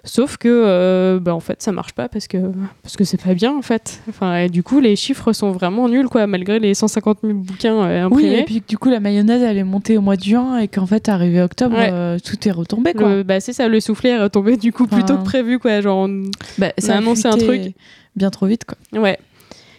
Sauf 0.07 0.37
que, 0.37 1.17
bah, 1.19 1.33
en 1.33 1.39
fait, 1.39 1.63
ça 1.63 1.71
marche 1.71 1.93
pas 1.93 2.07
parce 2.09 2.27
que 2.27 2.37
parce 2.83 2.95
que 2.95 3.03
c'est 3.03 3.19
pas 3.19 3.33
bien 3.33 3.57
en 3.57 3.63
fait. 3.63 4.01
Enfin, 4.07 4.37
et 4.37 4.49
du 4.49 4.61
coup, 4.61 4.79
les 4.79 4.95
chiffres 4.95 5.33
sont 5.33 5.51
vraiment 5.51 5.89
nuls 5.89 6.09
quoi, 6.09 6.27
malgré 6.27 6.59
les 6.59 6.75
150 6.75 7.19
000 7.23 7.33
bouquins 7.39 7.73
euh, 7.83 8.07
Oui, 8.11 8.17
imprimés. 8.25 8.39
et 8.41 8.43
puis 8.43 8.61
du 8.67 8.77
coup, 8.77 8.91
la 8.91 8.99
mayonnaise, 8.99 9.41
elle 9.41 9.57
est 9.57 9.63
montée 9.63 9.97
au 9.97 10.01
mois 10.01 10.15
de 10.15 10.21
juin 10.23 10.59
et 10.59 10.67
qu'en 10.67 10.85
fait, 10.85 11.09
arrivé 11.09 11.41
octobre, 11.41 11.75
Ouais. 11.75 12.19
tout 12.19 12.47
est 12.47 12.51
retombé. 12.51 12.93
Quoi. 12.93 13.15
Le- 13.15 13.23
bah, 13.23 13.39
c'est 13.39 13.53
ça, 13.53 13.67
le 13.67 13.79
soufflet 13.79 14.11
est 14.11 14.21
retombé 14.21 14.57
du 14.57 14.71
coup 14.71 14.85
plus 14.85 15.03
tôt 15.03 15.13
Enfin, 15.13 15.23
que 15.23 15.25
prévu 15.25 15.57
quoi. 15.57 15.81
Genre, 15.81 15.97
on- 16.07 16.29
Bah, 16.59 16.71
on 16.83 16.89
a 16.89 16.93
annoncé 16.97 17.27
un 17.27 17.37
truc. 17.37 17.73
bien 18.15 18.29
trop 18.29 18.45
vite. 18.45 18.65
Quoi. 18.65 19.01
ouais. 19.01 19.17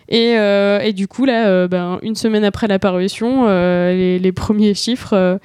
Et, 0.08 0.38
euh, 0.38 0.80
et 0.80 0.92
du 0.92 1.08
coup 1.08 1.24
là, 1.24 1.48
euh, 1.48 1.68
ben, 1.68 1.98
une 2.02 2.14
semaine 2.14 2.44
après 2.44 2.68
la 2.68 2.78
parution, 2.78 3.46
euh, 3.46 3.92
les, 3.92 4.18
les 4.18 4.32
premiers 4.32 4.74
chiffres, 4.74 5.38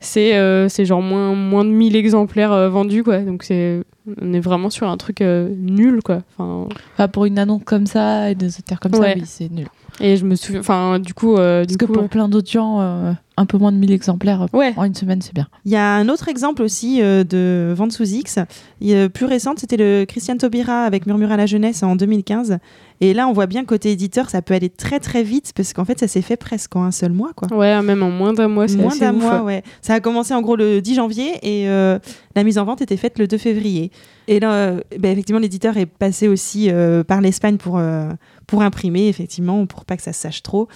c'est 0.00 0.84
genre 0.84 1.02
moins 1.02 1.34
moins 1.34 1.64
de 1.64 1.70
1000 1.70 1.96
exemplaires 1.96 2.70
vendus 2.70 3.02
quoi. 3.02 3.18
Donc 3.18 3.42
c'est 3.42 3.82
on 4.20 4.32
est 4.32 4.40
vraiment 4.40 4.70
sur 4.70 4.88
un 4.88 4.96
truc 4.96 5.20
nul 5.20 6.00
quoi. 6.02 6.22
Enfin, 6.38 6.68
Enfin, 6.94 7.08
pour 7.08 7.26
une 7.26 7.38
annonce 7.38 7.62
comme 7.64 7.86
ça 7.86 8.30
et 8.30 8.34
des 8.34 8.58
auteurs 8.58 8.80
comme 8.80 8.94
ça, 8.94 9.12
oui, 9.14 9.22
c'est 9.26 9.50
nul. 9.50 9.68
Et 10.00 10.16
je 10.16 10.24
me 10.24 10.34
souviens, 10.34 10.60
enfin 10.60 10.98
du 10.98 11.14
coup, 11.14 11.36
euh, 11.36 11.64
du 11.64 11.76
Parce 11.76 11.88
que 11.90 11.94
pour 11.94 12.08
plein 12.08 12.28
d'autres 12.28 12.50
gens, 12.50 12.80
euh, 12.80 13.12
un 13.40 13.46
peu 13.46 13.56
moins 13.56 13.72
de 13.72 13.78
1000 13.78 13.90
exemplaires 13.90 14.46
ouais. 14.52 14.74
en 14.76 14.84
une 14.84 14.94
semaine, 14.94 15.22
c'est 15.22 15.34
bien. 15.34 15.48
Il 15.64 15.72
y 15.72 15.76
a 15.76 15.94
un 15.94 16.10
autre 16.10 16.28
exemple 16.28 16.62
aussi 16.62 17.00
euh, 17.00 17.24
de 17.24 17.72
vente 17.74 17.92
sous 17.92 18.04
X. 18.04 18.38
Euh, 18.84 19.08
plus 19.08 19.24
récente, 19.24 19.58
c'était 19.58 19.78
le 19.78 20.04
Christian 20.06 20.36
Taubira 20.36 20.84
avec 20.84 21.06
Murmure 21.06 21.32
à 21.32 21.38
la 21.38 21.46
jeunesse 21.46 21.82
en 21.82 21.96
2015. 21.96 22.58
Et 23.00 23.14
là, 23.14 23.26
on 23.28 23.32
voit 23.32 23.46
bien 23.46 23.64
côté 23.64 23.92
éditeur, 23.92 24.28
ça 24.28 24.42
peut 24.42 24.52
aller 24.52 24.68
très 24.68 25.00
très 25.00 25.22
vite 25.22 25.52
parce 25.56 25.72
qu'en 25.72 25.86
fait, 25.86 25.98
ça 25.98 26.06
s'est 26.06 26.20
fait 26.20 26.36
presque 26.36 26.76
en 26.76 26.84
un 26.84 26.90
seul 26.90 27.12
mois, 27.12 27.30
quoi. 27.34 27.48
Ouais, 27.56 27.80
même 27.80 28.02
en 28.02 28.10
moins 28.10 28.34
d'un 28.34 28.48
mois, 28.48 28.68
c'est 28.68 28.76
Moins 28.76 28.94
d'un 28.94 29.12
mois, 29.12 29.42
ouais. 29.42 29.62
Ça 29.80 29.94
a 29.94 30.00
commencé 30.00 30.34
en 30.34 30.42
gros 30.42 30.56
le 30.56 30.82
10 30.82 30.96
janvier 30.96 31.32
et 31.42 31.68
euh, 31.70 31.98
la 32.36 32.44
mise 32.44 32.58
en 32.58 32.66
vente 32.66 32.82
était 32.82 32.98
faite 32.98 33.18
le 33.18 33.26
2 33.26 33.38
février. 33.38 33.90
Et 34.30 34.38
là, 34.38 34.52
euh, 34.52 34.80
ben, 34.96 35.10
effectivement, 35.10 35.40
l'éditeur 35.40 35.76
est 35.76 35.86
passé 35.86 36.28
aussi 36.28 36.70
euh, 36.70 37.02
par 37.02 37.20
l'Espagne 37.20 37.56
pour, 37.56 37.78
euh, 37.78 38.08
pour 38.46 38.62
imprimer, 38.62 39.08
effectivement, 39.08 39.66
pour 39.66 39.84
pas 39.84 39.96
que 39.96 40.04
ça 40.04 40.12
se 40.12 40.20
sache 40.20 40.44
trop. 40.44 40.68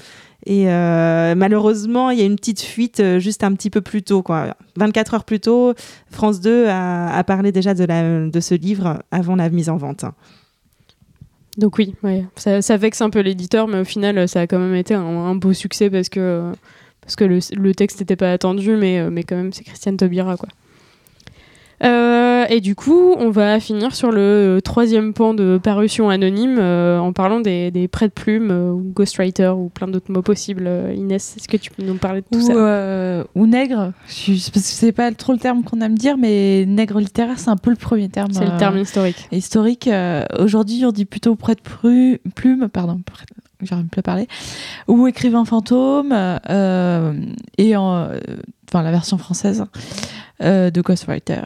Et 0.44 0.64
malheureusement, 0.66 2.10
il 2.10 2.18
y 2.18 2.22
a 2.22 2.24
une 2.24 2.36
petite 2.36 2.60
fuite 2.60 3.02
juste 3.18 3.44
un 3.44 3.54
petit 3.54 3.70
peu 3.70 3.80
plus 3.80 4.02
tôt, 4.02 4.22
quoi. 4.22 4.56
24 4.76 5.14
heures 5.14 5.24
plus 5.24 5.40
tôt, 5.40 5.72
France 6.10 6.40
2 6.40 6.66
a, 6.68 7.24
parlé 7.24 7.50
déjà 7.50 7.72
de, 7.72 8.40
ce 8.40 8.54
livre 8.54 8.98
avant 9.10 9.36
la 9.36 9.48
mise 9.48 9.70
en 9.70 9.78
vente. 9.78 10.04
Donc 11.56 11.78
oui, 11.78 11.94
ça, 12.36 12.76
vexe 12.76 13.00
un 13.00 13.08
peu 13.08 13.20
l'éditeur, 13.20 13.68
mais 13.68 13.80
au 13.80 13.84
final, 13.84 14.28
ça 14.28 14.40
a 14.40 14.46
quand 14.46 14.58
même 14.58 14.74
été 14.74 14.92
un, 14.92 15.34
beau 15.34 15.54
succès 15.54 15.88
parce 15.88 16.10
que, 16.10 16.52
parce 17.00 17.16
que 17.16 17.24
le, 17.24 17.38
le 17.56 17.74
texte 17.74 18.00
n'était 18.00 18.16
pas 18.16 18.30
attendu, 18.30 18.76
mais, 18.76 19.08
mais 19.10 19.22
quand 19.22 19.36
même, 19.36 19.52
c'est 19.54 19.64
Christiane 19.64 19.96
Taubira, 19.96 20.36
quoi. 20.36 20.50
Euh, 22.44 22.54
et 22.54 22.60
du 22.60 22.74
coup, 22.74 23.14
on 23.18 23.30
va 23.30 23.58
finir 23.60 23.94
sur 23.94 24.10
le 24.10 24.60
troisième 24.62 25.12
pan 25.14 25.34
de 25.34 25.58
parution 25.62 26.08
anonyme 26.10 26.58
euh, 26.58 26.98
en 26.98 27.12
parlant 27.12 27.40
des, 27.40 27.70
des 27.70 27.88
prêts 27.88 28.08
de 28.08 28.12
plumes 28.12 28.50
euh, 28.50 28.70
ou 28.72 28.82
ghostwriter 28.94 29.48
ou 29.56 29.68
plein 29.68 29.88
d'autres 29.88 30.12
mots 30.12 30.22
possibles. 30.22 30.64
Euh, 30.66 30.92
Inès, 30.94 31.36
est-ce 31.36 31.48
que 31.48 31.56
tu 31.56 31.70
peux 31.70 31.82
nous 31.82 31.94
parler 31.96 32.20
de 32.20 32.26
tout 32.30 32.38
Ou, 32.44 32.46
ça 32.46 32.52
euh, 32.54 33.24
ou 33.34 33.46
nègre, 33.46 33.92
c'est 34.06 34.92
pas 34.92 35.10
trop 35.12 35.32
le 35.32 35.38
terme 35.38 35.62
qu'on 35.64 35.80
aime 35.80 35.96
dire, 35.96 36.16
mais 36.16 36.64
nègre 36.66 36.98
littéraire, 37.00 37.38
c'est 37.38 37.50
un 37.50 37.56
peu 37.56 37.70
le 37.70 37.76
premier 37.76 38.08
terme. 38.08 38.30
C'est 38.32 38.44
le 38.44 38.52
euh, 38.52 38.58
terme 38.58 38.78
historique. 38.78 39.28
historique. 39.32 39.88
Euh, 39.88 40.24
Aujourd'hui, 40.38 40.84
on 40.86 40.92
dit 40.92 41.04
plutôt 41.04 41.34
prêt 41.36 41.54
de 41.54 42.18
plume, 42.34 42.68
pardon, 42.68 43.00
prêt- 43.04 43.24
j'arrive 43.66 43.86
plus 43.86 44.00
à 44.00 44.02
parler, 44.02 44.28
ou 44.88 45.06
écrivain 45.06 45.44
fantôme, 45.44 46.12
euh, 46.12 47.12
et 47.58 47.76
en, 47.76 47.94
euh, 47.94 48.18
enfin 48.68 48.82
la 48.82 48.90
version 48.90 49.18
française 49.18 49.64
euh, 50.42 50.70
de 50.70 50.80
Ghostwriter. 50.80 51.42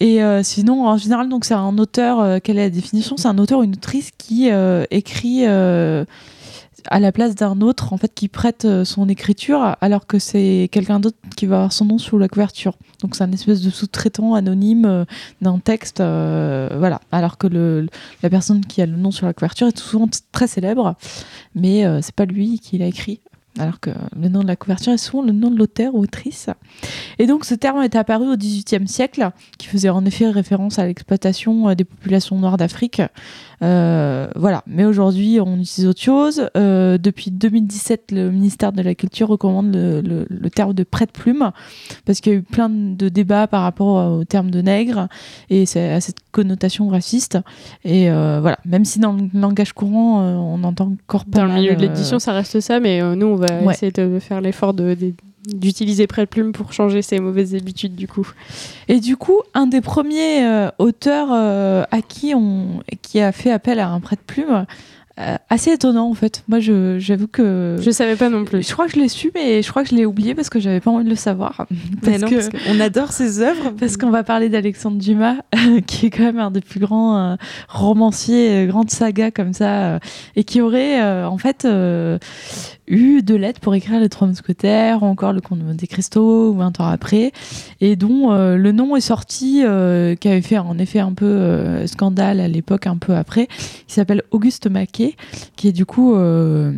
Et 0.00 0.20
sinon, 0.42 0.88
en 0.88 0.96
général, 0.96 1.28
donc 1.28 1.44
c'est 1.44 1.54
un 1.54 1.78
auteur. 1.78 2.42
quelle 2.42 2.58
est 2.58 2.64
la 2.64 2.70
définition? 2.70 3.16
C'est 3.16 3.28
un 3.28 3.38
auteur 3.38 3.60
ou 3.60 3.62
une 3.62 3.74
autrice 3.74 4.10
qui 4.18 4.50
écrit. 4.90 5.46
À 6.88 7.00
la 7.00 7.12
place 7.12 7.34
d'un 7.34 7.60
autre, 7.60 7.92
en 7.92 7.96
fait, 7.96 8.12
qui 8.14 8.28
prête 8.28 8.64
euh, 8.64 8.84
son 8.84 9.08
écriture, 9.08 9.76
alors 9.80 10.06
que 10.06 10.18
c'est 10.18 10.68
quelqu'un 10.70 11.00
d'autre 11.00 11.16
qui 11.36 11.46
va 11.46 11.56
avoir 11.56 11.72
son 11.72 11.84
nom 11.84 11.98
sous 11.98 12.18
la 12.18 12.28
couverture. 12.28 12.76
Donc 13.04 13.16
c'est 13.16 13.24
un 13.24 13.32
espèce 13.32 13.60
de 13.60 13.68
sous-traitant 13.68 14.34
anonyme 14.34 14.86
euh, 14.86 15.04
d'un 15.42 15.58
texte, 15.58 16.00
euh, 16.00 16.70
voilà. 16.78 17.02
Alors 17.12 17.36
que 17.36 17.46
la 18.22 18.30
personne 18.30 18.64
qui 18.64 18.80
a 18.80 18.86
le 18.86 18.96
nom 18.96 19.10
sur 19.10 19.26
la 19.26 19.34
couverture 19.34 19.66
est 19.66 19.78
souvent 19.78 20.08
très 20.32 20.46
célèbre, 20.46 20.96
mais 21.54 21.84
euh, 21.84 22.00
c'est 22.00 22.14
pas 22.14 22.24
lui 22.24 22.58
qui 22.60 22.78
l'a 22.78 22.86
écrit. 22.86 23.20
Alors 23.58 23.78
que 23.78 23.90
le 24.20 24.28
nom 24.28 24.40
de 24.40 24.48
la 24.48 24.56
couverture 24.56 24.94
est 24.94 24.98
souvent 24.98 25.22
le 25.22 25.32
nom 25.32 25.48
de 25.48 25.56
l'auteur 25.56 25.94
ou 25.94 26.00
autrice. 26.00 26.48
Et 27.18 27.26
donc 27.26 27.44
ce 27.44 27.54
terme 27.54 27.82
est 27.82 27.94
apparu 27.94 28.32
au 28.32 28.36
XVIIIe 28.36 28.88
siècle, 28.88 29.30
qui 29.58 29.68
faisait 29.68 29.90
en 29.90 30.04
effet 30.06 30.28
référence 30.28 30.78
à 30.80 30.86
l'exploitation 30.86 31.72
des 31.74 31.84
populations 31.84 32.36
noires 32.36 32.56
d'Afrique. 32.56 33.00
Euh, 33.64 34.28
voilà. 34.36 34.62
Mais 34.66 34.84
aujourd'hui, 34.84 35.40
on 35.40 35.56
utilise 35.58 35.86
autre 35.88 36.00
chose. 36.00 36.48
Euh, 36.56 36.98
depuis 36.98 37.30
2017, 37.30 38.12
le 38.12 38.30
ministère 38.30 38.72
de 38.72 38.82
la 38.82 38.94
Culture 38.94 39.28
recommande 39.28 39.74
le, 39.74 40.00
le- 40.00 40.26
le 40.28 40.50
terme 40.50 40.74
de 40.74 40.82
prête-plume 40.84 41.50
parce 42.04 42.20
qu'il 42.20 42.32
y 42.32 42.36
a 42.36 42.38
eu 42.38 42.42
plein 42.42 42.68
de 42.68 43.08
débats 43.08 43.46
par 43.46 43.62
rapport 43.62 44.12
au 44.18 44.24
terme 44.24 44.50
de 44.50 44.60
nègre 44.60 45.08
et 45.50 45.62
à 45.76 46.00
cette 46.00 46.16
connotation 46.30 46.88
raciste. 46.88 47.38
Et 47.84 48.10
euh, 48.10 48.38
voilà. 48.40 48.58
Même 48.64 48.84
si 48.84 48.98
dans 48.98 49.12
le 49.12 49.28
langage 49.32 49.72
courant, 49.72 50.20
on 50.22 50.62
entend 50.64 50.92
encore 51.08 51.24
pas 51.24 51.38
Dans 51.38 51.46
le 51.46 51.54
milieu 51.54 51.74
de 51.74 51.80
l'édition, 51.80 52.18
ça 52.18 52.32
reste 52.32 52.60
ça, 52.60 52.80
mais 52.80 53.00
nous, 53.16 53.26
on 53.26 53.36
va 53.36 53.46
Ouais. 53.62 53.72
essayer 53.74 53.92
de 53.92 54.18
faire 54.18 54.40
l'effort 54.40 54.74
de- 54.74 54.94
de- 54.94 55.14
d'utiliser 55.46 56.06
prêt 56.06 56.22
de 56.22 56.28
plume 56.28 56.52
pour 56.52 56.72
changer 56.72 57.02
ces 57.02 57.20
mauvaises 57.20 57.54
habitudes, 57.54 57.94
du 57.94 58.08
coup. 58.08 58.28
Et 58.88 59.00
du 59.00 59.16
coup, 59.16 59.40
un 59.54 59.66
des 59.66 59.80
premiers 59.80 60.44
euh, 60.46 60.68
auteurs 60.78 61.28
euh, 61.32 61.84
à 61.90 62.00
qui 62.02 62.34
on 62.34 62.82
qui 63.02 63.20
a 63.20 63.32
fait 63.32 63.50
appel 63.50 63.78
à 63.80 63.88
un 63.88 64.00
prêt 64.00 64.16
de 64.16 64.20
plume 64.26 64.66
euh, 65.20 65.36
assez 65.48 65.70
étonnant 65.70 66.10
en 66.10 66.14
fait. 66.14 66.42
Moi, 66.48 66.58
j'avoue 66.58 67.28
que 67.28 67.76
Je 67.80 67.90
savais 67.92 68.16
pas 68.16 68.28
non 68.30 68.44
plus. 68.44 68.66
je 68.66 68.72
crois 68.72 68.86
que 68.86 68.92
je 68.94 68.98
l'ai 68.98 69.06
su, 69.08 69.30
mais 69.32 69.62
je 69.62 69.70
crois 69.70 69.84
que 69.84 69.90
je 69.90 69.94
l'ai 69.94 70.06
oublié 70.06 70.34
parce 70.34 70.50
que 70.50 70.58
j'avais 70.58 70.80
pas 70.80 70.90
envie 70.90 71.04
de 71.04 71.08
le 71.10 71.14
savoir. 71.14 71.66
Parce 72.02 72.18
non, 72.18 72.26
que- 72.28 72.34
parce 72.34 72.48
qu'on 72.48 72.80
adore 72.80 73.12
ses 73.12 73.40
œuvres. 73.40 73.70
Parce 73.78 73.96
qu'on 73.96 74.10
va 74.10 74.24
parler 74.24 74.48
d'Alexandre 74.48 74.98
Dumas, 74.98 75.36
qui 75.86 76.06
est 76.06 76.10
quand 76.10 76.24
même 76.24 76.40
un 76.40 76.50
des 76.50 76.60
plus 76.62 76.80
grands 76.80 77.16
euh, 77.16 77.36
romanciers, 77.68 78.66
grande 78.66 78.90
saga 78.90 79.30
comme 79.30 79.52
ça, 79.52 79.84
euh, 79.94 79.98
et 80.34 80.42
qui 80.42 80.60
aurait 80.60 81.00
en 81.24 81.38
fait 81.38 81.64
eu 82.86 83.22
de 83.22 83.34
l'aide 83.34 83.58
pour 83.58 83.74
écrire 83.74 84.00
Les 84.00 84.08
Trois 84.08 84.26
Mousquetaires, 84.26 85.02
ou 85.02 85.06
encore 85.06 85.32
Le 85.32 85.40
Comte 85.40 85.58
de 85.58 85.64
Monte 85.64 85.86
Cristo, 85.86 86.50
ou 86.50 86.54
20 86.54 86.80
ans 86.80 86.88
après, 86.88 87.32
et 87.80 87.96
dont 87.96 88.32
euh, 88.32 88.56
le 88.56 88.72
nom 88.72 88.96
est 88.96 89.00
sorti, 89.00 89.62
euh, 89.64 90.14
qui 90.14 90.28
avait 90.28 90.42
fait 90.42 90.58
en 90.58 90.78
effet 90.78 90.98
un 91.00 91.12
peu 91.12 91.26
euh, 91.26 91.86
scandale 91.86 92.40
à 92.40 92.48
l'époque, 92.48 92.86
un 92.86 92.96
peu 92.96 93.14
après, 93.14 93.46
qui 93.86 93.94
s'appelle 93.94 94.22
Auguste 94.30 94.68
Maquet, 94.68 95.14
qui 95.56 95.68
est 95.68 95.72
du 95.72 95.86
coup 95.86 96.14
euh, 96.14 96.72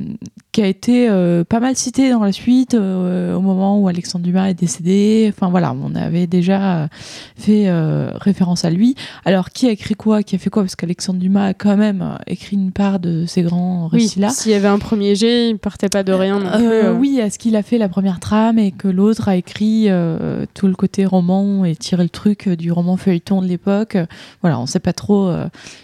qui 0.56 0.62
a 0.62 0.66
été 0.68 1.06
euh, 1.10 1.44
pas 1.44 1.60
mal 1.60 1.76
cité 1.76 2.08
dans 2.08 2.24
la 2.24 2.32
suite 2.32 2.72
euh, 2.72 3.34
au 3.34 3.42
moment 3.42 3.78
où 3.78 3.88
Alexandre 3.88 4.24
Dumas 4.24 4.48
est 4.48 4.54
décédé. 4.54 5.30
Enfin 5.30 5.50
voilà, 5.50 5.74
on 5.74 5.94
avait 5.94 6.26
déjà 6.26 6.88
fait 7.36 7.64
euh, 7.68 8.08
référence 8.14 8.64
à 8.64 8.70
lui. 8.70 8.94
Alors 9.26 9.50
qui 9.50 9.66
a 9.66 9.70
écrit 9.70 9.94
quoi, 9.96 10.22
qui 10.22 10.34
a 10.34 10.38
fait 10.38 10.48
quoi? 10.48 10.62
Parce 10.62 10.74
qu'Alexandre 10.74 11.18
Dumas 11.20 11.48
a 11.48 11.52
quand 11.52 11.76
même 11.76 12.02
écrit 12.26 12.56
une 12.56 12.72
part 12.72 13.00
de 13.00 13.26
ces 13.26 13.42
grands 13.42 13.90
Oui, 13.92 14.04
récits-là. 14.04 14.30
s'il 14.30 14.50
y 14.52 14.54
avait 14.54 14.66
un 14.66 14.78
premier 14.78 15.14
jet, 15.14 15.50
il 15.50 15.58
partait 15.58 15.90
pas 15.90 16.02
de 16.02 16.12
rien 16.14 16.40
non 16.40 16.50
plus. 16.56 16.88
Oui, 16.98 17.18
est-ce 17.18 17.38
qu'il 17.38 17.54
a 17.54 17.62
fait 17.62 17.76
la 17.76 17.90
première 17.90 18.18
trame 18.18 18.58
et 18.58 18.70
que 18.72 18.88
l'autre 18.88 19.28
a 19.28 19.36
écrit 19.36 19.88
tout 20.54 20.68
le 20.68 20.74
côté 20.74 21.04
roman 21.04 21.66
et 21.66 21.76
tiré 21.76 22.02
le 22.02 22.08
truc 22.08 22.48
du 22.48 22.72
roman 22.72 22.96
feuilleton 22.96 23.42
de 23.42 23.46
l'époque 23.46 23.98
Voilà, 24.40 24.58
on 24.58 24.64
sait 24.64 24.80
pas 24.80 24.94
trop. 24.94 25.30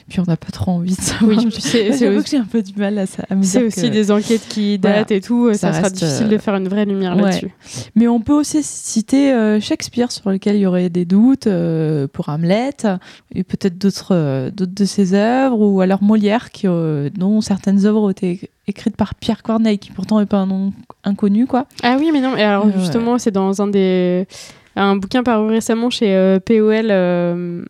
puis 0.09 0.19
on 0.21 0.25
n'a 0.27 0.39
pas 0.39 0.51
trop 0.51 0.71
envie 0.71 0.97
de 0.97 1.01
savoir. 1.03 1.37
Oui, 1.37 1.49
c'est 1.59 1.91
aussi, 2.09 2.25
que 2.25 2.31
j'ai 2.31 2.37
un 2.39 2.45
peu 2.51 2.63
du 2.63 2.73
mal 2.79 2.97
à, 2.97 3.05
ça- 3.05 3.25
c'est 3.43 3.65
aussi 3.65 3.83
que- 3.83 3.87
des 3.93 4.11
enquêtes 4.11 4.47
qui 4.49 4.62
Datent 4.79 5.11
et 5.11 5.21
tout. 5.21 5.47
euh, 5.49 5.55
Ça 5.55 5.73
Ça, 5.73 5.79
sera 5.79 5.91
difficile 5.91 6.27
euh, 6.27 6.31
de 6.31 6.39
faire 6.39 6.55
une 6.57 6.69
vraie 6.69 6.85
lumière 6.85 7.17
ouais. 7.17 7.23
là-dessus. 7.23 7.51
Mais 7.95 8.09
on 8.09 8.21
peut 8.21 8.33
aussi 8.33 8.63
citer 8.63 9.33
euh, 9.33 9.61
Shakespeare 9.61 10.11
sur 10.13 10.31
lequel 10.31 10.57
il 10.57 10.61
y 10.63 10.67
aurait 10.67 10.89
des 10.91 11.05
doutes 11.05 11.47
euh, 11.47 12.07
pour 12.13 12.29
Hamlet 12.29 12.71
et 13.35 13.45
peut-être 13.45 13.79
d'autres 13.79 14.15
euh, 14.15 14.51
de 14.51 14.85
ses 14.85 15.15
œuvres 15.15 15.59
ou 15.61 15.81
alors 15.81 16.03
Molière 16.03 16.51
qui, 16.51 16.67
euh, 16.69 17.11
dont 17.17 17.41
certaines 17.41 17.85
œuvres 17.87 18.03
ont 18.03 18.11
été 18.11 18.51
écrites 18.67 18.97
par 18.97 19.15
Pierre 19.15 19.43
Corneille 19.43 19.79
qui 19.79 19.91
pourtant 19.91 20.21
n'est 20.21 20.27
pas 20.27 20.39
un 20.39 20.47
nom 20.47 20.73
inconnu 21.05 21.47
quoi. 21.47 21.67
Ah 21.83 21.97
oui, 21.99 22.11
mais 22.13 22.21
non. 22.21 22.37
Et 22.37 22.43
alors 22.43 22.67
Euh, 22.67 22.71
justement, 22.79 23.19
c'est 23.19 23.31
dans 23.33 23.61
un 23.63 23.67
des 23.69 24.27
un 24.77 24.97
bouquin 24.97 25.23
paru 25.23 25.49
récemment 25.49 25.91
chez 25.91 26.15
euh, 26.15 26.39
POL. 26.41 26.87
euh, 26.91 27.63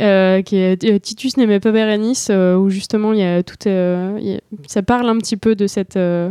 euh, 0.00 0.42
qui 0.42 0.56
est 0.56 0.82
euh, 0.84 0.98
Titus 0.98 1.36
n'aimait 1.36 1.60
pas 1.60 1.70
Bérénice, 1.72 2.28
euh, 2.30 2.56
où 2.56 2.68
justement 2.70 3.12
il 3.12 3.20
y 3.20 3.22
a 3.24 3.42
tout, 3.42 3.56
euh, 3.66 4.18
il 4.20 4.28
y 4.28 4.34
a- 4.34 4.40
ça 4.66 4.82
parle 4.82 5.08
un 5.08 5.18
petit 5.18 5.36
peu 5.36 5.54
de 5.54 5.66
cette, 5.66 5.96
de, 5.96 6.26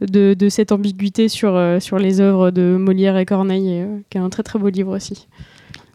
de 0.00 0.48
cette 0.48 0.72
ambiguïté 0.72 1.28
sur, 1.28 1.60
sur 1.80 1.98
les 1.98 2.20
œuvres 2.20 2.50
de 2.50 2.76
Molière 2.78 3.16
et 3.16 3.26
Corneille, 3.26 3.70
et, 3.70 3.86
qui 4.10 4.18
est 4.18 4.20
un 4.20 4.30
très 4.30 4.42
très 4.42 4.58
beau 4.58 4.68
livre 4.68 4.94
aussi. 4.96 5.26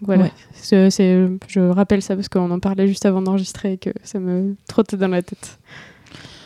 Voilà. 0.02 0.24
Ouais. 0.24 0.32
C'est- 0.54 0.89
c'est- 0.89 1.28
je 1.48 1.60
rappelle 1.62 2.02
ça 2.02 2.16
parce 2.16 2.28
qu'on 2.30 2.52
en 2.52 2.60
parlait 2.60 2.88
juste 2.88 3.06
avant 3.06 3.22
d'enregistrer 3.22 3.74
et 3.74 3.78
que 3.78 3.89
ça 4.04 4.20
me 4.20 4.56
trottait 4.68 4.98
dans 4.98 5.08
la 5.08 5.22
tête. 5.22 5.58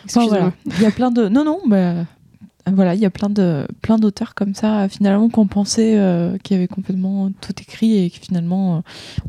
Enfin, 0.06 0.22
Excusez-moi. 0.22 0.54
voilà. 0.66 0.78
Il 0.80 0.84
y 0.84 0.86
a 0.86 0.92
plein 0.92 1.12
de 1.12 1.28
non 1.28 1.44
non 1.44 1.60
bah, 1.68 1.94
voilà 2.74 2.96
il 2.96 3.00
y 3.00 3.06
a 3.06 3.10
plein 3.10 3.30
de 3.30 3.66
plein 3.82 3.98
d'auteurs 3.98 4.36
comme 4.36 4.54
ça 4.54 4.88
finalement 4.90 5.30
qu'on 5.30 5.48
pensait 5.48 5.98
euh, 5.98 6.38
qui 6.44 6.54
avaient 6.54 6.68
complètement 6.68 7.32
tout 7.42 7.54
écrit 7.62 8.04
et 8.04 8.10
qui 8.10 8.20
finalement 8.20 8.78
euh, 8.78 8.80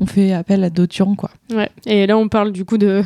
ont 0.00 0.06
fait 0.06 0.32
appel 0.32 0.64
à 0.64 0.70
d'autres 0.70 0.94
gens 0.94 1.14
quoi. 1.14 1.30
Ouais. 1.52 1.68
Et 1.86 2.06
là, 2.06 2.16
on 2.18 2.28
parle 2.28 2.52
du 2.52 2.64
coup 2.64 2.78
de 2.78 3.02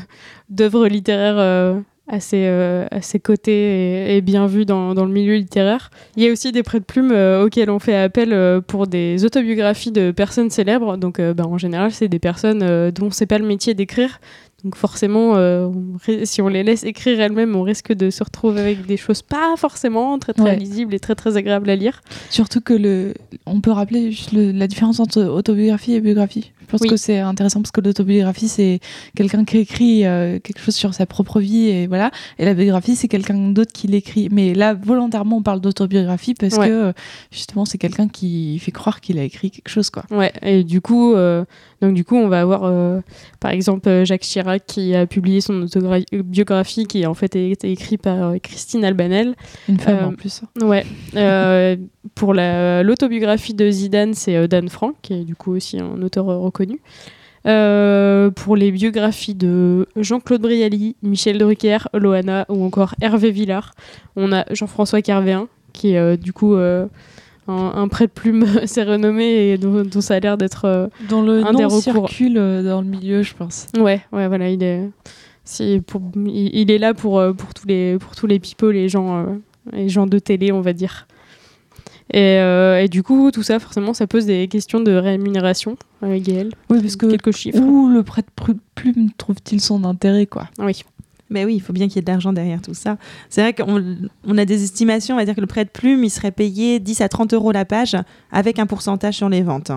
d'œuvres 0.48 0.86
littéraires 0.88 1.38
euh, 1.38 1.78
assez 2.08 2.44
euh, 2.46 2.86
assez 2.90 3.20
cotées 3.20 4.12
et, 4.12 4.16
et 4.16 4.20
bien 4.20 4.46
vues 4.46 4.64
dans, 4.64 4.94
dans 4.94 5.04
le 5.04 5.12
milieu 5.12 5.34
littéraire. 5.36 5.90
Il 6.16 6.22
y 6.22 6.28
a 6.28 6.32
aussi 6.32 6.52
des 6.52 6.62
prêts 6.62 6.80
de 6.80 6.84
plumes 6.84 7.12
auxquels 7.12 7.70
on 7.70 7.78
fait 7.78 7.96
appel 7.96 8.60
pour 8.66 8.86
des 8.86 9.24
autobiographies 9.24 9.92
de 9.92 10.10
personnes 10.10 10.50
célèbres. 10.50 10.96
Donc, 10.96 11.20
bah, 11.20 11.46
en 11.46 11.58
général, 11.58 11.92
c'est 11.92 12.08
des 12.08 12.18
personnes 12.18 12.90
dont 12.90 13.10
c'est 13.10 13.26
pas 13.26 13.38
le 13.38 13.46
métier 13.46 13.74
d'écrire. 13.74 14.20
Donc 14.64 14.76
forcément, 14.76 15.34
euh, 15.36 15.66
on 15.66 15.98
si 16.24 16.40
on 16.40 16.48
les 16.48 16.62
laisse 16.62 16.84
écrire 16.84 17.20
elles-mêmes, 17.20 17.56
on 17.56 17.62
risque 17.62 17.92
de 17.92 18.10
se 18.10 18.22
retrouver 18.22 18.60
avec 18.60 18.86
des 18.86 18.96
choses 18.96 19.20
pas 19.22 19.54
forcément 19.56 20.18
très 20.18 20.32
très 20.34 20.44
Ouais. 20.44 20.56
lisibles 20.56 20.94
et 20.94 21.00
très 21.00 21.14
très 21.16 21.36
agréables 21.36 21.68
à 21.68 21.74
lire. 21.76 22.00
Surtout 22.30 22.60
que 22.60 22.72
le, 22.74 23.14
on 23.46 23.60
peut 23.60 23.72
rappeler 23.72 24.12
juste 24.12 24.32
le- 24.32 24.52
la 24.52 24.66
différence 24.68 25.00
entre 25.00 25.20
autobiographie 25.22 25.94
et 25.94 26.00
biographie. 26.00 26.52
Je 26.62 26.66
pense 26.78 26.80
Oui. 26.82 26.88
que 26.88 26.96
c'est 26.96 27.18
intéressant 27.18 27.60
parce 27.60 27.72
que 27.72 27.80
l'autobiographie 27.82 28.48
c'est 28.48 28.80
quelqu'un 29.14 29.44
qui 29.44 29.58
écrit 29.58 30.06
euh, 30.06 30.38
quelque 30.38 30.60
chose 30.60 30.74
sur 30.74 30.94
sa 30.94 31.04
propre 31.06 31.38
vie 31.40 31.66
et 31.68 31.86
voilà. 31.86 32.10
Et 32.38 32.44
la 32.46 32.54
biographie 32.54 32.94
c'est 32.96 33.08
quelqu'un 33.08 33.50
d'autre 33.50 33.72
qui 33.72 33.88
l'écrit. 33.88 34.28
Mais 34.30 34.54
là 34.54 34.72
volontairement 34.74 35.38
on 35.38 35.42
parle 35.42 35.60
d'autobiographie 35.60 36.34
parce 36.34 36.56
Ouais. 36.56 36.68
que 36.68 36.72
euh, 36.72 36.92
justement 37.30 37.64
c'est 37.64 37.78
quelqu'un 37.78 38.06
qui 38.08 38.58
fait 38.60 38.70
croire 38.70 39.00
qu'il 39.00 39.18
a 39.18 39.24
écrit 39.24 39.50
quelque 39.50 39.68
chose 39.68 39.90
quoi. 39.90 40.04
Ouais, 40.10 40.32
et 40.40 40.62
du 40.64 40.80
coup, 40.80 41.14
euh, 41.14 41.44
donc 41.82 41.94
du 41.94 42.04
coup, 42.04 42.16
on 42.16 42.28
va 42.28 42.40
avoir 42.40 42.62
par 43.40 43.50
exemple 43.50 44.04
Jacques 44.04 44.20
Chirac 44.22 44.51
qui 44.58 44.94
a 44.94 45.06
publié 45.06 45.40
son 45.40 45.62
autobiographie 45.62 46.86
qui 46.86 47.04
en 47.06 47.14
fait 47.14 47.36
a 47.36 47.38
été 47.38 47.70
écrite 47.70 48.02
par 48.02 48.22
euh, 48.30 48.38
Christine 48.38 48.84
Albanel. 48.84 49.34
Une 49.68 49.78
femme 49.78 49.96
Euh, 50.00 50.06
en 50.08 50.12
plus. 50.12 50.42
Ouais. 50.62 50.84
Euh, 51.16 51.76
pour 52.14 52.34
la- 52.34 52.82
l'autobiographie 52.82 53.54
de 53.54 53.70
Zidane, 53.70 54.14
c'est 54.14 54.48
Dan 54.48 54.68
Frank, 54.68 54.94
qui 55.02 55.14
est 55.14 55.24
du 55.24 55.34
coup 55.36 55.52
aussi 55.54 55.78
un 55.78 56.00
auteur 56.02 56.26
reconnu. 56.26 56.80
Euh, 57.44 58.30
pour 58.30 58.54
les 58.56 58.70
biographies 58.70 59.34
de 59.34 59.88
Jean-Claude 59.96 60.42
Brialy, 60.42 60.94
Michel 61.02 61.38
Drucker, 61.38 61.78
Loana 61.92 62.46
ou 62.48 62.64
encore 62.64 62.94
Hervé 63.00 63.32
Villard, 63.32 63.72
on 64.14 64.32
a 64.32 64.44
Jean-François 64.54 65.02
Carvéen, 65.02 65.48
qui 65.72 65.94
est 65.94 66.16
du 66.16 66.32
coup 66.32 66.54
un, 67.48 67.72
un 67.74 67.88
prêt 67.88 68.06
de 68.06 68.12
plume 68.12 68.44
assez 68.62 68.82
renommé 68.82 69.24
et 69.24 69.58
dont, 69.58 69.82
dont 69.82 70.00
ça 70.00 70.14
a 70.14 70.20
l'air 70.20 70.36
d'être 70.38 70.64
euh, 70.64 70.88
Dans 71.08 71.22
le 71.22 71.44
un 71.44 71.52
des 71.52 71.62
nom 71.64 71.70
circule 71.70 72.38
euh, 72.38 72.62
dans 72.62 72.80
le 72.80 72.86
milieu 72.86 73.22
je 73.22 73.34
pense. 73.34 73.66
Ouais, 73.78 74.00
ouais, 74.12 74.28
voilà, 74.28 74.48
il 74.50 74.62
est, 74.62 74.88
c'est 75.44 75.80
pour, 75.86 76.02
il, 76.16 76.54
il 76.54 76.70
est 76.70 76.78
là 76.78 76.94
pour, 76.94 77.18
euh, 77.18 77.32
pour 77.32 77.52
tous 77.54 77.66
les, 77.66 77.98
pour 77.98 78.14
tous 78.14 78.26
les 78.26 78.38
people, 78.38 78.72
les 78.72 78.88
gens, 78.88 79.26
les 79.72 79.88
gens 79.88 80.06
de 80.06 80.18
télé, 80.18 80.52
on 80.52 80.60
va 80.60 80.72
dire. 80.72 81.06
Et, 82.12 82.38
euh, 82.40 82.82
et 82.82 82.88
du 82.88 83.02
coup, 83.02 83.30
tout 83.30 83.42
ça, 83.42 83.58
forcément, 83.58 83.94
ça 83.94 84.06
pose 84.06 84.26
des 84.26 84.46
questions 84.46 84.80
de 84.80 84.92
rémunération, 84.92 85.76
euh, 86.02 86.18
Gaël. 86.20 86.50
Oui 86.68 86.80
parce 86.82 86.96
que 86.96 87.06
Quelques 87.06 87.32
chiffres. 87.32 87.58
où 87.60 87.88
le 87.88 88.02
prêt 88.02 88.22
de 88.22 88.56
plume 88.74 89.08
trouve-t-il 89.16 89.60
son 89.62 89.84
intérêt 89.84 90.26
quoi? 90.26 90.48
Oui. 90.58 90.82
Mais 91.32 91.44
oui, 91.44 91.54
il 91.56 91.60
faut 91.60 91.72
bien 91.72 91.86
qu'il 91.88 91.96
y 91.96 91.98
ait 91.98 92.02
de 92.02 92.10
l'argent 92.10 92.32
derrière 92.32 92.60
tout 92.62 92.74
ça. 92.74 92.96
C'est 93.30 93.40
vrai 93.40 93.52
qu'on 93.54 93.82
on 94.26 94.38
a 94.38 94.44
des 94.44 94.62
estimations, 94.62 95.14
on 95.16 95.18
va 95.18 95.24
dire 95.24 95.34
que 95.34 95.40
le 95.40 95.46
prêt 95.46 95.64
de 95.64 95.70
plume, 95.70 96.04
il 96.04 96.10
serait 96.10 96.30
payé 96.30 96.78
10 96.78 97.00
à 97.00 97.08
30 97.08 97.34
euros 97.34 97.52
la 97.52 97.64
page 97.64 97.96
avec 98.30 98.58
un 98.58 98.66
pourcentage 98.66 99.14
sur 99.16 99.28
les 99.28 99.42
ventes. 99.42 99.72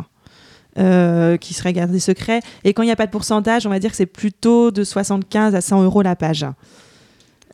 euh, 0.78 1.38
qui 1.38 1.54
serait 1.54 1.72
gardé 1.72 2.02
secret. 2.02 2.41
Et 2.65 2.74
quand 2.74 2.84
il 2.84 2.88
n'y 2.88 2.91
a 2.91 2.98
pas 2.98 3.06
de 3.06 3.12
pourcentage, 3.12 3.65
on 3.65 3.70
va 3.70 3.80
dire 3.80 3.91
que 3.91 3.96
c'est 3.96 4.06
plutôt 4.06 4.72
de 4.72 4.84
75 4.84 5.56
à 5.56 5.62
100 5.62 5.84
euros 5.84 6.02
la 6.02 6.18
page. 6.18 6.46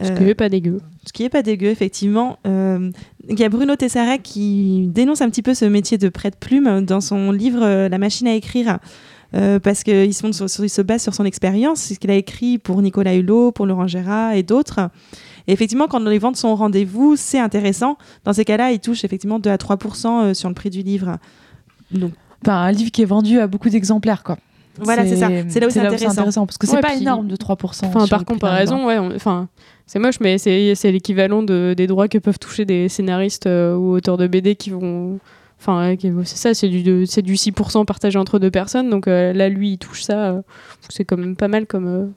Ce 0.02 0.10
Euh, 0.12 0.16
qui 0.18 0.24
est 0.24 0.34
pas 0.34 0.50
dégueu. 0.50 0.82
ce 1.06 1.14
qui 1.14 1.24
est 1.26 1.30
pas 1.30 1.44
dégueu, 1.44 1.68
effectivement. 1.68 2.40
Euh, 2.48 2.90
Il 3.30 3.40
y 3.40 3.44
a 3.44 3.50
Bruno 3.50 3.76
Tessarek 3.76 4.24
qui 4.24 4.88
dénonce 4.88 5.22
un 5.22 5.30
petit 5.30 5.44
peu 5.44 5.54
ce 5.54 5.66
métier 5.66 6.00
de 6.00 6.10
prêt 6.10 6.32
de 6.32 6.36
plume 6.36 6.84
dans 6.84 7.02
son 7.02 7.32
livre 7.32 7.62
euh, 7.62 7.90
La 7.90 8.00
machine 8.00 8.28
à 8.28 8.34
écrire. 8.34 8.80
Euh, 9.34 9.60
parce 9.60 9.84
qu'il 9.84 10.14
se, 10.14 10.82
base 10.82 11.02
sur 11.02 11.14
son 11.14 11.26
expérience, 11.26 11.82
ce 11.82 11.94
qu'il 12.00 12.12
a 12.12 12.16
écrit 12.16 12.58
pour 12.58 12.82
Nicolas 12.82 13.16
Hulot, 13.16 13.52
pour 13.52 13.66
Laurent 13.66 13.88
Gérard 13.88 14.34
et 14.34 14.44
d'autres. 14.44 14.90
Et 15.48 15.54
effectivement, 15.54 15.88
quand 15.88 16.00
les 16.04 16.20
ventes 16.20 16.36
sont 16.36 16.50
au 16.50 16.56
rendez-vous, 16.56 17.16
c'est 17.16 17.40
intéressant. 17.40 17.98
Dans 18.26 18.34
ces 18.34 18.46
cas-là, 18.46 18.72
il 18.72 18.80
touche 18.80 19.04
effectivement 19.04 19.40
2 19.40 19.50
à 19.50 19.58
3 19.58 19.78
euh, 20.06 20.34
sur 20.34 20.50
le 20.50 20.56
prix 20.56 20.70
du 20.70 20.82
livre. 20.82 21.18
Donc 21.92 22.12
Enfin 22.44 22.58
un 22.58 22.72
livre 22.72 22.92
qui 22.92 23.02
est 23.04 23.06
vendu 23.06 23.40
à 23.40 23.46
beaucoup 23.48 23.70
d'exemplaires 23.70 24.24
quoi. 24.24 24.38
voilà, 24.80 25.06
c'est 25.06 25.18
ça. 25.18 25.30
C'est 25.48 25.60
là 25.60 25.68
où 25.68 25.70
c'est 25.70 25.80
intéressant. 25.80 26.46
parce 26.46 26.58
que 26.58 26.66
c'est 26.66 26.76
Ouais, 26.76 26.82
pas 26.82 26.90
puis- 26.90 27.02
énorme 27.02 27.28
de 27.28 27.36
3%. 27.36 27.86
Enfin, 27.86 28.08
par 28.08 28.26
comparaison, 28.26 28.88
ouais, 28.88 28.98
on- 28.98 29.14
enfin, 29.16 29.48
c'est 29.86 30.00
moche, 30.00 30.20
mais 30.20 30.38
c'est 30.40 30.74
c'est 30.76 30.92
l'équivalent 30.92 31.44
de, 31.44 31.74
des 31.78 31.86
droits 31.88 32.08
que 32.08 32.18
peuvent 32.18 32.40
toucher 32.40 32.66
des 32.66 32.90
scénaristes 32.90 33.46
euh, 33.48 33.76
ou 33.76 33.92
auteurs 33.92 34.18
de 34.18 34.26
BD 34.28 34.56
qui 34.56 34.70
vont. 34.72 35.20
Enfin, 35.62 35.96
c'est 36.26 36.38
ça, 36.38 36.54
c'est 36.56 36.70
du, 36.70 37.06
c'est 37.06 37.22
du 37.22 37.36
6% 37.36 37.86
partagé 37.86 38.18
entre 38.18 38.40
deux 38.40 38.50
personnes. 38.50 38.90
Donc 38.90 39.08
euh, 39.08 39.32
là, 39.32 39.48
lui, 39.48 39.74
il 39.74 39.78
touche 39.78 40.02
ça. 40.02 40.32
euh, 40.32 40.42
c'est 40.90 41.06
quand 41.06 41.18
même 41.18 41.36
pas 41.36 41.48
mal 41.48 41.68
comme. 41.68 41.88
euh, 41.88 42.08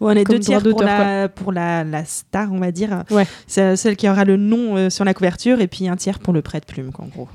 on 0.00 0.10
est 0.10 0.24
deux 0.24 0.38
tiers 0.40 0.60
pour, 0.72 0.82
la, 0.82 1.28
pour 1.28 1.52
la, 1.52 1.84
la 1.84 2.04
star, 2.04 2.52
on 2.52 2.58
va 2.58 2.70
dire. 2.72 3.04
Ouais. 3.10 3.26
C'est 3.46 3.76
celle 3.76 3.96
qui 3.96 4.08
aura 4.08 4.24
le 4.24 4.36
nom 4.36 4.76
euh, 4.76 4.90
sur 4.90 5.04
la 5.04 5.14
couverture 5.14 5.60
et 5.60 5.68
puis 5.68 5.88
un 5.88 5.96
tiers 5.96 6.18
pour 6.18 6.32
le 6.34 6.42
prêt 6.42 6.60
de 6.60 6.66
plume, 6.66 6.90
en 6.98 7.06
gros. 7.06 7.28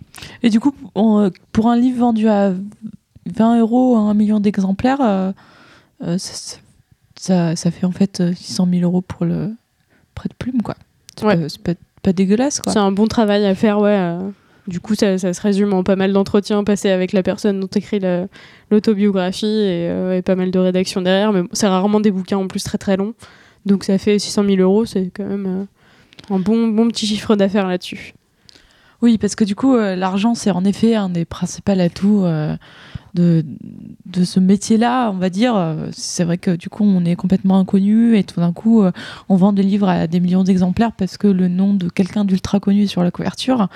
Et 0.44 0.50
du 0.50 0.60
coup, 0.60 0.76
on, 0.96 1.32
pour 1.52 1.70
un 1.70 1.78
livre 1.78 2.00
vendu 2.00 2.28
à 2.28 2.54
20 3.26 3.60
euros 3.62 3.96
à 3.96 4.00
un 4.02 4.14
million 4.14 4.40
d'exemplaires, 4.40 5.00
euh, 5.02 5.32
euh, 6.04 6.18
ça, 6.20 6.58
ça, 7.16 7.56
ça 7.56 7.72
fait 7.72 7.86
en 7.86 7.92
fait 7.92 8.20
euh, 8.22 8.34
600 8.36 8.68
000 8.70 8.84
euros 8.84 9.02
pour 9.02 9.26
le 9.26 9.52
prêt 10.14 10.30
de 10.30 10.36
plume, 10.36 10.62
quoi. 10.62 10.76
C'est 11.18 11.26
Ouais. 11.26 11.48
pas, 11.64 11.74
pas 12.04 12.14
dégueulasse, 12.14 12.60
quoi. 12.62 12.74
C'est 12.74 12.80
un 12.80 12.92
bon 12.92 13.08
travail 13.08 13.46
à 13.46 13.56
faire, 13.56 13.80
ouais. 13.80 14.18
Du 14.68 14.80
coup, 14.80 14.96
ça, 14.96 15.18
se 15.18 15.42
résume 15.42 15.74
en 15.74 15.84
pas 15.84 15.96
mal 15.96 16.12
d'entretiens 16.12 16.64
passés 16.64 16.90
avec 16.90 17.14
la 17.14 17.22
personne 17.22 17.60
dont 17.60 17.68
écrit 17.68 18.00
la- 18.00 18.28
l'autobiographie 18.72 19.46
et, 19.46 19.90
euh, 19.90 20.18
et 20.18 20.22
pas 20.24 20.36
mal 20.36 20.50
de 20.50 20.58
rédaction 20.60 21.02
derrière. 21.02 21.32
Mais 21.34 21.44
c'est 21.54 21.68
rarement 21.68 22.00
des 22.00 22.10
bouquins 22.12 22.38
en 22.38 22.48
plus 22.48 22.64
très 22.64 22.78
très 22.80 22.98
longs. 22.98 23.14
Donc 23.66 23.84
ça 23.84 23.98
fait 23.98 24.18
600 24.18 24.44
000 24.44 24.58
euros, 24.58 24.86
c'est 24.86 25.12
quand 25.16 25.26
même 25.26 25.46
euh, 26.32 26.34
un 26.36 26.40
bon, 26.40 26.68
bon 26.70 26.88
petit 26.88 27.06
chiffre 27.06 27.36
d'affaires 27.36 27.68
là-dessus. 27.68 28.14
Oui, 29.02 29.18
parce 29.20 29.36
que 29.36 29.44
du 29.44 29.56
coup, 29.56 29.76
euh, 29.76 29.96
l'argent, 29.96 30.34
c'est 30.34 30.52
en 30.52 30.64
effet 30.66 30.96
un 30.96 31.10
des 31.10 31.26
principaux 31.26 31.72
atouts 31.80 32.26
de, 33.16 34.24
ce 34.24 34.40
métier-là, 34.40 35.10
on 35.12 35.18
va 35.18 35.30
dire. 35.30 35.56
Euh, 35.56 35.88
C'est 35.92 36.24
vrai 36.24 36.38
que 36.38 36.56
du 36.56 36.70
coup, 36.70 36.84
on 36.84 37.06
est 37.06 37.16
complètement 37.16 37.58
inconnu 37.60 38.18
et 38.18 38.24
tout 38.24 38.40
d'un 38.40 38.54
coup, 38.54 38.84
euh, 38.84 38.92
on 39.30 39.36
vend 39.36 39.54
des 39.54 39.64
livres 39.64 39.88
à 39.88 40.08
des 40.08 40.20
millions 40.20 40.44
d'exemplaires 40.44 40.92
parce 40.92 41.18
que 41.18 41.28
le 41.28 41.48
nom 41.48 41.74
de 41.74 41.90
quelqu'un 41.90 42.26
d'ultra 42.26 42.60
connu 42.60 42.84
est 42.84 42.88
sur 42.88 43.04
la 43.04 43.12
couverture. 43.12 43.68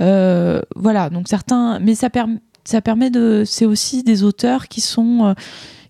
Euh, 0.00 0.60
voilà, 0.76 1.10
donc 1.10 1.28
certains. 1.28 1.78
Mais 1.80 1.94
ça, 1.94 2.10
permet 2.10 2.38
ça 2.64 2.80
permet 2.80 3.10
de. 3.10 3.42
C'est 3.46 3.66
aussi 3.66 4.02
des 4.02 4.22
auteurs 4.22 4.68
qui 4.68 4.80
sont. 4.80 5.34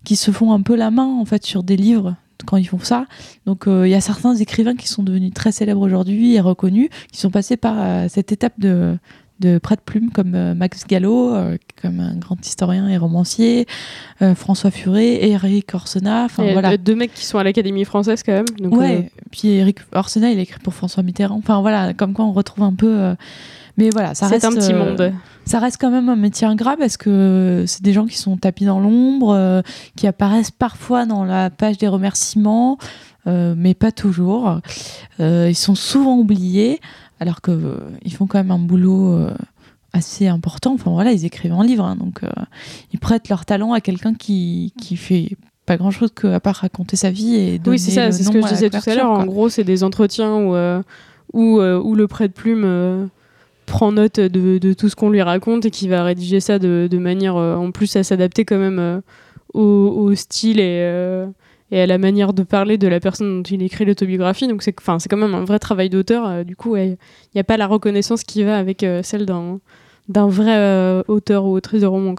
qui 0.03 0.15
se 0.15 0.31
font 0.31 0.53
un 0.53 0.61
peu 0.61 0.75
la 0.75 0.91
main, 0.91 1.05
en 1.05 1.25
fait, 1.25 1.45
sur 1.45 1.63
des 1.63 1.77
livres 1.77 2.15
quand 2.45 2.57
ils 2.57 2.67
font 2.67 2.79
ça. 2.79 3.05
Donc 3.45 3.63
il 3.67 3.87
y 3.87 3.95
a 3.95 4.01
certains 4.01 4.35
écrivains 4.35 4.75
qui 4.75 4.87
sont 4.87 5.01
devenus 5.03 5.33
très 5.33 5.51
célèbres 5.51 5.81
aujourd'hui 5.81 6.35
et 6.35 6.41
reconnus, 6.41 6.89
qui 7.11 7.19
sont 7.19 7.31
passés 7.31 7.57
par 7.57 8.09
cette 8.09 8.31
étape 8.31 8.59
de, 8.59 8.97
de 9.39 9.57
prête-plume, 9.57 10.11
comme 10.11 10.33
euh, 10.35 10.55
Max 10.55 10.85
Gallo, 10.87 11.33
euh, 11.33 11.57
comme 11.81 11.99
un 11.99 12.15
grand 12.15 12.37
historien 12.45 12.87
et 12.87 12.97
romancier, 12.97 13.65
euh, 14.21 14.35
François 14.35 14.71
Furet, 14.71 15.05
et 15.05 15.31
Eric 15.31 15.73
Orsena. 15.73 16.23
Enfin 16.25 16.43
Il 16.43 16.47
y 16.47 16.49
a 16.49 16.53
voilà. 16.53 16.77
deux 16.77 16.95
mecs 16.95 17.13
qui 17.13 17.25
sont 17.25 17.37
à 17.37 17.43
l'Académie 17.43 17.85
française 17.85 18.23
quand 18.23 18.33
même. 18.33 18.45
Donc, 18.59 18.77
ouais. 18.77 19.11
Puis 19.31 19.49
Eric 19.49 19.79
Orsena, 19.93 20.31
il 20.31 20.39
a 20.39 20.41
écrit 20.41 20.59
pour 20.59 20.73
François 20.73 21.03
Mitterrand. 21.03 21.37
Enfin 21.37 21.61
voilà, 21.61 21.93
comme 21.93 22.13
quoi 22.13 22.25
on 22.25 22.31
retrouve 22.31 22.63
un 22.63 22.73
peu. 22.73 23.15
Mais 23.77 23.89
voilà, 23.89 24.15
ça 24.15 24.27
c'est 24.27 24.35
reste 24.35 24.45
un 24.45 24.51
petit 24.51 24.73
euh, 24.73 24.79
monde. 24.79 25.13
ça 25.45 25.59
reste 25.59 25.77
quand 25.79 25.91
même 25.91 26.07
un 26.07 26.15
métier 26.15 26.47
ingrat 26.47 26.77
parce 26.77 26.95
que 26.95 27.65
c'est 27.67 27.83
des 27.83 27.91
gens 27.91 28.05
qui 28.05 28.17
sont 28.17 28.37
tapis 28.37 28.65
dans 28.65 28.79
l'ombre, 28.79 29.33
euh, 29.35 29.61
qui 29.97 30.07
apparaissent 30.07 30.51
parfois 30.51 31.05
dans 31.05 31.25
la 31.25 31.49
page 31.49 31.77
des 31.77 31.89
remerciements, 31.89 32.77
euh, 33.27 33.53
mais 33.57 33.73
pas 33.73 33.91
toujours. 33.91 34.59
Ils 35.19 35.55
sont 35.55 35.75
souvent 35.75 36.17
oubliés, 36.17 36.79
alors 37.19 37.41
que 37.41 37.51
euh, 37.51 37.77
ils 38.03 38.13
font 38.13 38.27
quand 38.27 38.37
même 38.37 38.51
un 38.51 38.59
boulot 38.59 39.13
euh, 39.13 39.33
assez 39.93 40.27
important. 40.27 40.73
Enfin 40.73 40.91
voilà, 40.91 41.11
ils 41.11 41.25
écrivent 41.25 41.53
un 41.53 41.63
livre, 41.63 41.85
hein, 41.85 41.95
donc 41.95 42.23
euh, 42.23 42.29
ils 42.91 42.99
prêtent 42.99 43.29
leur 43.29 43.45
talent 43.45 43.73
à 43.73 43.81
quelqu'un 43.81 44.13
qui 44.13 44.73
qui 44.81 44.97
fait 44.97 45.37
pas 45.65 45.77
grand 45.77 45.91
chose 45.91 46.11
que 46.13 46.27
à 46.27 46.39
part 46.39 46.55
raconter 46.55 46.95
sa 46.95 47.09
vie 47.09 47.35
et 47.35 47.59
donner 47.59 47.75
Oui, 47.75 47.79
c'est 47.79 47.91
ça, 47.91 48.11
c'est 48.11 48.23
ce 48.23 48.29
que 48.29 48.41
je 48.41 48.47
disais 48.47 48.69
tout 48.69 48.81
à 48.85 48.95
l'heure. 48.95 49.09
En 49.09 49.25
gros, 49.25 49.49
c'est 49.49 49.63
des 49.63 49.83
entretiens 49.83 50.35
où, 50.35 50.55
où, 51.33 51.59
où 51.59 51.95
le 51.95 52.07
prête-plume 52.07 52.63
euh, 52.65 53.05
prend 53.65 53.91
note 53.91 54.19
de, 54.19 54.59
de 54.59 54.73
tout 54.73 54.89
ce 54.89 54.95
qu'on 54.95 55.09
lui 55.09 55.23
raconte 55.23 55.65
et 55.65 55.71
qui 55.71 55.87
va 55.87 56.03
rédiger 56.03 56.39
ça 56.39 56.59
de, 56.59 56.87
de 56.89 56.97
manière, 56.99 57.35
en 57.35 57.71
plus, 57.71 57.95
à 57.95 58.03
s'adapter 58.03 58.45
quand 58.45 58.59
même 58.59 59.01
au, 59.55 59.61
au 59.61 60.13
style 60.13 60.59
et, 60.59 61.25
et 61.71 61.81
à 61.81 61.87
la 61.87 61.97
manière 61.97 62.33
de 62.33 62.43
parler 62.43 62.77
de 62.77 62.87
la 62.87 62.99
personne 62.99 63.41
dont 63.41 63.49
il 63.49 63.61
écrit 63.63 63.85
l'autobiographie. 63.85 64.47
Donc, 64.47 64.61
c'est 64.61 64.73
quand 64.73 65.17
même 65.17 65.33
un 65.33 65.45
vrai 65.45 65.59
travail 65.59 65.89
d'auteur. 65.89 66.27
euh, 66.27 66.43
du 66.43 66.55
coup, 66.55 66.75
il 66.75 66.97
n'y 67.33 67.41
a 67.41 67.43
pas 67.43 67.57
la 67.57 67.67
reconnaissance 67.67 68.23
qui 68.23 68.43
va 68.43 68.57
avec 68.57 68.83
euh, 68.83 69.01
celle 69.03 69.25
d'un 69.25 69.59
vrai 70.27 70.55
euh, 70.57 71.03
auteur 71.07 71.45
ou 71.45 71.55
autrice 71.55 71.81
de 71.81 71.87
roman. 71.87 72.15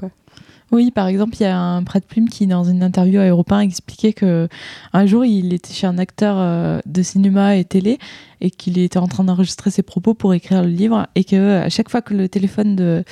Oui, 0.73 0.91
par 0.91 1.07
exemple, 1.07 1.35
il 1.39 1.43
y 1.45 1.47
a 1.47 1.57
un 1.59 1.85
prêtre-plume 1.85 2.29
qui, 2.29 2.47
dans 2.49 2.65
une 2.65 2.83
interview 2.83 3.21
à 3.21 3.27
Europe 3.29 3.53
1, 3.53 3.61
expliquait 3.61 4.13
que 4.13 4.49
un 4.93 5.07
jour, 5.07 5.25
il 5.25 5.53
était 5.55 5.73
chez 5.73 5.87
un 5.87 5.97
acteur 5.99 6.37
euh, 6.39 6.81
de 6.87 7.03
cinéma 7.03 7.57
et 7.57 7.65
télé 7.65 7.99
et 8.41 8.51
qu'il 8.51 8.77
était 8.79 8.99
en 8.99 9.07
train 9.07 9.23
d'enregistrer 9.25 9.71
ses 9.71 9.83
propos 9.83 10.13
pour 10.13 10.35
écrire 10.35 10.63
le 10.63 10.69
livre 10.69 11.07
et 11.15 11.23
que 11.25 11.63
à 11.63 11.69
chaque 11.69 11.89
fois 11.89 12.03
que 12.03 12.13
le 12.15 12.29
téléphone 12.29 12.75
de, 12.77 13.05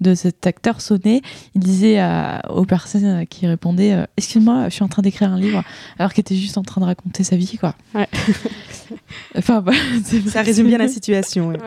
de 0.00 0.14
cet 0.14 0.46
acteur 0.46 0.80
sonnait, 0.80 1.20
il 1.54 1.60
disait 1.60 1.98
à- 1.98 2.42
aux 2.48 2.64
personnes 2.64 3.26
qui 3.26 3.46
répondaient 3.46 3.92
euh, 3.92 4.04
Excuse-moi, 4.16 4.68
je 4.68 4.74
suis 4.74 4.84
en 4.84 4.88
train 4.88 5.02
d'écrire 5.02 5.32
un 5.32 5.38
livre, 5.40 5.62
alors 5.98 6.12
qu'il 6.14 6.22
était 6.22 6.36
juste 6.36 6.58
en 6.58 6.62
train 6.62 6.80
de 6.80 6.86
raconter 6.86 7.24
sa 7.24 7.34
vie, 7.36 7.58
quoi. 7.58 7.74
Ouais. 7.94 8.08
enfin, 9.36 9.60
voilà, 9.60 9.78
c'est- 10.04 10.26
Ça 10.28 10.42
résume 10.42 10.66
bien 10.68 10.78
la 10.78 10.88
situation. 10.88 11.48
ouais. 11.48 11.58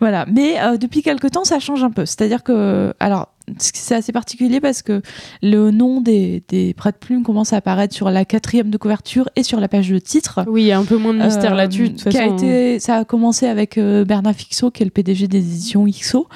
voilà. 0.00 0.26
Mais 0.30 0.60
euh, 0.60 0.76
depuis 0.76 1.02
quelque 1.02 1.28
temps, 1.28 1.44
ça 1.44 1.58
change 1.60 1.82
un 1.84 1.90
peu. 1.90 2.04
C'est-à-dire 2.04 2.42
que, 2.42 2.92
alors, 3.00 3.28
c'est 3.58 3.94
assez 3.94 4.12
particulier 4.12 4.60
parce 4.60 4.82
que 4.82 5.02
le 5.42 5.70
nom 5.70 6.00
des, 6.00 6.42
des 6.48 6.74
prêtes-plumes 6.74 7.22
commence 7.22 7.52
à 7.52 7.56
apparaître 7.58 7.94
sur 7.94 8.10
la 8.10 8.24
quatrième 8.24 8.70
de 8.70 8.76
couverture 8.76 9.28
et 9.36 9.42
sur 9.42 9.60
la 9.60 9.68
page 9.68 9.88
de 9.88 9.98
titre. 9.98 10.44
Oui, 10.48 10.62
il 10.62 10.66
y 10.66 10.72
a 10.72 10.78
un 10.78 10.84
peu 10.84 10.96
moins 10.96 11.14
de 11.14 11.22
mystère 11.22 11.52
Euh, 11.52 11.56
là-dessus. 11.56 11.90
de 11.90 12.16
hein. 12.16 12.34
été, 12.36 12.80
ça 12.80 12.96
a 12.96 13.04
commencé 13.04 13.46
avec 13.46 13.78
euh, 13.78 14.04
Bernard 14.04 14.34
Fixot, 14.34 14.70
qui 14.70 14.82
est 14.82 14.86
le 14.86 14.90
PDG 14.90 15.28
des 15.28 15.38
éditions 15.38 15.84
XO, 15.86 16.26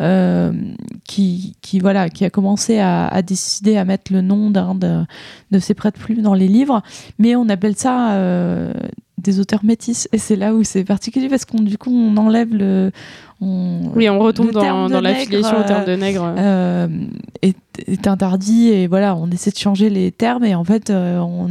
euh, 0.00 0.52
qui, 1.04 1.56
qui, 1.60 1.78
voilà, 1.80 2.08
qui 2.08 2.24
a 2.24 2.30
commencé 2.30 2.78
à, 2.78 3.06
à 3.08 3.22
décider 3.22 3.76
à 3.76 3.84
mettre 3.84 4.12
le 4.12 4.20
nom 4.20 4.50
d'un 4.50 4.74
de, 4.74 5.00
de 5.50 5.58
ses 5.58 5.74
prêtes-plumes 5.74 6.22
dans 6.22 6.34
les 6.34 6.48
livres. 6.48 6.82
Mais 7.18 7.34
on 7.36 7.48
appelle 7.48 7.76
ça 7.76 8.12
euh, 8.12 8.72
des 9.18 9.40
auteurs 9.40 9.64
métis. 9.64 10.08
Et 10.12 10.18
c'est 10.18 10.36
là 10.36 10.54
où 10.54 10.62
c'est 10.64 10.84
particulier 10.84 11.28
parce 11.28 11.44
qu'on 11.44 11.60
du 11.60 11.78
coup, 11.78 11.90
on 11.90 12.16
enlève 12.16 12.54
le. 12.54 12.90
On, 13.40 13.90
Oui, 13.96 14.08
on 14.10 14.18
retombe 14.18 14.50
dans, 14.50 14.60
terme 14.60 14.90
dans 14.90 15.00
l'affiliation 15.00 15.56
en 15.58 15.62
termes 15.64 15.84
de 15.86 15.96
nègre. 15.96 16.34
euh, 16.36 16.88
est, 17.42 17.56
est 17.86 18.06
interdit 18.06 18.68
et 18.68 18.86
voilà, 18.86 19.16
on 19.16 19.30
essaie 19.30 19.50
de 19.50 19.56
changer 19.56 19.88
les 19.90 20.12
termes 20.12 20.44
et 20.44 20.54
en 20.54 20.64
fait, 20.64 20.90
euh, 20.90 21.18
on, 21.18 21.44
on- 21.46 21.48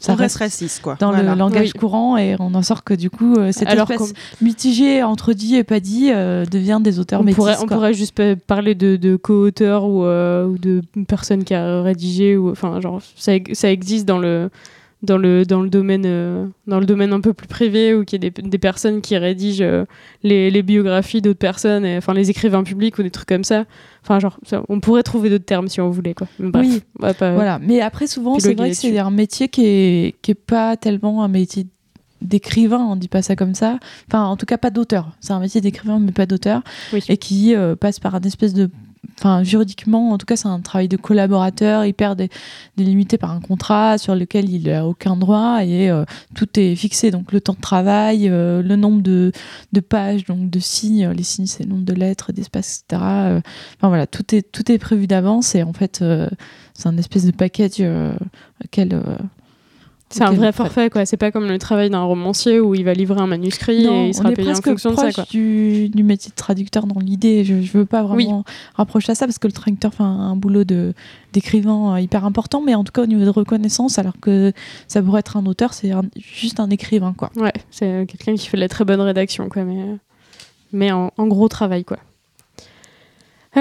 ça 0.00 0.12
on 0.12 0.16
reste 0.16 0.36
reste 0.36 0.54
raciste, 0.54 0.82
quoi. 0.82 0.96
dans 1.00 1.10
Voilà. 1.10 1.32
le 1.32 1.38
langage 1.38 1.70
Oui. 1.74 1.80
courant 1.80 2.16
et 2.16 2.36
on 2.38 2.54
en 2.54 2.62
sort 2.62 2.84
que 2.84 2.94
du 2.94 3.10
coup 3.10 3.34
euh, 3.34 3.50
cette 3.50 3.66
Alors 3.68 3.90
espèce 3.90 4.12
mitigée 4.40 5.02
entre 5.02 5.32
dit 5.32 5.56
et 5.56 5.64
pas 5.64 5.80
dit 5.80 6.10
euh, 6.12 6.44
devient 6.44 6.78
des 6.80 7.00
auteurs 7.00 7.20
on 7.20 7.24
métis. 7.24 7.34
pourrait, 7.36 7.56
on 7.60 7.66
quoi. 7.66 7.76
pourrait 7.78 7.94
juste 7.94 8.14
pa- 8.14 8.36
parler 8.36 8.76
de, 8.76 8.94
de 8.94 9.16
co-auteur 9.16 9.84
ou, 9.86 10.04
euh, 10.04 10.46
ou 10.46 10.56
de 10.58 10.82
personne 11.08 11.42
qui 11.42 11.52
a 11.54 11.82
rédigé 11.82 12.36
ou 12.36 12.50
enfin 12.50 12.80
genre 12.80 13.00
ça 13.16 13.70
existe 13.72 14.06
dans 14.06 14.18
le 14.18 14.50
dans 15.02 15.16
le 15.18 15.44
dans 15.46 15.62
le 15.62 15.70
domaine 15.70 16.02
euh, 16.06 16.46
dans 16.66 16.80
le 16.80 16.86
domaine 16.86 17.12
un 17.12 17.20
peu 17.20 17.32
plus 17.32 17.46
privé 17.46 17.94
ou 17.94 18.04
qu'il 18.04 18.22
y 18.24 18.26
a 18.26 18.30
des, 18.30 18.42
des 18.42 18.58
personnes 18.58 19.00
qui 19.00 19.16
rédigent 19.16 19.62
euh, 19.64 19.84
les, 20.24 20.50
les 20.50 20.62
biographies 20.62 21.22
d'autres 21.22 21.38
personnes 21.38 21.84
et, 21.86 21.96
enfin 21.96 22.14
les 22.14 22.30
écrivains 22.30 22.64
publics 22.64 22.98
ou 22.98 23.04
des 23.04 23.10
trucs 23.10 23.28
comme 23.28 23.44
ça 23.44 23.64
enfin 24.02 24.18
genre 24.18 24.38
ça- 24.44 24.62
on 24.68 24.80
pourrait 24.80 25.04
trouver 25.04 25.30
d'autres 25.30 25.44
termes 25.44 25.68
si 25.68 25.80
on 25.80 25.88
voulait 25.90 26.14
quoi 26.14 26.26
Mais 26.40 26.50
bref, 26.50 26.66
Oui. 26.68 26.82
on 26.98 27.02
va 27.06 27.14
pas- 27.14 27.32
Voilà, 27.34 27.60
mais 27.60 27.80
après 27.80 28.08
souvent 28.08 28.38
c'est 28.40 28.54
vrai 28.54 28.70
que 28.70 28.76
c'est 28.76 28.98
un 28.98 29.10
métier 29.12 29.46
qui 29.48 29.64
est 29.66 30.14
qui 30.20 30.32
est 30.32 30.34
pas 30.34 30.76
tellement 30.76 31.22
un 31.22 31.28
métier 31.28 31.66
d'écrivain, 32.20 32.78
on 32.80 32.96
dit 32.96 33.06
pas 33.06 33.22
ça 33.22 33.36
comme 33.36 33.54
ça. 33.54 33.78
Enfin, 34.08 34.24
en 34.24 34.36
tout 34.36 34.44
cas 34.46 34.58
pas 34.58 34.70
d'auteur. 34.70 35.12
C'est 35.20 35.32
un 35.32 35.38
métier 35.38 35.60
d'écrivain 35.60 36.00
mais 36.00 36.10
pas 36.10 36.26
d'auteur 36.26 36.62
Oui. 36.92 37.00
et 37.08 37.16
qui 37.16 37.54
euh, 37.54 37.76
passe 37.76 38.00
par 38.00 38.16
un 38.16 38.20
espèce 38.22 38.54
de 38.54 38.68
Enfin, 39.18 39.42
juridiquement, 39.42 40.10
en 40.12 40.18
tout 40.18 40.26
cas, 40.26 40.36
c'est 40.36 40.46
un 40.48 40.60
travail 40.60 40.86
de 40.88 40.96
collaborateur 40.96 41.84
hyper 41.84 42.14
dé- 42.14 42.28
délimité 42.76 43.18
par 43.18 43.32
un 43.32 43.40
contrat 43.40 43.98
sur 43.98 44.14
lequel 44.14 44.48
il 44.48 44.68
n'a 44.68 44.86
aucun 44.86 45.16
droit 45.16 45.64
et 45.64 45.90
euh, 45.90 46.04
tout 46.34 46.46
est 46.58 46.76
fixé. 46.76 47.10
Donc, 47.10 47.32
le 47.32 47.40
temps 47.40 47.54
de 47.54 47.60
travail, 47.60 48.28
euh, 48.28 48.62
le 48.62 48.76
nombre 48.76 49.02
de, 49.02 49.32
pages, 49.88 50.24
donc 50.24 50.50
de 50.50 50.58
signes. 50.60 51.10
Les 51.10 51.22
signes, 51.24 51.46
c'est 51.46 51.64
le 51.64 51.70
nombre 51.70 51.84
de 51.84 51.94
lettres, 51.94 52.32
d'espaces, 52.32 52.84
etc. 52.88 53.02
Euh, 53.04 53.40
Enfin, 53.76 53.88
voilà, 53.88 54.06
tout 54.06 54.34
est, 54.34 54.42
tout 54.52 54.70
est 54.70 54.78
prévu 54.78 55.06
d'avance 55.06 55.54
et 55.54 55.62
en 55.62 55.72
fait, 55.72 56.04
c'est 56.74 56.86
un 56.88 56.96
espèce 56.96 57.24
de 57.24 57.32
package 57.32 57.82
auquel. 58.64 59.02
C'est 60.10 60.22
un 60.22 60.32
vrai 60.32 60.52
forfait 60.52 60.88
quoi 60.90 61.04
c'est 61.04 61.16
pas 61.16 61.30
comme 61.30 61.46
le 61.46 61.58
travail 61.58 61.90
d'un 61.90 62.02
romancier 62.02 62.60
où 62.60 62.74
il 62.74 62.84
va 62.84 62.94
livrer 62.94 63.20
un 63.20 63.26
manuscrit 63.26 63.84
Non, 63.84 64.04
et 64.04 64.08
il 64.08 64.14
sera 64.14 64.28
on 64.28 64.32
est 64.32 64.36
payé 64.36 64.52
en 64.52 64.54
fonction 64.54 64.92
de 64.92 64.96
ça 64.96 65.12
quoi 65.12 65.24
du, 65.30 65.88
du 65.90 66.02
métier 66.02 66.30
de 66.30 66.34
traducteur 66.34 66.86
dans 66.86 67.00
l'idée. 67.00 67.44
Je, 67.44 67.60
je 67.60 67.72
veux 67.76 67.84
pas 67.84 68.02
vraiment 68.02 68.44
rapprocher 68.74 69.12
à 69.12 69.14
ça 69.14 69.26
parce 69.26 69.38
que 69.38 69.46
le 69.46 69.52
traducteur 69.52 69.92
fait 69.92 70.02
un, 70.02 70.06
un 70.06 70.36
boulot 70.36 70.64
de 70.64 70.94
d'écrivain 71.32 71.94
euh, 71.94 72.00
hyper 72.00 72.24
important, 72.24 72.62
mais 72.62 72.74
en 72.74 72.84
tout 72.84 72.92
cas 72.92 73.02
au 73.02 73.06
niveau 73.06 73.24
de 73.24 73.30
reconnaissance, 73.30 73.98
alors 73.98 74.14
que 74.20 74.52
ça 74.86 75.02
pourrait 75.02 75.20
être 75.20 75.36
un 75.36 75.44
auteur, 75.44 75.74
c'est 75.74 75.92
juste 76.16 76.58
un 76.58 76.70
écrivain 76.70 77.12
quoi. 77.16 77.30
Ouais, 77.36 77.52
c'est 77.70 78.06
quelqu'un 78.08 78.34
qui 78.34 78.46
fait 78.48 78.56
de 78.56 78.62
la 78.62 78.68
très 78.68 78.84
bonne 78.84 79.00
rédaction, 79.02 79.48
quoi, 79.50 79.64
mais, 79.64 79.84
mais 80.72 80.90
en, 80.90 81.12
en 81.18 81.26
gros 81.26 81.48
travail, 81.48 81.84
quoi. 81.84 81.98
Euh, 83.56 83.60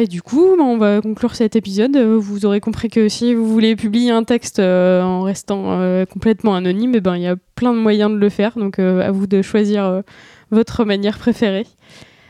et 0.00 0.06
du 0.06 0.22
coup, 0.22 0.56
bah, 0.56 0.64
on 0.64 0.78
va 0.78 1.00
conclure 1.00 1.34
cet 1.34 1.56
épisode. 1.56 1.96
Euh, 1.96 2.18
Vous 2.18 2.46
aurez 2.46 2.60
compris 2.60 2.88
que 2.88 3.08
si 3.08 3.34
vous 3.34 3.46
voulez 3.46 3.76
publier 3.76 4.10
un 4.10 4.24
texte 4.24 4.58
euh, 4.58 5.02
en 5.02 5.22
restant 5.22 5.80
euh, 5.80 6.04
complètement 6.06 6.54
anonyme, 6.54 6.94
eh 6.94 7.00
ben, 7.00 7.16
il 7.16 7.22
y 7.22 7.26
a 7.26 7.36
plein 7.54 7.72
de 7.72 7.78
moyens 7.78 8.10
de 8.10 8.16
le 8.16 8.28
faire. 8.28 8.58
Donc, 8.58 8.78
euh, 8.78 9.00
à 9.00 9.10
vous 9.10 9.26
de 9.26 9.42
choisir 9.42 9.84
euh, 9.84 10.02
votre 10.50 10.84
manière 10.84 11.18
préférée. 11.18 11.66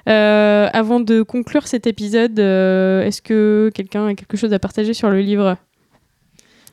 Euh, 0.09 0.69
avant 0.73 1.01
de 1.01 1.23
conclure 1.23 1.67
cet 1.67 1.87
épisode, 1.87 2.39
euh, 2.41 3.03
est-ce 3.05 3.23
que 3.23 3.71
quelqu'un 3.75 4.07
a 4.07 4.15
quelque 4.15 4.37
chose 4.37 4.53
à 4.53 4.59
partager 4.59 4.95
sur 4.95 5.11
le 5.11 5.21
livre? 5.21 5.57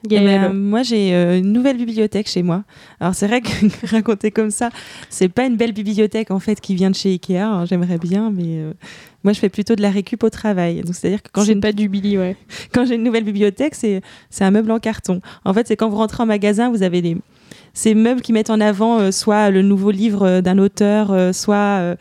Ben, 0.07 0.53
moi, 0.53 0.83
j'ai 0.83 1.13
euh, 1.13 1.39
une 1.39 1.51
nouvelle 1.51 1.77
bibliothèque 1.77 2.27
chez 2.27 2.43
moi. 2.43 2.63
Alors, 2.99 3.15
c'est 3.15 3.27
vrai 3.27 3.41
que 3.41 3.49
raconter 3.87 4.31
comme 4.31 4.51
ça, 4.51 4.69
c'est 5.09 5.29
pas 5.29 5.45
une 5.45 5.55
belle 5.55 5.73
bibliothèque 5.73 6.31
en 6.31 6.39
fait 6.39 6.59
qui 6.61 6.75
vient 6.75 6.89
de 6.89 6.95
chez 6.95 7.09
Ikea. 7.09 7.65
J'aimerais 7.65 7.97
bien, 7.97 8.31
mais 8.31 8.59
euh, 8.59 8.73
moi, 9.23 9.33
je 9.33 9.39
fais 9.39 9.49
plutôt 9.49 9.75
de 9.75 9.81
la 9.81 9.89
récup 9.89 10.23
au 10.23 10.29
travail. 10.29 10.81
Donc, 10.81 10.95
c'est-à-dire 10.95 11.21
que 11.21 11.29
quand 11.31 11.43
j'ai 11.43 11.53
une, 11.53 11.61
pas 11.61 11.71
du 11.71 11.89
Billy, 11.89 12.17
ouais. 12.17 12.35
quand 12.73 12.85
j'ai 12.85 12.95
une 12.95 13.03
nouvelle 13.03 13.23
bibliothèque, 13.23 13.75
c'est 13.75 14.01
c'est 14.29 14.43
un 14.43 14.51
meuble 14.51 14.71
en 14.71 14.79
carton. 14.79 15.21
En 15.45 15.53
fait, 15.53 15.67
c'est 15.67 15.75
quand 15.75 15.89
vous 15.89 15.97
rentrez 15.97 16.23
en 16.23 16.27
magasin, 16.27 16.69
vous 16.69 16.83
avez 16.83 17.01
des 17.01 17.17
ces 17.77 17.93
meubles 17.93 18.21
qui 18.21 18.33
mettent 18.33 18.49
en 18.49 18.59
avant 18.59 18.99
euh, 18.99 19.11
soit 19.11 19.51
le 19.51 19.61
nouveau 19.61 19.91
livre 19.91 20.25
euh, 20.25 20.41
d'un 20.41 20.57
auteur, 20.57 21.11
euh, 21.11 21.31
soit 21.31 21.55
euh, 21.55 21.95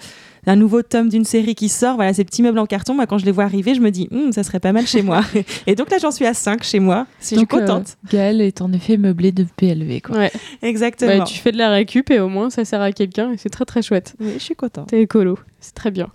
un 0.47 0.57
nouveau 0.57 0.83
tome 0.83 1.09
d'une 1.09 1.25
série 1.25 1.55
qui 1.55 1.69
sort, 1.69 1.97
voilà, 1.97 2.13
ces 2.15 2.25
petits 2.25 2.43
meubles 2.43 2.59
en 2.59 2.67
carton, 2.67 2.95
moi, 2.95 3.07
quand 3.07 3.19
je 3.19 3.25
les 3.25 3.33
vois 3.33 3.45
arriver, 3.45 3.75
je 3.75 3.81
me 3.81 3.91
dis, 3.91 4.09
Hum, 4.13 4.33
ça 4.33 4.43
serait 4.43 4.61
pas 4.61 4.73
mal 4.73 4.87
chez 4.87 5.03
moi. 5.03 5.23
et 5.67 5.75
donc 5.75 5.91
là, 5.91 5.99
j'en 6.01 6.11
suis 6.11 6.27
à 6.27 6.35
5 6.35 6.63
chez 6.63 6.81
moi. 6.81 7.07
Je 7.21 7.27
suis 7.27 7.37
Donc, 7.37 7.53
euh, 7.55 7.61
contente. 7.61 7.97
Gaëlle 8.11 8.41
est 8.41 8.61
en 8.61 8.73
effet 8.73 8.97
meublée 8.97 9.33
de 9.33 9.45
PLV. 9.57 10.01
Quoi. 10.03 10.17
Ouais. 10.17 10.33
Exactement. 10.63 11.19
Bah, 11.19 11.25
tu 11.25 11.39
fais 11.39 11.53
de 11.53 11.59
la 11.59 11.71
récup 11.71 12.11
et 12.11 12.21
au 12.21 12.29
moins 12.29 12.51
ça 12.51 12.65
sert 12.65 12.81
à 12.81 12.93
quelqu'un 12.93 13.33
et 13.33 13.37
c'est 13.37 13.51
très 13.51 13.65
très 13.65 13.83
chouette. 13.83 14.15
Oui, 14.21 14.33
je 14.35 14.43
suis 14.43 14.55
contente. 14.57 14.89
T'es 14.89 15.03
écolo, 15.03 15.39
c'est 15.61 15.75
très 15.75 15.91
bien. 15.91 16.09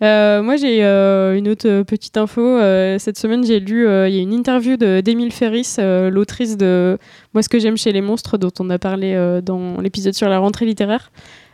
Euh, 0.00 0.42
moi, 0.42 0.56
j'ai 0.56 0.84
euh, 0.84 1.36
une 1.36 1.48
autre 1.48 1.82
petite 1.82 2.16
info. 2.16 2.40
Euh, 2.40 2.98
cette 2.98 3.18
semaine, 3.18 3.44
j'ai 3.44 3.58
lu, 3.58 3.82
il 3.82 4.14
y 4.14 4.18
a 4.18 4.22
une 4.22 4.32
interview 4.32 4.76
de- 4.76 5.00
d'Émile 5.00 5.32
Ferris, 5.32 5.76
l'autrice 5.78 6.56
de 6.56 6.98
Moi, 7.34 7.42
ce 7.42 7.48
que 7.48 7.58
j'aime 7.58 7.76
chez 7.76 7.92
les 7.92 8.00
monstres, 8.00 8.38
dont 8.38 8.52
on 8.60 8.70
a 8.70 8.78
parlé 8.78 9.40
dans 9.44 9.80
l'épisode 9.80 10.14
sur 10.14 10.28
la 10.28 10.38
rentrée 10.38 10.66
littéraire. 10.66 11.10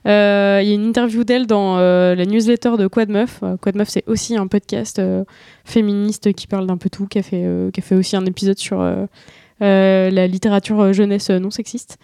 Il 0.06 0.10
y 0.10 0.12
a 0.12 0.74
une 0.74 0.84
interview 0.86 1.24
d'elle 1.24 1.46
dans 1.46 1.78
la 1.78 2.24
newsletter 2.26 2.72
de 2.78 2.86
Quad 2.86 3.08
Meuf. 3.08 3.40
Quad 3.62 3.76
Meuf, 3.76 3.88
c'est 3.88 4.04
aussi 4.06 4.36
un 4.36 4.46
podcast 4.46 5.00
féministe 5.64 6.32
qui 6.34 6.46
parle 6.46 6.66
d'un 6.66 6.76
peu 6.76 6.90
tout, 6.90 7.06
qui 7.06 7.18
a 7.18 7.22
fait, 7.22 7.46
qui 7.72 7.80
a 7.80 7.82
fait 7.82 7.94
aussi 7.94 8.14
un 8.16 8.26
épisode 8.26 8.58
sur 8.58 8.78
la 9.60 10.26
littérature 10.26 10.92
jeunesse 10.92 11.30
non 11.30 11.50
sexiste. 11.50 11.96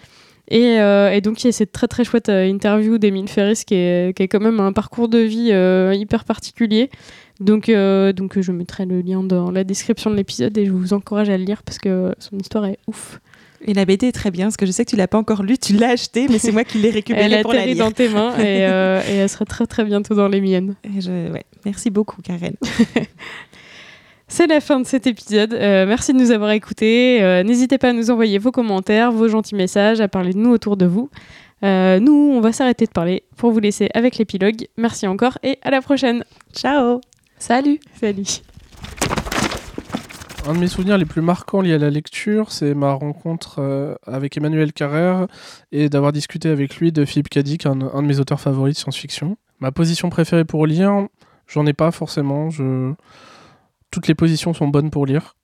Et, 0.51 0.81
euh, 0.81 1.13
et 1.13 1.21
donc, 1.21 1.43
il 1.43 1.47
y 1.47 1.51
a 1.51 1.53
cette 1.53 1.73
très 1.73 1.87
très 1.87 2.05
chouette 2.05 2.29
euh, 2.29 2.45
interview 2.47 2.99
d'Emile 2.99 3.29
Ferris 3.29 3.63
qui 3.67 3.75
est, 3.75 4.17
qui 4.17 4.23
est 4.25 4.29
quand 4.29 4.41
même 4.41 4.59
un 4.61 4.73
parcours 4.73 5.09
de 5.09 5.19
vie 5.19 5.51
euh, 5.53 5.95
hyper 5.95 6.25
particulier. 6.25 6.91
Donc, 7.39 7.69
euh, 7.69 8.13
donc, 8.13 8.39
je 8.41 8.51
mettrai 8.53 8.85
le 8.85 9.01
lien 9.01 9.23
dans 9.23 9.51
la 9.51 9.63
description 9.65 10.11
de 10.11 10.17
l'épisode 10.17 10.57
et 10.59 10.67
je 10.67 10.73
vous 10.73 10.93
encourage 10.93 11.31
à 11.31 11.39
le 11.39 11.45
lire 11.45 11.63
parce 11.63 11.79
que 11.79 12.13
son 12.19 12.37
histoire 12.39 12.67
est 12.67 12.79
ouf. 12.87 13.21
Et 13.67 13.75
la 13.75 13.85
BD 13.85 14.07
est 14.09 14.13
très 14.13 14.31
bien, 14.31 14.47
parce 14.47 14.57
que 14.57 14.65
je 14.65 14.73
sais 14.73 14.87
que 14.87 14.91
tu 14.91 14.97
l'as 14.97 15.07
pas 15.07 15.19
encore 15.19 15.43
lu, 15.43 15.59
tu 15.59 15.75
l'as 15.75 15.91
acheté, 15.91 16.27
mais 16.31 16.39
c'est 16.39 16.51
moi 16.51 16.65
qui 16.65 16.79
l'ai 16.79 16.89
récupéré 16.91 17.31
Elle 17.31 17.43
pour 17.43 17.53
la 17.53 17.67
lire. 17.67 17.77
dans 17.85 17.91
tes 17.91 18.09
mains 18.09 18.35
et, 18.39 18.61
et 18.61 19.17
elle 19.17 19.29
sera 19.29 19.45
très 19.45 19.67
très 19.67 19.85
bientôt 19.85 20.15
dans 20.15 20.29
les 20.29 20.41
miennes. 20.41 20.77
Et 20.97 21.03
je- 21.03 21.31
ouais. 21.31 21.45
Merci 21.67 21.91
beaucoup, 21.91 22.23
Karen. 22.23 22.55
C'est 24.33 24.47
la 24.47 24.61
fin 24.61 24.79
de 24.79 24.87
cet 24.87 25.09
épisode. 25.09 25.53
Euh, 25.55 25.87
merci 25.87 26.13
de 26.13 26.19
nous 26.19 26.31
avoir 26.31 26.53
écoutés. 26.53 27.21
Euh, 27.21 27.43
N'hésitez 27.43 27.79
pas 27.79 27.89
à 27.89 27.93
nous 27.93 28.13
envoyer 28.13 28.39
vos 28.39 28.53
commentaires, 28.53 29.11
vos 29.11 29.27
gentils 29.27 29.57
messages, 29.57 30.01
à 30.01 30.07
parler 30.07 30.33
de 30.33 30.39
nous 30.39 30.51
autour 30.51 30.77
de 30.77 30.87
vous. 30.87 31.11
Euh, 31.65 31.99
nous, 31.99 32.13
on 32.13 32.41
va 32.41 32.53
s'arrêter 32.53 32.87
de 32.87 32.93
parler 32.93 33.25
pour 33.37 33.51
vous 33.51 33.59
laisser 33.59 33.89
avec 33.93 34.19
l'épilogue. 34.19 34.69
Merci 34.77 35.09
encore 35.09 35.37
et 35.43 35.59
à 35.63 35.71
la 35.73 35.83
prochaine. 35.83 36.25
Ciao 36.55 37.01
Salut 37.39 37.81
Salut. 37.99 38.23
Un 40.49 40.55
de 40.55 40.59
mes 40.61 40.69
souvenirs 40.69 40.97
les 40.97 41.07
plus 41.07 41.23
marquants 41.23 41.61
liés 41.61 41.75
à 41.75 41.79
la 41.79 41.91
lecture, 41.91 42.53
c'est 42.53 42.73
ma 42.73 42.93
rencontre 42.93 43.57
euh, 43.59 43.97
avec 44.07 44.37
Emmanuel 44.37 44.73
Carrère 44.73 45.27
et 45.73 45.89
d'avoir 45.89 46.13
discuté 46.13 46.49
avec 46.49 46.77
lui 46.77 46.93
de 46.93 47.05
Philippe 47.05 47.31
Cadic, 47.31 47.67
un, 47.67 47.81
un 47.93 48.03
de 48.03 48.07
mes 48.07 48.21
auteurs 48.21 48.41
favoris 48.41 48.77
de 48.77 48.79
science-fiction. 48.79 49.37
Ma 49.59 49.73
position 49.73 50.09
préférée 50.09 50.45
pour 50.45 50.69
lire, 50.69 51.09
j'en 51.49 51.67
ai 51.67 51.73
pas 51.73 51.91
forcément. 51.91 52.49
Je... 52.49 52.93
Toutes 53.91 54.07
les 54.07 54.15
positions 54.15 54.55
sont 54.55 54.69
bonnes 54.69 54.91
pour 54.91 55.07
lire. 55.07 55.37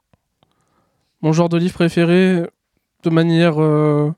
Mon 1.23 1.33
genre 1.33 1.49
de 1.49 1.57
livre 1.57 1.75
préféré, 1.75 2.43
de 3.03 3.11
manière 3.11 3.61
euh, 3.61 4.13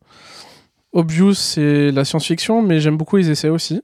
obvious, 0.93 1.35
c'est 1.35 1.91
la 1.91 2.05
science-fiction, 2.05 2.63
mais 2.63 2.81
j'aime 2.81 2.97
beaucoup 2.97 3.17
les 3.17 3.31
essais 3.31 3.49
aussi. 3.49 3.83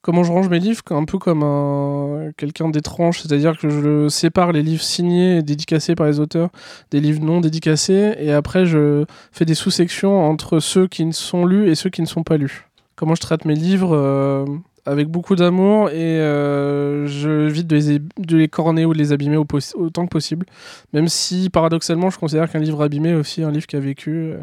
Comment 0.00 0.24
je 0.24 0.32
range 0.32 0.48
mes 0.48 0.58
livres 0.58 0.82
Un 0.90 1.04
peu 1.04 1.18
comme 1.18 1.44
un... 1.44 2.32
quelqu'un 2.36 2.68
d'étrange, 2.70 3.20
c'est-à-dire 3.20 3.56
que 3.56 3.68
je 3.68 4.08
sépare 4.08 4.50
les 4.50 4.62
livres 4.62 4.82
signés 4.82 5.36
et 5.36 5.42
dédicacés 5.42 5.94
par 5.94 6.06
les 6.06 6.18
auteurs 6.18 6.50
des 6.90 7.00
livres 7.00 7.22
non 7.22 7.40
dédicacés, 7.40 8.16
et 8.18 8.32
après 8.32 8.66
je 8.66 9.04
fais 9.30 9.44
des 9.44 9.54
sous-sections 9.54 10.28
entre 10.28 10.58
ceux 10.58 10.88
qui 10.88 11.04
ne 11.04 11.12
sont 11.12 11.46
lus 11.46 11.70
et 11.70 11.76
ceux 11.76 11.88
qui 11.88 12.02
ne 12.02 12.06
sont 12.08 12.24
pas 12.24 12.36
lus. 12.36 12.66
Comment 12.96 13.14
je 13.14 13.20
traite 13.20 13.44
mes 13.44 13.54
livres 13.54 13.94
euh, 13.94 14.44
Avec 14.84 15.06
beaucoup 15.06 15.36
d'amour, 15.36 15.90
et 15.90 16.18
euh, 16.20 17.06
je 17.06 17.48
évite 17.48 17.68
de 17.68 17.76
les, 17.76 17.98
de 18.00 18.36
les 18.36 18.48
corner 18.48 18.84
ou 18.86 18.92
de 18.92 18.98
les 18.98 19.12
abîmer 19.12 19.36
au 19.36 19.46
autant 19.74 20.06
que 20.06 20.10
possible, 20.10 20.44
même 20.92 21.06
si 21.06 21.50
paradoxalement 21.50 22.10
je 22.10 22.18
considère 22.18 22.50
qu'un 22.50 22.58
livre 22.58 22.82
abîmé 22.82 23.10
est 23.10 23.14
aussi 23.14 23.44
un 23.44 23.52
livre 23.52 23.68
qui 23.68 23.76
a 23.76 23.80
vécu, 23.80 24.10
euh, 24.10 24.38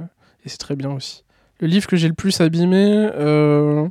et 0.46 0.50
c'est 0.50 0.58
très 0.58 0.78
bien 0.78 0.92
aussi. 0.92 1.26
Le 1.60 1.68
livre 1.68 1.88
que 1.88 1.98
j'ai 1.98 2.08
le 2.08 2.14
plus 2.14 2.40
abîmé... 2.40 3.10
euh, 3.16 3.86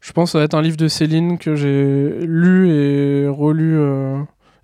je 0.00 0.12
pense 0.12 0.32
ça 0.32 0.38
va 0.38 0.44
être 0.44 0.54
un 0.54 0.62
livre 0.62 0.76
de 0.76 0.88
Céline 0.88 1.38
que 1.38 1.54
j'ai 1.54 2.26
lu 2.26 2.70
et 2.70 3.28
relu 3.28 3.76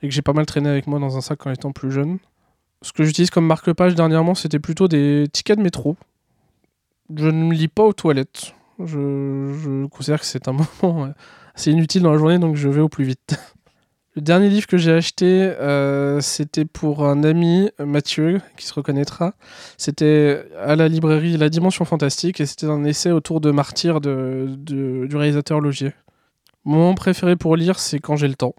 et 0.03 0.09
que 0.09 0.15
j'ai 0.15 0.23
pas 0.23 0.33
mal 0.33 0.47
traîné 0.47 0.69
avec 0.69 0.89
moi 0.89 0.99
dans 0.99 1.17
un 1.17 1.21
sac 1.21 1.39
quand 1.39 1.51
étant 1.51 1.71
plus 1.71 1.93
jeune. 1.93 2.19
Ce 2.83 2.93
que 2.93 3.05
j'utilise 3.05 3.31
comme 3.31 3.47
marque-page 3.47 3.95
dernièrement, 3.95 4.35
c'était 4.35 4.59
plutôt 4.59 4.89
des 4.89 5.27
tickets 5.33 5.59
de 5.59 5.63
métro. 5.63 5.97
Je 7.17 7.29
ne 7.29 7.53
lis 7.53 7.69
pas 7.69 7.85
aux 7.85 7.93
toilettes. 7.93 8.55
Je, 8.85 9.87
considère 9.87 10.21
que 10.21 10.27
c'est 10.27 10.49
un 10.49 10.53
moment 10.83 11.05
euh, 11.07 11.09
assez 11.55 11.71
inutile 11.71 12.03
dans 12.03 12.13
la 12.13 12.19
journée, 12.19 12.39
donc 12.39 12.57
je 12.57 12.69
vais 12.69 12.81
au 12.81 12.89
plus 12.89 13.05
vite. 13.05 13.39
Le 14.17 14.23
dernier 14.23 14.49
livre 14.49 14.67
que 14.67 14.79
j'ai 14.79 14.93
acheté, 14.93 15.27
euh, 15.61 16.21
c'était 16.21 16.65
pour 16.65 17.05
un 17.07 17.23
ami, 17.23 17.71
Mathieu, 17.79 18.41
qui 18.57 18.67
se 18.67 18.75
reconnaîtra. 18.75 19.35
C'était 19.77 20.45
à 20.61 20.75
la 20.75 20.89
librairie 20.89 21.37
La 21.37 21.49
Dimension 21.49 21.85
Fantastique 21.85 22.41
et 22.41 22.47
c'était 22.47 22.67
un 22.67 22.83
essai 22.83 23.13
autour 23.13 23.41
de 23.41 23.53
Martyr 23.53 24.01
de, 24.01 24.47
du 24.57 25.15
réalisateur 25.15 25.61
Logier. 25.61 25.93
Mon 26.65 26.79
moment 26.79 26.95
préféré 26.95 27.37
pour 27.37 27.55
lire, 27.55 27.79
c'est 27.79 28.01
quand 28.01 28.17
j'ai 28.17 28.27
le 28.27 28.35
temps. 28.35 28.57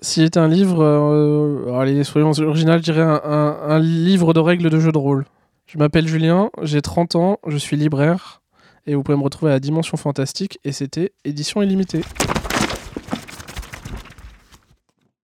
S'il 0.00 0.22
était 0.24 0.40
un 0.40 0.48
livre, 0.48 0.82
euh, 0.82 1.78
allez, 1.78 2.02
soyons 2.02 2.32
original, 2.40 2.78
je 2.78 2.84
dirais 2.84 3.02
un- 3.02 3.20
un 3.68 3.78
livre 3.78 4.32
de 4.32 4.40
règles 4.40 4.70
de 4.70 4.80
jeu 4.80 4.90
de 4.90 4.98
rôle. 4.98 5.26
Je 5.66 5.76
m'appelle 5.76 6.08
Julien, 6.08 6.48
j'ai 6.62 6.80
30 6.80 7.14
ans, 7.14 7.38
je 7.46 7.58
suis 7.58 7.76
libraire 7.76 8.40
et 8.86 8.94
vous 8.94 9.02
pouvez 9.02 9.18
me 9.18 9.22
retrouver 9.22 9.52
à 9.52 9.60
Dimension 9.60 9.96
Fantastique 9.96 10.58
et 10.64 10.72
c'était 10.72 11.12
édition 11.24 11.62
illimitée. 11.62 12.02